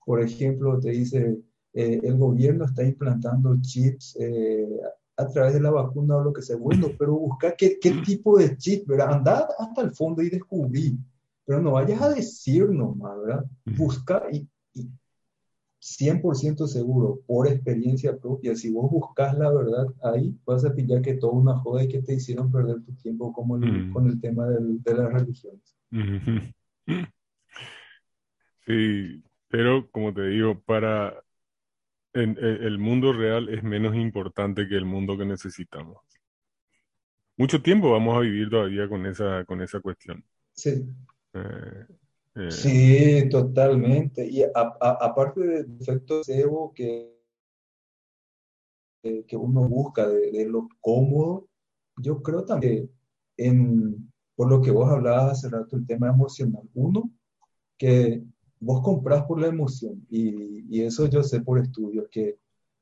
Por 0.05 0.21
ejemplo, 0.21 0.79
te 0.79 0.91
dice, 0.91 1.39
eh, 1.73 1.99
el 2.01 2.17
gobierno 2.17 2.65
está 2.65 2.83
implantando 2.83 3.57
chips 3.61 4.17
eh, 4.19 4.67
a 5.19 5.27
través 5.27 5.53
de 5.53 5.59
la 5.61 5.69
vacuna 5.71 6.17
o 6.17 6.23
lo 6.23 6.33
que 6.33 6.41
sea. 6.41 6.55
Bueno, 6.57 6.87
pero 6.97 7.13
busca 7.13 7.53
qué, 7.55 7.77
qué 7.79 7.91
tipo 8.05 8.37
de 8.37 8.55
chip, 8.57 8.87
¿verdad? 8.87 9.13
Anda 9.13 9.47
hasta 9.59 9.81
el 9.81 9.91
fondo 9.91 10.21
y 10.21 10.29
descubrí. 10.29 10.97
Pero 11.45 11.61
no 11.61 11.71
vayas 11.73 12.01
a 12.01 12.09
decir 12.09 12.69
nomás, 12.69 13.17
¿verdad? 13.19 13.45
Busca 13.65 14.23
y, 14.31 14.47
y 14.73 14.87
100% 15.81 16.67
seguro, 16.67 17.19
por 17.25 17.47
experiencia 17.47 18.15
propia, 18.17 18.55
si 18.55 18.71
vos 18.71 18.91
buscas 18.91 19.37
la 19.37 19.49
verdad 19.51 19.87
ahí, 20.03 20.35
vas 20.45 20.63
a 20.65 20.73
pillar 20.73 21.01
que 21.01 21.15
toda 21.15 21.33
una 21.33 21.55
joda 21.57 21.83
y 21.83 21.87
que 21.87 22.01
te 22.01 22.13
hicieron 22.13 22.51
perder 22.51 22.81
tu 22.83 22.93
tiempo 22.93 23.31
como 23.33 23.55
el- 23.55 23.87
Mm. 23.87 23.93
con 23.93 24.07
el 24.07 24.19
tema 24.21 24.47
del- 24.47 24.81
de 24.83 24.93
las 24.93 25.11
religiones. 25.13 25.75
Sí, 28.65 29.23
pero 29.47 29.89
como 29.89 30.13
te 30.13 30.27
digo, 30.27 30.59
para 30.61 31.23
en- 32.23 32.37
e- 32.39 32.67
el 32.67 32.79
mundo 32.79 33.13
real 33.13 33.49
es 33.49 33.63
menos 33.63 33.95
importante 33.95 34.67
que 34.67 34.75
el 34.75 34.85
mundo 34.85 35.17
que 35.17 35.25
necesitamos. 35.25 35.97
Mucho 37.37 37.59
tiempo 37.63 37.89
vamos 37.91 38.15
a 38.17 38.19
vivir 38.19 38.51
todavía 38.51 38.87
con 38.87 39.05
esa, 39.07 39.43
con 39.45 39.61
esa 39.63 39.79
cuestión. 39.79 40.23
Sí, 40.53 40.85
Eh, 41.33 41.85
eh, 42.35 42.49
sí, 42.49 43.29
totalmente. 43.29 44.25
Y 44.29 44.43
aparte 44.53 45.41
del 45.41 45.77
efecto 45.79 46.21
que, 46.75 47.19
que 49.01 49.25
que 49.25 49.37
uno 49.37 49.67
busca 49.67 50.07
de, 50.07 50.31
de 50.31 50.45
lo 50.45 50.67
cómodo, 50.81 51.47
yo 51.97 52.21
creo 52.21 52.45
también 52.45 52.89
en, 53.37 54.11
por 54.35 54.49
lo 54.49 54.61
que 54.61 54.71
vos 54.71 54.89
hablabas 54.89 55.33
hace 55.33 55.49
rato, 55.49 55.75
el 55.77 55.85
tema 55.87 56.09
emocional. 56.09 56.63
Uno, 56.73 57.09
que 57.77 58.23
vos 58.59 58.81
comprás 58.81 59.23
por 59.25 59.39
la 59.41 59.47
emoción 59.47 60.05
y, 60.09 60.65
y 60.69 60.81
eso 60.81 61.07
yo 61.07 61.23
sé 61.23 61.41
por 61.41 61.59
estudios, 61.59 62.07
que 62.11 62.37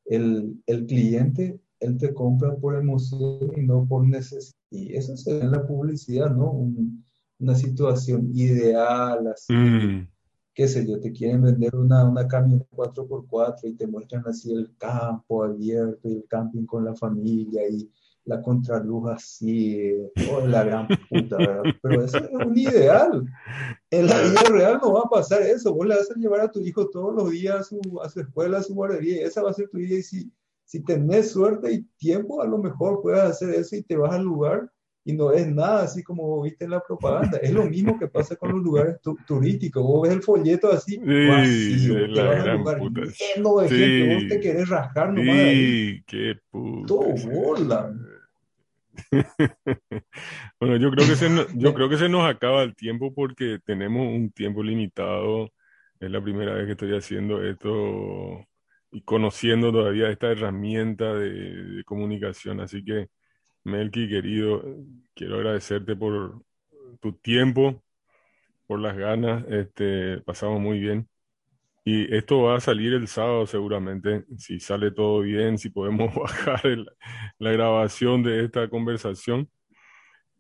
el, 0.06 0.62
el 0.66 0.86
cliente, 0.86 1.60
él 1.80 1.98
te 1.98 2.14
compra 2.14 2.56
por 2.56 2.76
emoción 2.76 3.52
y 3.56 3.62
no 3.62 3.86
por 3.88 4.08
necesidad. 4.08 4.56
Y 4.72 4.96
eso 4.96 5.16
se 5.18 5.34
ve 5.34 5.42
en 5.42 5.52
la 5.52 5.66
publicidad, 5.68 6.30
¿no? 6.36 6.52
Un- 6.52 7.04
una 7.40 7.54
situación 7.56 8.32
ideal, 8.34 9.28
así, 9.28 9.54
mm, 9.54 10.08
qué 10.56 10.68
sé 10.68 10.88
yo, 10.88 11.00
te 11.00 11.12
quieren 11.12 11.44
vender 11.44 11.76
una, 11.76 12.04
una 12.10 12.28
camioneta 12.28 12.66
4x4 12.72 13.70
y 13.70 13.76
te 13.76 13.86
muestran 13.88 14.24
así 14.28 14.52
el 14.52 14.76
campo 14.78 15.44
abierto 15.44 16.10
y 16.10 16.14
el 16.14 16.26
camping 16.28 16.66
con 16.66 16.84
la 16.86 16.96
familia 16.96 17.62
y 17.70 17.90
la 18.28 18.42
contraluz 18.42 19.10
así, 19.10 19.80
eh, 19.80 20.12
oh, 20.32 20.46
la 20.46 20.64
gran 20.64 20.88
puta, 21.10 21.38
¿verdad? 21.38 21.64
Pero 21.82 22.04
eso 22.04 22.18
es 22.18 22.30
un 22.34 22.58
ideal. 22.58 23.26
En 23.90 24.08
la 24.08 24.20
vida 24.22 24.42
real 24.52 24.80
no 24.82 24.94
va 24.94 25.02
a 25.06 25.10
pasar 25.10 25.42
eso. 25.42 25.74
Vos 25.74 25.88
le 25.88 25.96
vas 25.96 26.12
a 26.12 26.20
llevar 26.20 26.42
a 26.42 26.52
tu 26.52 26.60
hijo 26.60 26.90
todos 26.90 27.16
los 27.16 27.32
días 27.32 27.56
a 27.56 27.64
su, 27.64 27.80
a 28.04 28.10
su 28.10 28.20
escuela, 28.20 28.60
a 28.60 28.64
su 28.64 28.76
guardería, 28.76 29.16
y 29.22 29.24
esa 29.24 29.42
va 29.42 29.52
a 29.52 29.54
ser 29.54 29.70
tu 29.70 29.78
vida. 29.78 29.96
Y 29.96 30.04
si, 30.04 30.32
si 30.66 30.84
tenés 30.84 31.32
suerte 31.32 31.72
y 31.72 31.84
tiempo, 31.98 32.42
a 32.42 32.46
lo 32.48 32.58
mejor 32.58 33.02
puedes 33.02 33.22
hacer 33.22 33.52
eso 33.52 33.76
y 33.78 33.84
te 33.84 33.96
vas 33.96 34.14
al 34.14 34.24
lugar 34.24 34.70
y 35.06 35.14
no 35.14 35.32
es 35.32 35.48
nada 35.48 35.84
así 35.84 36.04
como 36.04 36.42
viste 36.42 36.66
en 36.66 36.72
la 36.72 36.84
propaganda. 36.84 37.38
Es 37.38 37.54
lo 37.54 37.64
mismo 37.64 37.98
que 37.98 38.10
pasa 38.10 38.36
con 38.36 38.52
los 38.52 38.62
lugares 38.62 38.98
tu- 39.02 39.16
turísticos. 39.26 39.82
Vos 39.82 40.02
ves 40.02 40.12
el 40.18 40.22
folleto 40.22 40.70
así 40.70 40.96
Sí, 40.96 41.28
vacío, 41.30 42.14
te 42.14 42.22
vas 42.24 42.42
al 42.46 42.58
lugar 42.58 42.82
lleno 42.82 43.58
de 43.60 43.70
gente, 43.70 44.14
vos 44.14 44.24
te 44.28 44.36
Sí, 44.36 44.40
querés 44.42 44.68
rajar 44.68 45.14
nomás 45.14 45.38
de 45.38 45.44
ahí. 45.46 45.56
sí, 45.96 46.04
qué 46.08 46.36
puta. 46.52 46.88
Todo 46.88 47.16
sí. 47.16 47.26
bola. 47.30 47.96
Bueno, 50.60 50.78
yo 50.78 50.92
creo 50.92 51.08
que 51.08 51.16
se 51.16 51.30
nos, 51.30 51.48
yo 51.56 51.74
creo 51.74 51.90
que 51.90 51.98
se 51.98 52.10
nos 52.10 52.30
acaba 52.30 52.64
el 52.64 52.76
tiempo 52.76 53.14
porque 53.14 53.60
tenemos 53.66 54.08
un 54.08 54.32
tiempo 54.32 54.64
limitado. 54.64 55.52
Es 56.00 56.12
la 56.12 56.22
primera 56.22 56.54
vez 56.54 56.66
que 56.66 56.72
estoy 56.74 56.96
haciendo 56.96 57.44
esto 57.44 58.46
y 58.92 59.02
conociendo 59.04 59.72
todavía 59.72 60.10
esta 60.10 60.32
herramienta 60.32 61.14
de, 61.16 61.30
de 61.32 61.84
comunicación. 61.84 62.62
Así 62.62 62.84
que, 62.84 63.08
Melqui, 63.66 64.10
querido, 64.10 64.64
quiero 65.16 65.38
agradecerte 65.38 65.96
por 65.96 66.44
tu 67.02 67.14
tiempo, 67.14 67.84
por 68.68 68.80
las 68.82 68.98
ganas. 68.98 69.46
Este, 69.50 70.22
pasamos 70.24 70.62
muy 70.62 70.80
bien. 70.80 71.10
Y 71.90 72.14
esto 72.14 72.42
va 72.42 72.58
a 72.58 72.60
salir 72.60 72.92
el 72.92 73.08
sábado 73.08 73.48
seguramente, 73.48 74.26
si 74.38 74.60
sale 74.60 74.92
todo 74.92 75.22
bien, 75.22 75.58
si 75.58 75.70
podemos 75.70 76.14
bajar 76.16 76.62
la 77.40 77.52
grabación 77.54 78.24
de 78.24 78.44
esta 78.44 78.70
conversación. 78.70 79.50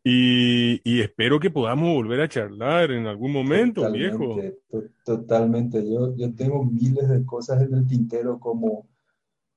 Y, 0.03 0.99
espero 0.99 1.39
que 1.39 1.49
podamos 1.49 1.93
volver 1.93 2.19
a 2.19 2.27
charlar 2.27 2.91
en 2.91 3.07
algún 3.07 3.31
momento, 3.31 3.89
viejo. 3.89 4.17
Totalmente, 4.17 4.59
to- 4.69 4.83
totalmente. 5.05 5.89
Yo, 5.89 6.13
yo 6.17 6.35
tengo 6.35 6.65
miles 6.65 7.07
de 7.07 7.25
cosas 7.25 7.61
en 7.61 7.75
el 7.75 7.87
tintero 7.87 8.41
como, 8.41 8.89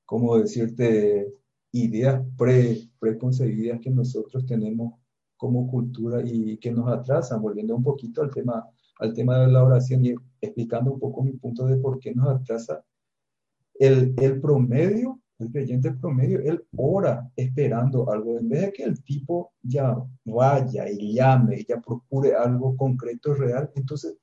como 0.05 0.37
decirte, 0.37 1.27
ideas 1.73 2.23
pre, 2.37 2.87
preconcebidas 2.99 3.81
que 3.81 3.89
nosotros 3.89 4.45
tenemos 4.45 4.93
como 5.35 5.69
cultura 5.69 6.21
y 6.23 6.55
que 6.55 6.71
nos 6.71 6.87
atrasan, 6.87 7.41
volviendo 7.41 7.75
un 7.75 7.83
poquito 7.83 8.21
al 8.21 8.31
tema, 8.31 8.65
al 9.01 9.13
tema 9.13 9.39
de 9.39 9.47
la 9.51 9.63
oración 9.63 10.05
y 10.05 10.13
explicando 10.39 10.93
un 10.93 10.99
poco 10.99 11.23
mi 11.23 11.33
punto 11.33 11.65
de 11.65 11.77
por 11.77 11.99
qué 11.99 12.13
nos 12.13 12.29
atrasa. 12.29 12.83
El, 13.73 14.13
el 14.17 14.39
promedio, 14.39 15.19
el 15.39 15.51
creyente 15.51 15.91
promedio, 15.91 16.39
él 16.39 16.63
ora 16.77 17.27
esperando 17.35 18.11
algo, 18.11 18.37
en 18.37 18.47
vez 18.47 18.61
de 18.61 18.71
que 18.71 18.83
el 18.83 19.03
tipo 19.03 19.53
ya 19.63 19.97
vaya 20.23 20.87
y 20.87 21.15
llame 21.15 21.65
ya 21.67 21.81
procure 21.81 22.35
algo 22.35 22.77
concreto, 22.77 23.33
real, 23.33 23.71
entonces 23.75 24.15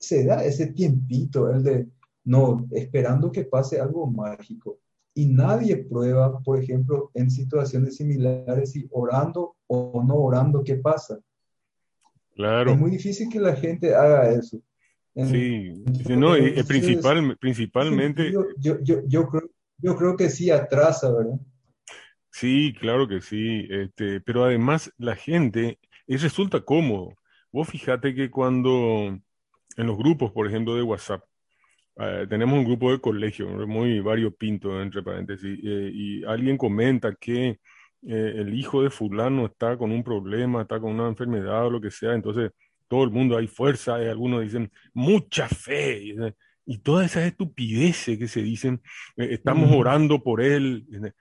se 0.00 0.24
da 0.24 0.44
ese 0.44 0.66
tiempito, 0.66 1.48
el 1.48 1.62
de, 1.62 1.88
no, 2.24 2.66
esperando 2.72 3.30
que 3.30 3.44
pase 3.44 3.80
algo 3.80 4.06
mágico. 4.08 4.78
Y 5.14 5.26
nadie 5.26 5.76
prueba, 5.76 6.40
por 6.40 6.58
ejemplo, 6.58 7.12
en 7.14 7.30
situaciones 7.30 7.96
similares, 7.96 8.72
si 8.72 8.88
orando 8.90 9.54
o 9.68 10.02
no 10.04 10.16
orando, 10.16 10.64
¿qué 10.64 10.74
pasa? 10.74 11.20
Es 12.34 12.36
Claro, 12.36 12.76
muy 12.76 12.90
difícil 12.90 13.28
que 13.30 13.38
la 13.38 13.54
gente 13.54 13.94
haga 13.94 14.28
eso. 14.30 14.60
Sí. 15.14 15.84
No, 16.08 16.34
Entonces, 16.34 16.66
principal, 16.66 17.36
principalmente, 17.38 18.24
sentido, 18.24 18.46
yo, 18.58 18.80
yo, 18.82 18.96
yo 19.06 19.28
creo, 19.28 19.50
yo 19.78 19.96
creo 19.96 20.16
que 20.16 20.28
sí 20.28 20.50
atrasa, 20.50 21.12
¿verdad? 21.12 21.38
sí, 22.30 22.74
claro 22.80 23.06
que 23.06 23.20
sí. 23.20 23.68
Este, 23.70 24.20
pero 24.20 24.44
además 24.44 24.92
la 24.98 25.14
gente, 25.14 25.78
y 26.08 26.16
resulta 26.16 26.60
cómodo. 26.62 27.14
Vos 27.52 27.68
fíjate 27.68 28.16
que 28.16 28.28
cuando 28.28 29.16
en 29.76 29.86
los 29.86 29.96
grupos, 29.96 30.32
por 30.32 30.48
ejemplo, 30.48 30.74
de 30.74 30.82
WhatsApp, 30.82 31.22
eh, 32.00 32.26
tenemos 32.28 32.58
un 32.58 32.64
grupo 32.64 32.90
de 32.90 33.00
colegio, 33.00 33.48
muy 33.68 34.00
variopinto, 34.00 34.82
entre 34.82 35.04
paréntesis, 35.04 35.60
eh, 35.62 35.90
y 35.94 36.24
alguien 36.24 36.58
comenta 36.58 37.14
que 37.14 37.60
eh, 38.06 38.34
el 38.36 38.54
hijo 38.54 38.82
de 38.82 38.90
fulano 38.90 39.46
está 39.46 39.76
con 39.76 39.90
un 39.90 40.02
problema, 40.04 40.62
está 40.62 40.80
con 40.80 40.92
una 40.92 41.08
enfermedad 41.08 41.66
o 41.66 41.70
lo 41.70 41.80
que 41.80 41.90
sea, 41.90 42.14
entonces 42.14 42.50
todo 42.88 43.04
el 43.04 43.10
mundo 43.10 43.36
hay 43.36 43.46
fuerza, 43.46 44.02
y 44.02 44.06
algunos 44.08 44.42
dicen 44.42 44.70
mucha 44.92 45.48
fe, 45.48 46.02
y, 46.02 46.10
eh, 46.10 46.34
y 46.66 46.78
todas 46.78 47.06
esas 47.10 47.24
estupideces 47.24 48.18
que 48.18 48.28
se 48.28 48.42
dicen, 48.42 48.80
eh, 49.16 49.28
estamos 49.32 49.70
orando 49.74 50.22
por 50.22 50.40
él, 50.40 50.86
eh, 50.92 51.12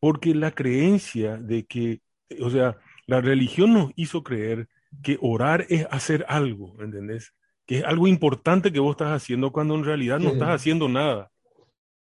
porque 0.00 0.34
la 0.34 0.50
creencia 0.50 1.36
de 1.36 1.64
que, 1.64 2.00
o 2.40 2.50
sea, 2.50 2.76
la 3.06 3.20
religión 3.20 3.72
nos 3.72 3.92
hizo 3.96 4.22
creer 4.22 4.68
que 5.02 5.18
orar 5.20 5.66
es 5.68 5.86
hacer 5.90 6.24
algo, 6.28 6.76
¿entendés? 6.80 7.32
Que 7.66 7.78
es 7.78 7.84
algo 7.84 8.06
importante 8.08 8.72
que 8.72 8.80
vos 8.80 8.92
estás 8.92 9.12
haciendo 9.12 9.52
cuando 9.52 9.74
en 9.74 9.84
realidad 9.84 10.18
no 10.18 10.30
Sí. 10.30 10.32
estás 10.34 10.50
haciendo 10.50 10.88
nada. 10.88 11.30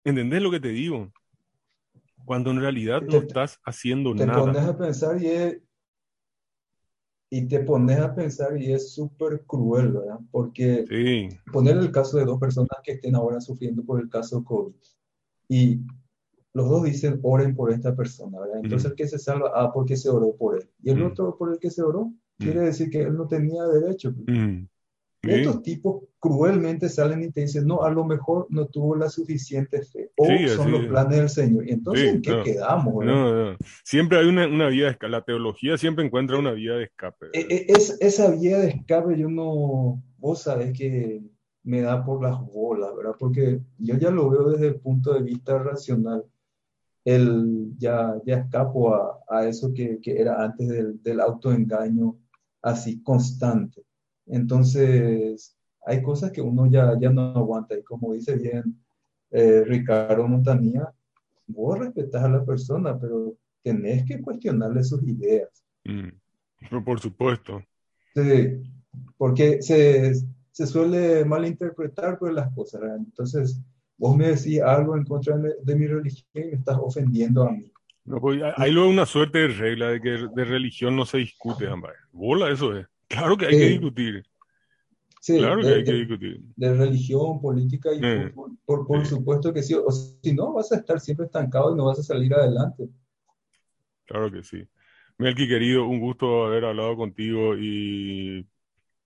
¿Entendés 0.05 0.41
lo 0.43 0.51
que 0.51 0.61
te 0.61 0.68
digo? 0.68 1.11
Cuando 2.27 2.51
en 2.51 2.61
realidad 2.61 3.03
no 3.03 3.12
Te, 3.12 3.20
estás 3.20 3.59
haciendo 3.64 4.14
te 4.14 4.27
nada. 4.27 4.43
pones 4.43 4.64
a 4.64 4.77
pensar 4.77 5.22
y 5.22 5.27
es, 5.29 5.59
y 7.31 7.47
te 7.49 7.61
pones 7.61 7.99
a 7.99 8.14
pensar 8.14 8.61
y 8.61 8.72
es 8.72 8.93
súper 8.95 9.45
cruel, 9.47 9.93
¿verdad? 9.93 10.18
Porque 10.31 10.85
Sí, 10.89 11.29
poner 11.53 11.77
el 11.79 11.91
caso 11.91 12.18
de 12.18 12.24
dos 12.24 12.39
personas 12.39 12.79
que 12.85 12.93
estén 12.93 13.14
ahora 13.16 13.41
sufriendo 13.41 13.85
por 13.85 14.01
el 14.01 14.09
caso 14.09 14.45
COVID 14.45 14.74
y 15.49 15.81
los 16.55 16.68
dos 16.68 16.85
dicen 16.85 17.20
oren 17.22 17.55
por 17.55 17.72
esta 17.72 17.95
persona, 17.95 18.41
¿verdad? 18.41 18.61
Entonces 18.61 18.87
Mm. 18.87 18.91
el 18.93 18.97
que 18.97 19.09
se 19.09 19.18
salva, 19.18 19.53
ah, 19.55 19.72
porque 19.72 19.97
se 19.97 20.09
oró 20.09 20.35
por 20.37 20.57
él. 20.57 20.68
Y 20.83 20.91
el 20.91 20.99
Mm. 20.99 21.07
otro 21.07 21.37
por 21.37 21.53
el 21.53 21.59
que 21.59 21.70
se 21.70 21.83
oró, 21.83 22.12
quiere 22.39 22.61
Mm. 22.61 22.64
decir 22.64 22.91
que 22.91 23.03
él 23.03 23.14
no 23.16 23.27
tenía 23.27 23.64
derecho. 23.64 24.14
Sí, 25.27 25.35
estos 25.35 25.62
tipos 25.62 26.05
cruelmente 26.18 26.89
salen 26.89 27.22
y 27.22 27.31
te 27.31 27.43
dicen, 27.43 27.66
no, 27.66 27.83
a 27.83 27.91
lo 27.91 28.05
mejor 28.05 28.47
no 28.51 28.66
tuvo 28.66 28.97
la 28.97 29.09
suficiente 29.09 29.83
fe, 29.83 30.11
o 30.16 30.27
sí, 30.27 30.49
son 30.49 30.72
los 30.72 30.83
es. 30.83 30.89
planes 30.89 31.18
del 31.18 31.29
Señor. 31.29 31.68
Y 31.68 31.72
entonces, 31.72 32.14
¿en 32.14 32.22
qué 32.22 32.31
no, 32.31 32.43
quedamos, 32.43 33.05
no, 33.05 33.51
no. 33.53 33.57
Siempre 33.85 34.18
hay 34.18 34.27
una, 34.27 34.47
una 34.47 34.68
vía 34.68 34.87
de 34.87 34.91
escape. 34.93 35.11
La 35.11 35.22
teología 35.22 35.77
siempre 35.79 36.05
encuentra 36.05 36.39
una 36.39 36.53
vía 36.53 36.74
de 36.74 36.85
escape, 36.85 37.27
E- 37.33 37.43
¿verdad? 37.43 37.51
e- 37.51 37.66
Es, 37.68 37.97
esa 38.01 38.31
vía 38.31 38.59
de 38.59 38.68
escape, 38.68 39.18
yo 39.18 39.29
no, 39.29 40.03
vos 40.18 40.43
sabés 40.43 40.77
que 40.77 41.22
me 41.62 41.81
da 41.81 42.05
por 42.05 42.22
las 42.22 42.41
bolas, 42.41 42.95
¿verdad? 42.97 43.16
Porque 43.18 43.61
yo 43.79 43.97
ya 43.97 44.11
lo 44.11 44.31
veo 44.31 44.51
desde 44.51 44.68
el 44.68 44.77
punto 44.77 45.12
de 45.12 45.22
vista 45.22 45.59
racional. 45.59 46.24
El, 47.05 47.72
ya, 47.79 48.14
ya 48.24 48.39
escapo 48.39 48.95
a, 48.95 49.20
a 49.29 49.47
eso 49.47 49.72
que, 49.72 50.01
que, 50.01 50.20
era 50.20 50.43
antes 50.43 50.68
del, 50.68 51.01
del 51.03 51.20
autoengaño 51.20 52.16
así 52.62 53.03
constante. 53.03 53.86
Entonces, 54.27 55.57
hay 55.85 56.03
cosas 56.03 56.33
que 56.33 56.41
uno 56.41 56.66
ya, 56.66 56.99
ya 57.01 57.11
no 57.11 57.22
aguanta. 57.22 57.79
Y 57.79 57.83
como 57.83 58.12
dice 58.12 58.37
bien 58.37 58.77
eh, 59.31 59.62
Ricardo 59.64 60.27
Montanía, 60.27 60.93
vos 61.47 61.79
respetás 61.79 62.24
a 62.24 62.29
la 62.29 62.45
persona, 62.45 62.99
pero 62.99 63.37
tenés 63.62 64.05
que 64.05 64.20
cuestionarle 64.20 64.83
sus 64.83 65.03
ideas. 65.05 65.49
Mm, 65.85 66.09
por 66.85 67.01
supuesto. 67.01 67.62
Sí, 68.14 68.62
porque 69.16 69.62
se, 69.62 70.14
se 70.51 70.66
suele 70.66 71.24
malinterpretar 71.24 72.18
pues, 72.18 72.35
las 72.35 72.53
cosas. 72.55 72.83
Entonces, 72.99 73.61
vos 73.97 74.16
me 74.16 74.29
decís 74.29 74.61
algo 74.61 74.97
en 74.97 75.05
contra 75.05 75.37
de, 75.37 75.55
de, 75.62 75.77
mi 75.77 75.87
religión 75.87 76.27
y 76.35 76.39
me 76.41 76.53
estás 76.53 76.79
ofendiendo 76.81 77.45
a 77.45 77.53
mí. 77.53 77.70
No, 78.05 78.20
pues, 78.20 78.41
hay 78.57 78.70
luego 78.70 78.89
una 78.89 79.05
suerte 79.05 79.39
de 79.39 79.49
regla 79.49 79.89
de 79.89 80.01
que 80.01 80.11
de 80.35 80.45
religión 80.45 80.97
no 80.97 81.05
se 81.05 81.18
discute, 81.18 81.66
ambas. 81.68 81.93
Bola, 82.12 82.51
eso 82.51 82.77
es. 82.77 82.87
Claro 83.09 83.36
que 83.36 83.46
hay 83.46 83.52
Sí. 83.52 83.59
que 83.59 83.68
discutir. 83.68 84.26
Sí, 85.20 85.38
Claro 85.38 85.61
que 85.61 85.66
de, 85.68 85.74
hay 85.74 85.84
que 85.84 85.92
de- 85.92 85.98
discutir. 85.98 86.40
de 86.57 86.74
religión, 86.74 87.40
política 87.40 87.92
y 87.92 87.98
fútbol. 88.00 88.57
Por, 88.64 88.86
por 88.86 89.04
sí. 89.04 89.11
supuesto 89.14 89.52
que 89.52 89.62
sí. 89.62 89.74
O 89.74 89.90
si 89.90 90.32
no, 90.34 90.52
vas 90.52 90.72
a 90.72 90.76
estar 90.76 91.00
siempre 91.00 91.26
estancado 91.26 91.72
y 91.72 91.76
no 91.76 91.86
vas 91.86 91.98
a 91.98 92.02
salir 92.02 92.32
adelante. 92.34 92.88
Claro 94.07 94.30
que 94.30 94.42
sí. 94.42 94.62
Melqui, 95.18 95.48
querido, 95.48 95.86
un 95.86 96.00
gusto 96.00 96.44
haber 96.46 96.64
hablado 96.64 96.96
contigo 96.96 97.57
y 97.57 98.46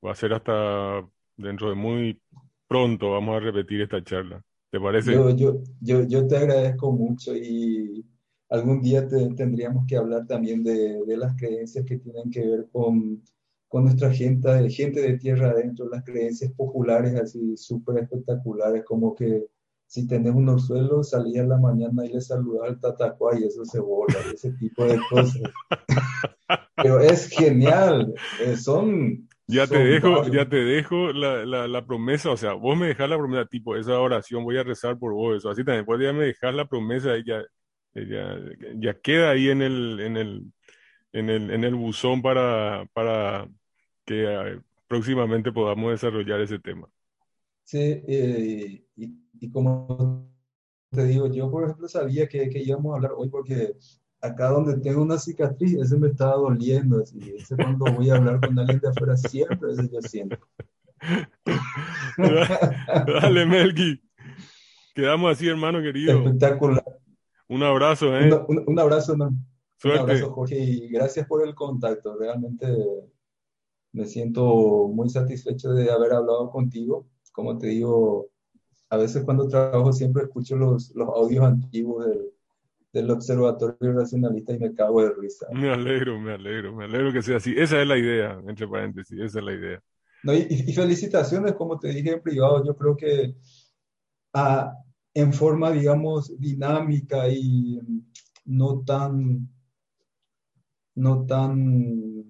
va 0.04 0.12
a 0.12 0.14
ser 0.14 0.32
hasta 0.34 1.06
dentro 1.36 1.70
de 1.70 1.74
muy 1.76 2.20
pronto. 2.68 3.12
Vamos 3.12 3.36
a 3.36 3.40
repetir 3.40 3.80
esta 3.82 4.02
charla. 4.04 4.44
¿Te 4.70 4.80
parece? 4.80 5.12
Yo, 5.12 5.30
yo, 5.36 5.62
yo, 5.80 6.02
yo 6.06 6.26
te 6.26 6.36
agradezco 6.36 6.92
mucho 6.92 7.34
y 7.36 8.04
algún 8.50 8.82
día 8.82 9.08
te- 9.08 9.34
tendríamos 9.34 9.86
que 9.86 9.96
hablar 9.96 10.26
también 10.26 10.62
de, 10.62 11.04
de 11.06 11.16
las 11.16 11.36
creencias 11.36 11.84
que 11.86 11.98
tienen 11.98 12.30
que 12.30 12.46
ver 12.46 12.68
con, 12.72 13.22
con 13.70 13.84
nuestra 13.84 14.12
gente, 14.12 14.68
gente 14.68 15.00
de 15.00 15.16
tierra 15.16 15.50
adentro, 15.50 15.88
las 15.88 16.02
creencias 16.02 16.52
populares 16.54 17.14
así 17.14 17.56
súper 17.56 18.02
espectaculares, 18.02 18.84
como 18.84 19.14
que 19.14 19.46
si 19.86 20.08
tenés 20.08 20.34
un 20.34 20.48
orzuelo, 20.48 21.04
salís 21.04 21.38
a 21.38 21.44
la 21.44 21.56
mañana 21.56 22.04
y 22.04 22.12
le 22.12 22.20
saludás 22.20 22.68
al 22.68 22.80
tatacuá 22.80 23.38
y 23.38 23.44
eso 23.44 23.64
se 23.64 23.78
borra, 23.78 24.18
ese 24.34 24.50
tipo 24.54 24.84
de 24.84 24.98
cosas. 25.08 25.40
Pero 26.82 26.98
es 26.98 27.28
genial, 27.28 28.12
eh, 28.44 28.56
son... 28.56 29.28
Ya 29.46 29.68
te 29.68 29.78
dejo, 29.78 30.16
varios. 30.16 30.34
ya 30.34 30.48
te 30.48 30.56
dejo 30.56 31.12
la, 31.12 31.46
la, 31.46 31.68
la 31.68 31.86
promesa, 31.86 32.30
o 32.30 32.36
sea, 32.36 32.54
vos 32.54 32.76
me 32.76 32.88
dejás 32.88 33.08
la 33.08 33.18
promesa, 33.18 33.46
tipo, 33.46 33.76
esa 33.76 34.00
oración, 34.00 34.42
voy 34.42 34.56
a 34.58 34.64
rezar 34.64 34.98
por 34.98 35.12
vos, 35.12 35.36
eso, 35.36 35.48
así 35.48 35.62
también, 35.62 35.82
después 35.82 36.00
ya 36.00 36.12
me 36.12 36.24
dejás 36.24 36.52
la 36.56 36.66
promesa 36.66 37.16
y 37.16 37.24
ya, 37.24 37.44
ya, 37.94 38.36
ya 38.74 38.94
queda 38.94 39.30
ahí 39.30 39.48
en 39.48 39.62
el, 39.62 40.00
en 40.00 40.16
el, 40.16 40.52
en 41.12 41.30
el, 41.30 41.50
en 41.52 41.62
el 41.62 41.74
buzón 41.76 42.20
para, 42.20 42.84
para 42.92 43.48
que 44.04 44.24
eh, 44.24 44.60
próximamente 44.88 45.52
podamos 45.52 45.90
desarrollar 45.92 46.40
ese 46.40 46.58
tema. 46.58 46.88
Sí, 47.64 47.78
eh, 47.78 48.84
y, 48.96 49.14
y 49.40 49.50
como 49.50 50.28
te 50.90 51.04
digo, 51.06 51.28
yo 51.28 51.50
por 51.50 51.64
ejemplo 51.64 51.86
sabía 51.88 52.28
que, 52.28 52.48
que 52.48 52.60
íbamos 52.62 52.92
a 52.92 52.96
hablar 52.96 53.12
hoy 53.16 53.28
porque 53.28 53.74
acá 54.20 54.48
donde 54.48 54.78
tengo 54.80 55.02
una 55.02 55.18
cicatriz, 55.18 55.74
ese 55.74 55.96
me 55.96 56.08
estaba 56.08 56.34
doliendo, 56.34 57.00
así, 57.00 57.18
ese 57.36 57.56
cuando 57.56 57.84
voy 57.92 58.10
a 58.10 58.16
hablar 58.16 58.40
con 58.40 58.58
alguien 58.58 58.80
de 58.80 58.88
afuera, 58.88 59.16
siempre 59.16 59.72
ese 59.72 59.88
yo 59.92 60.02
siento. 60.02 60.36
Dale, 62.18 63.46
Melqui. 63.46 64.02
Quedamos 64.94 65.32
así, 65.32 65.48
hermano 65.48 65.80
querido. 65.80 66.18
Espectacular. 66.18 66.84
Un 67.48 67.62
abrazo, 67.62 68.16
¿eh? 68.16 68.32
Un, 68.32 68.44
un- 68.58 68.64
un 68.66 68.78
abrazo, 68.78 69.16
¿no? 69.16 69.28
Un 69.28 69.46
Suerte. 69.76 70.00
abrazo, 70.00 70.32
Jorge, 70.32 70.58
y 70.58 70.88
gracias 70.88 71.26
por 71.26 71.46
el 71.46 71.54
contacto. 71.54 72.16
Realmente 72.18 72.66
me 73.92 74.06
siento 74.06 74.88
muy 74.88 75.08
satisfecho 75.10 75.72
de 75.72 75.90
haber 75.90 76.12
hablado 76.12 76.50
contigo. 76.50 77.06
Como 77.32 77.58
te 77.58 77.68
digo, 77.68 78.30
a 78.88 78.96
veces 78.96 79.24
cuando 79.24 79.48
trabajo 79.48 79.92
siempre 79.92 80.24
escucho 80.24 80.56
los, 80.56 80.94
los 80.94 81.08
audios 81.08 81.44
antiguos 81.44 82.06
del, 82.06 82.30
del 82.92 83.10
Observatorio 83.10 83.92
Racionalista 83.92 84.52
y 84.52 84.58
me 84.58 84.74
cago 84.74 85.02
de 85.02 85.14
risa. 85.14 85.46
Me 85.52 85.70
alegro, 85.70 86.18
me 86.20 86.32
alegro, 86.32 86.74
me 86.74 86.84
alegro 86.84 87.12
que 87.12 87.22
sea 87.22 87.36
así. 87.36 87.54
Esa 87.56 87.80
es 87.80 87.86
la 87.86 87.98
idea, 87.98 88.40
entre 88.46 88.66
paréntesis, 88.66 89.18
esa 89.18 89.38
es 89.38 89.44
la 89.44 89.52
idea. 89.52 89.82
No, 90.22 90.34
y, 90.34 90.46
y 90.50 90.72
felicitaciones, 90.72 91.54
como 91.54 91.78
te 91.78 91.88
dije 91.88 92.12
en 92.12 92.22
privado, 92.22 92.64
yo 92.64 92.76
creo 92.76 92.96
que 92.96 93.36
ah, 94.34 94.74
en 95.14 95.32
forma, 95.32 95.70
digamos, 95.70 96.38
dinámica 96.38 97.28
y 97.28 97.80
no 98.44 98.82
tan, 98.84 99.48
no 100.94 101.26
tan, 101.26 102.29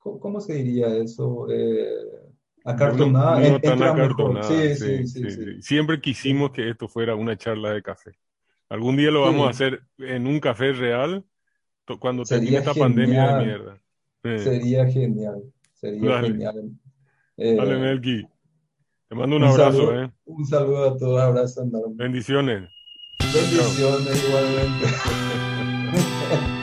¿cómo, 0.00 0.40
se 0.40 0.54
diría 0.54 0.88
eso? 0.96 1.46
Eh, 1.50 1.88
acartonada, 2.64 3.40
No, 3.40 3.50
no 3.50 3.60
tan 3.60 3.82
acartonada, 3.82 4.44
Sí, 4.44 4.74
sí, 4.74 5.06
sí, 5.06 5.30
sí. 5.30 5.62
Siempre 5.62 6.00
quisimos 6.00 6.50
que 6.50 6.68
esto 6.68 6.88
fuera 6.88 7.14
una 7.14 7.36
charla 7.36 7.72
de 7.72 7.82
café. 7.82 8.12
Algún 8.68 8.96
día 8.96 9.10
lo 9.10 9.22
vamos 9.22 9.46
a 9.46 9.50
hacer 9.50 9.82
en 9.98 10.26
un 10.26 10.40
café 10.40 10.72
real 10.72 11.24
cuando 11.98 12.24
termine 12.24 12.58
esta 12.58 12.74
pandemia 12.74 13.20
de 13.20 13.28
genial. 13.28 13.46
mierda. 13.46 13.82
Eh, 14.22 14.38
Sería 14.38 14.86
genial, 14.86 15.42
sería 15.74 16.10
Dale. 16.10 16.28
genial. 16.28 16.70
Eh, 17.36 17.56
Dale, 17.56 17.78
Melqui. 17.78 18.26
Te 19.08 19.14
mando 19.16 19.36
un 19.36 19.42
un 19.42 19.48
abrazo, 19.48 19.72
saludo, 19.72 20.02
¿eh? 20.04 20.10
un 20.26 20.46
saludo 20.46 20.84
a 20.84 20.96
todos, 20.96 21.20
abrazo 21.20 21.62
enorme. 21.64 21.94
Bendiciones. 21.96 22.70
Bendiciones 23.18 24.28
igualmente. 24.28 24.86